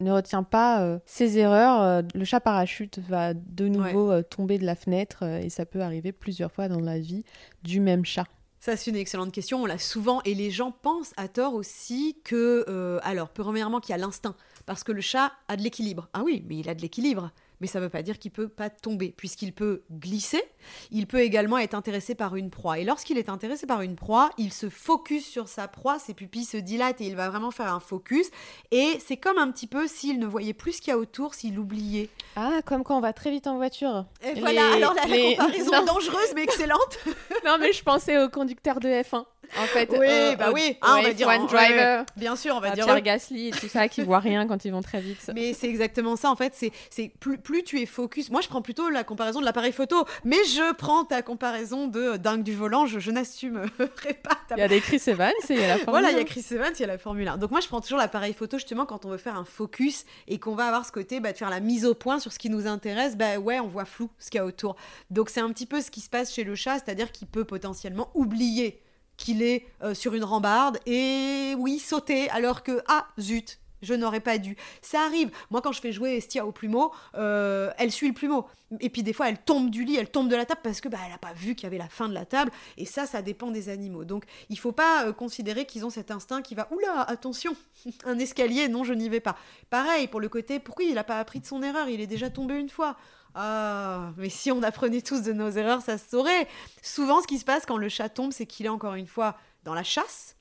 [0.00, 2.02] ne retient pas ses erreurs?
[2.14, 6.50] Le chat parachute va de nouveau tomber de la fenêtre et ça peut arriver plusieurs
[6.50, 7.22] fois dans la vie
[7.62, 8.24] du même chat.
[8.60, 9.62] Ça, c'est une excellente question.
[9.62, 10.22] On l'a souvent.
[10.24, 12.98] Et les gens pensent à tort aussi que.
[13.02, 14.36] alors, premièrement, qu'il y a l'instinct.
[14.64, 16.08] Parce que le chat a de l'équilibre.
[16.14, 17.30] Ah oui, mais il a de l'équilibre
[17.60, 20.42] mais ça ne veut pas dire qu'il peut pas tomber, puisqu'il peut glisser,
[20.90, 22.78] il peut également être intéressé par une proie.
[22.78, 26.44] Et lorsqu'il est intéressé par une proie, il se focus sur sa proie, ses pupilles
[26.44, 28.30] se dilatent et il va vraiment faire un focus.
[28.70, 31.34] Et c'est comme un petit peu s'il ne voyait plus ce qu'il y a autour,
[31.34, 32.08] s'il oubliait.
[32.36, 34.06] Ah, comme quand on va très vite en voiture.
[34.22, 36.98] Et voilà, alors la, comparaison dangereuse mais excellente.
[37.44, 39.24] non, mais je pensais au conducteur de F1
[39.58, 39.88] en fait.
[39.90, 40.76] Oui, euh, bah oui.
[40.80, 42.04] Ah, on va dire one driver.
[42.16, 42.84] bien sûr, on va dire.
[42.84, 45.30] Pierre Gasly et tout ça qui voit rien quand ils vont très vite.
[45.34, 46.30] Mais c'est exactement ça.
[46.30, 48.30] En fait, c'est c'est plus, plus tu es focus.
[48.30, 52.16] Moi, je prends plutôt la comparaison de l'appareil photo, mais je prends ta comparaison de
[52.16, 52.86] dingue du volant.
[52.86, 53.68] Je, je n'assumerai
[54.22, 54.38] pas.
[54.56, 56.20] Il y a des Chris Evans et il y a la Formule Voilà, il y
[56.20, 57.38] a Chris Evans, il y a la Formule 1.
[57.38, 60.38] Donc moi, je prends toujours l'appareil photo justement quand on veut faire un focus et
[60.38, 62.50] qu'on va avoir ce côté bah, de faire la mise au point sur ce qui
[62.50, 63.16] nous intéresse.
[63.16, 64.76] Bah ouais, on voit flou ce qu'il y a autour.
[65.10, 67.44] Donc c'est un petit peu ce qui se passe chez le chat, c'est-à-dire qu'il peut
[67.44, 68.82] potentiellement oublier
[69.20, 74.20] qu'il est euh, sur une rambarde et oui, sauter alors que, ah, zut, je n'aurais
[74.20, 74.56] pas dû.
[74.82, 75.30] Ça arrive.
[75.50, 78.46] Moi, quand je fais jouer Estia au plumeau, euh, elle suit le plumeau.
[78.80, 80.88] Et puis des fois, elle tombe du lit, elle tombe de la table parce que
[80.88, 82.50] bah, elle n'a pas vu qu'il y avait la fin de la table.
[82.76, 84.04] Et ça, ça dépend des animaux.
[84.04, 87.54] Donc, il faut pas euh, considérer qu'ils ont cet instinct qui va oula, attention,
[88.04, 89.36] un escalier, non, je n'y vais pas.
[89.70, 91.88] Pareil pour le côté, pourquoi il n'a pas appris de son erreur?
[91.88, 92.96] Il est déjà tombé une fois.
[93.34, 96.48] Ah, mais si on apprenait tous de nos erreurs, ça se saurait.
[96.82, 99.36] Souvent, ce qui se passe quand le chat tombe, c'est qu'il est encore une fois
[99.64, 100.36] dans la chasse.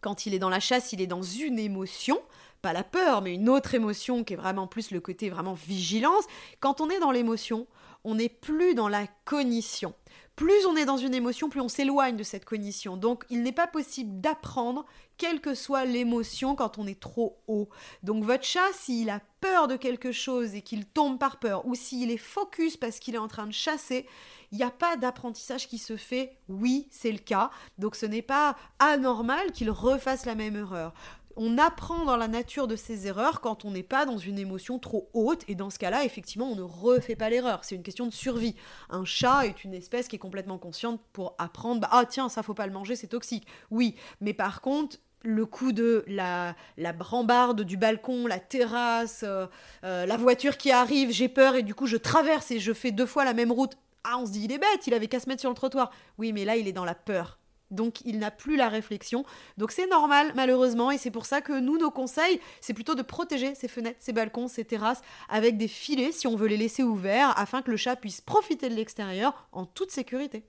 [0.00, 2.20] Quand il est dans la chasse, il est dans une émotion,
[2.60, 6.24] pas la peur, mais une autre émotion qui est vraiment plus le côté vraiment vigilance.
[6.60, 7.66] Quand on est dans l'émotion,
[8.04, 9.94] on n'est plus dans la cognition.
[10.36, 12.96] Plus on est dans une émotion, plus on s'éloigne de cette cognition.
[12.96, 14.86] Donc, il n'est pas possible d'apprendre
[15.22, 17.68] quelle que soit l'émotion quand on est trop haut.
[18.02, 21.74] Donc votre chat, s'il a peur de quelque chose et qu'il tombe par peur, ou
[21.74, 24.06] s'il est focus parce qu'il est en train de chasser,
[24.50, 26.36] il n'y a pas d'apprentissage qui se fait.
[26.48, 27.50] Oui, c'est le cas.
[27.78, 30.92] Donc ce n'est pas anormal qu'il refasse la même erreur
[31.36, 34.78] on apprend dans la nature de ses erreurs quand on n'est pas dans une émotion
[34.78, 38.06] trop haute et dans ce cas-là effectivement on ne refait pas l'erreur c'est une question
[38.06, 38.54] de survie
[38.90, 42.42] un chat est une espèce qui est complètement consciente pour apprendre bah, ah tiens ça
[42.42, 46.92] faut pas le manger c'est toxique oui mais par contre le coup de la, la
[46.92, 49.46] brambarde du balcon, la terrasse, euh,
[49.84, 52.90] euh, la voiture qui arrive, j'ai peur et du coup je traverse et je fais
[52.90, 53.76] deux fois la même route.
[54.04, 55.92] Ah, on se dit, il est bête, il avait qu'à se mettre sur le trottoir.
[56.18, 57.38] Oui, mais là, il est dans la peur.
[57.72, 59.24] Donc, il n'a plus la réflexion.
[59.58, 63.02] Donc, c'est normal, malheureusement, et c'est pour ça que nous, nos conseils, c'est plutôt de
[63.02, 66.82] protéger ces fenêtres, ces balcons, ces terrasses avec des filets si on veut les laisser
[66.82, 70.44] ouverts afin que le chat puisse profiter de l'extérieur en toute sécurité.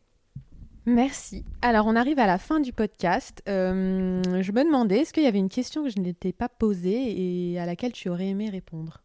[0.85, 1.45] Merci.
[1.61, 3.41] Alors, on arrive à la fin du podcast.
[3.47, 7.51] Euh, je me demandais, est-ce qu'il y avait une question que je n'étais pas posée
[7.53, 9.02] et à laquelle tu aurais aimé répondre?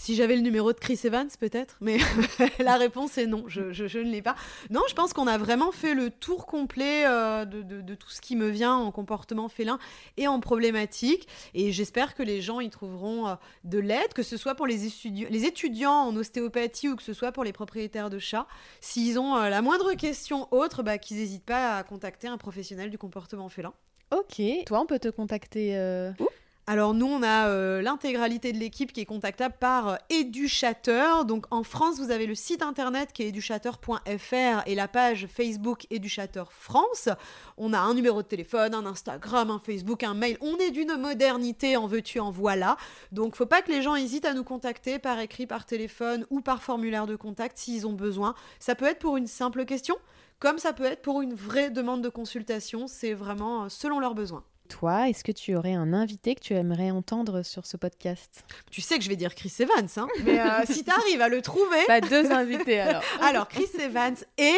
[0.00, 1.98] Si j'avais le numéro de Chris Evans, peut-être, mais
[2.58, 3.60] la réponse est non, je,
[3.98, 4.34] ne l'ai pas.
[4.70, 8.34] Non, je pense qu'on a vraiment fait le tour complet euh, de, tout ce qui
[8.34, 9.78] me vient en comportement félin
[10.16, 11.28] et en problématique.
[11.52, 14.88] Et j'espère que les gens y trouveront euh, de l'aide, que ce soit pour les,
[15.04, 18.46] les, étudiants en ostéopathie ou que ce soit pour les propriétaires de chats.
[18.80, 22.88] S'ils ont euh, la moindre question autre, bah, qu'ils n'hésitent pas à contacter un professionnel
[22.90, 23.74] du comportement félin.
[24.12, 24.40] Ok.
[24.64, 25.76] Toi, on peut te contacter
[26.18, 26.26] où
[26.70, 31.24] alors nous, on a euh, l'intégralité de l'équipe qui est contactable par euh, Educhateur.
[31.24, 35.88] Donc en France, vous avez le site internet qui est educhateur.fr et la page Facebook
[35.90, 37.08] Educhateur France.
[37.56, 40.38] On a un numéro de téléphone, un Instagram, un Facebook, un mail.
[40.40, 42.76] On est d'une modernité, en veux-tu, en voilà.
[43.10, 46.40] Donc faut pas que les gens hésitent à nous contacter par écrit, par téléphone ou
[46.40, 48.36] par formulaire de contact s'ils ont besoin.
[48.60, 49.96] Ça peut être pour une simple question,
[50.38, 52.86] comme ça peut être pour une vraie demande de consultation.
[52.86, 54.44] C'est vraiment euh, selon leurs besoins.
[54.70, 58.44] Toi, est-ce que tu aurais un invité que tu aimerais entendre sur ce podcast?
[58.70, 61.28] Tu sais que je vais dire Chris Evans, hein mais euh, si tu arrives à
[61.28, 61.84] le trouver.
[61.86, 63.02] Pas deux invités alors.
[63.20, 64.54] alors Chris Evans et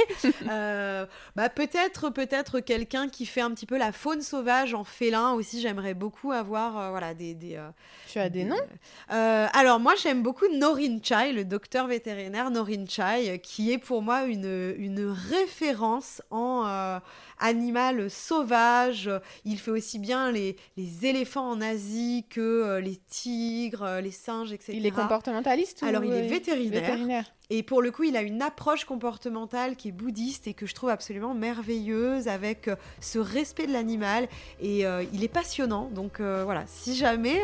[0.48, 5.32] euh, bah, peut-être peut-être quelqu'un qui fait un petit peu la faune sauvage en félin
[5.32, 5.60] aussi.
[5.60, 7.34] J'aimerais beaucoup avoir euh, voilà des.
[7.34, 7.58] des
[8.06, 8.56] tu as des, noms?
[9.08, 14.24] Alors moi j'aime beaucoup Norin Chai, le docteur vétérinaire Norin Chai, qui est pour moi
[14.24, 17.00] une, une référence en
[17.42, 19.10] animal sauvage.
[19.44, 24.10] Il fait aussi bien les, les éléphants en Asie que euh, les tigres, euh, les
[24.10, 24.72] singes, etc.
[24.74, 27.26] Il est comportementaliste Alors, il est vétérinaire.
[27.50, 30.74] Et pour le coup, il a une approche comportementale qui est bouddhiste et que je
[30.74, 34.28] trouve absolument merveilleuse avec euh, ce respect de l'animal.
[34.60, 35.90] Et il est passionnant.
[35.92, 37.42] Donc voilà, si jamais,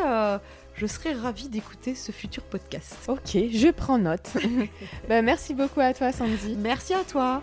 [0.75, 2.97] je serais ravie d'écouter ce futur podcast.
[3.09, 4.31] Ok, je prends note.
[5.09, 6.57] bah, merci beaucoup à toi, Sandy.
[6.57, 7.43] Merci à toi.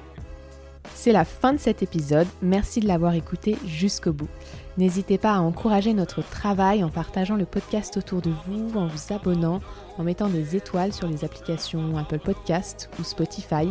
[0.94, 4.30] C'est la fin de cet épisode, merci de l'avoir écouté jusqu'au bout.
[4.78, 9.14] N'hésitez pas à encourager notre travail en partageant le podcast autour de vous, en vous
[9.14, 9.62] abonnant,
[9.98, 13.70] en mettant des étoiles sur les applications Apple Podcast ou Spotify.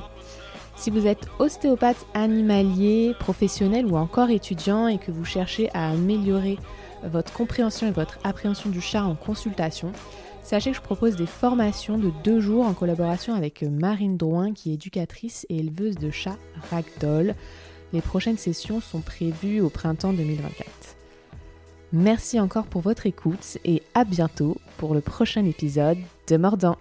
[0.76, 6.58] Si vous êtes ostéopathe animalier, professionnel ou encore étudiant et que vous cherchez à améliorer
[7.04, 9.92] votre compréhension et votre appréhension du chat en consultation,
[10.44, 14.70] Sachez que je propose des formations de deux jours en collaboration avec Marine Drouin qui
[14.70, 16.36] est éducatrice et éleveuse de chats
[16.70, 17.34] ragdoll.
[17.94, 20.68] Les prochaines sessions sont prévues au printemps 2024.
[21.94, 25.98] Merci encore pour votre écoute et à bientôt pour le prochain épisode
[26.28, 26.76] de Mordant.